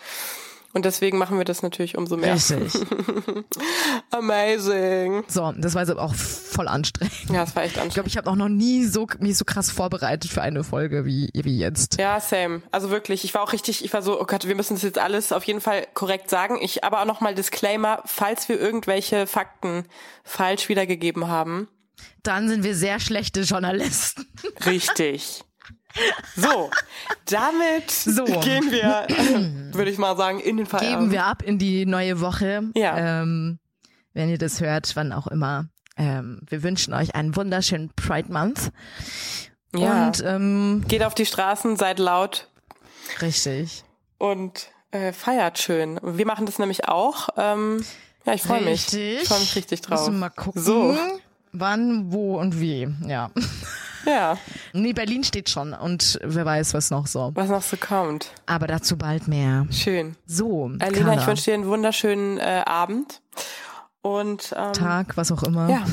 Und 0.75 0.85
deswegen 0.85 1.17
machen 1.17 1.39
wir 1.39 1.45
das 1.45 1.63
natürlich 1.63 1.97
umso 1.97 2.19
mehr. 2.19 2.35
Richtig. 2.35 2.75
Amazing. 4.11 5.25
So, 5.27 5.53
das 5.57 5.75
war 5.75 5.83
jetzt 5.83 5.91
aber 5.91 6.03
auch 6.03 6.15
voll 6.15 6.69
anstrengend. 6.69 7.15
Ja, 7.33 7.45
es 7.45 7.57
war 7.57 7.63
echt 7.63 7.79
anstrengend. 7.79 7.89
Ich 7.89 7.95
glaube, 7.95 8.09
ich 8.09 8.17
habe 8.19 8.31
auch 8.31 8.37
noch 8.37 8.51
nie 8.51 8.85
so 8.85 9.07
mich 9.19 9.39
so 9.39 9.47
krass 9.47 9.71
vorbereitet 9.71 10.31
für 10.31 10.43
eine 10.43 10.65
Folge 10.65 11.07
wie, 11.07 11.31
wie 11.33 11.59
jetzt. 11.59 11.99
Ja, 11.99 12.21
same. 12.21 12.61
Also 12.71 12.91
wirklich, 12.91 13.25
ich 13.25 13.33
war 13.33 13.43
auch 13.43 13.53
richtig, 13.55 13.83
ich 13.83 13.93
war 13.95 14.03
so, 14.03 14.21
oh 14.21 14.25
Gott, 14.25 14.47
wir 14.47 14.55
müssen 14.55 14.75
das 14.75 14.83
jetzt 14.83 14.99
alles 14.99 15.33
auf 15.33 15.45
jeden 15.45 15.63
Fall 15.63 15.87
korrekt 15.95 16.29
sagen. 16.29 16.59
Ich 16.61 16.85
aber 16.85 17.01
auch 17.01 17.07
nochmal 17.07 17.35
Disclaimer, 17.35 18.03
falls 18.05 18.49
wir 18.51 18.61
irgendwelche 18.61 19.27
Fakten 19.27 19.85
falsch 20.23 20.69
wiedergegeben 20.69 21.29
haben. 21.29 21.69
Dann 22.23 22.49
sind 22.49 22.63
wir 22.63 22.75
sehr 22.75 23.01
schlechte 23.01 23.41
Journalisten. 23.41 24.27
Richtig. 24.67 25.45
So, 26.37 26.71
damit 27.27 27.91
so. 27.91 28.25
gehen 28.25 28.71
wir, 28.71 29.07
würde 29.73 29.91
ich 29.91 29.99
mal 29.99 30.17
sagen, 30.17 30.41
in 30.41 30.57
den 30.57 30.67
Feierabend. 30.67 31.01
Geben 31.01 31.13
wir 31.13 31.25
ab 31.25 31.43
in 31.43 31.59
die 31.59 31.87
neue 31.87 32.21
Woche. 32.21 32.63
Ja. 32.75 33.23
Ähm, 33.23 33.59
wenn 34.15 34.29
ihr 34.29 34.39
das 34.39 34.61
hört, 34.61 34.95
wann 34.97 35.13
auch 35.13 35.27
immer. 35.27 35.69
Ähm, 35.97 36.41
wir 36.49 36.63
wünschen 36.63 36.95
euch 36.95 37.15
einen 37.15 37.35
wunderschönen 37.37 37.91
Pride 37.95 38.33
Month. 38.33 38.71
Ja. 39.75 40.07
Und 40.07 40.23
ähm, 40.25 40.85
geht 40.89 41.03
auf 41.03 41.15
die 41.15 41.27
Straßen, 41.27 41.77
seid 41.77 41.99
laut. 41.99 42.49
Richtig. 43.21 43.85
Und 44.19 44.71
äh, 44.91 45.13
feiert 45.13 45.59
schön. 45.59 46.01
Wir 46.03 46.27
machen 46.27 46.47
das 46.47 46.59
nämlich 46.59 46.89
auch. 46.89 47.29
Ähm, 47.37 47.85
ja, 48.25 48.35
ich 48.35 48.43
freue 48.43 48.63
mich. 48.63 48.93
Ich 48.93 49.29
freue 49.29 49.41
mich 49.41 49.57
richtig 49.57 49.81
drauf. 49.81 50.01
Müssen 50.01 50.15
wir 50.15 50.21
mal 50.21 50.31
gucken, 50.31 50.63
so. 50.63 50.97
wann, 51.53 52.13
wo 52.13 52.39
und 52.39 52.61
wie. 52.61 52.89
Ja. 53.07 53.31
Ja. 54.09 54.39
Nee, 54.73 54.95
Berlin 54.95 55.23
steht 55.23 55.51
schon 55.51 55.75
und 55.75 56.19
wer 56.23 56.47
weiß, 56.47 56.73
was 56.73 56.91
noch 56.91 57.07
so. 57.07 57.31
Was 57.35 57.51
noch 57.51 57.63
so 57.63 57.77
kommt. 57.77 58.31
Aber 58.47 58.67
dazu 58.67 58.97
bald 58.97 59.29
mehr. 59.29 59.67
Schön. 59.71 60.17
So, 60.27 60.71
Alina, 60.79 61.15
ich 61.21 61.27
wünsche 61.27 61.45
dir 61.45 61.55
einen 61.55 61.67
wunderschönen 61.67 62.39
äh, 62.39 62.63
Abend. 62.65 63.21
Und 64.01 64.55
ähm, 64.57 64.73
Tag, 64.73 65.17
was 65.17 65.31
auch 65.31 65.43
immer. 65.43 65.69
Ja. 65.69 65.85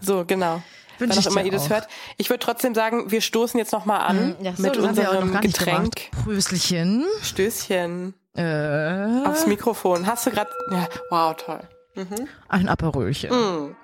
So, 0.00 0.24
genau. 0.26 0.62
Wünsch 0.98 1.12
Wann 1.14 1.20
ich 1.20 1.26
auch 1.28 1.32
immer 1.32 1.44
ihr 1.44 1.52
das 1.52 1.68
hört. 1.70 1.88
Ich 2.16 2.30
würde 2.30 2.40
trotzdem 2.40 2.74
sagen, 2.74 3.10
wir 3.10 3.20
stoßen 3.20 3.58
jetzt 3.58 3.72
nochmal 3.72 4.00
an 4.00 4.34
Ja, 4.40 4.54
so, 4.54 4.62
mit 4.62 4.76
unserem 4.76 5.40
Getränk. 5.40 5.96
gemacht. 5.96 6.24
Pröslichen. 6.24 7.04
Stößchen 7.22 8.14
Äh, 8.34 9.26
aufs 9.26 9.46
Mikrofon. 9.46 10.06
Hast 10.06 10.26
du 10.26 10.30
gerade. 10.30 10.50
Ja, 10.70 10.88
wow, 11.10 11.34
toll. 11.36 11.60
ein 12.48 12.68
Aperölchen. 12.68 13.30
Mm. 13.30 13.76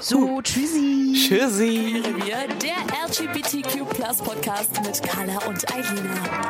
So, 0.00 0.40
tschüssi. 0.42 1.12
Tschüssi. 1.14 2.02
Wir, 2.24 2.48
der 2.58 2.78
LGBTQ 3.06 3.88
Podcast 4.24 4.70
mit 4.82 5.02
Carla 5.02 5.38
und 5.46 5.64
Eilina. 5.72 6.48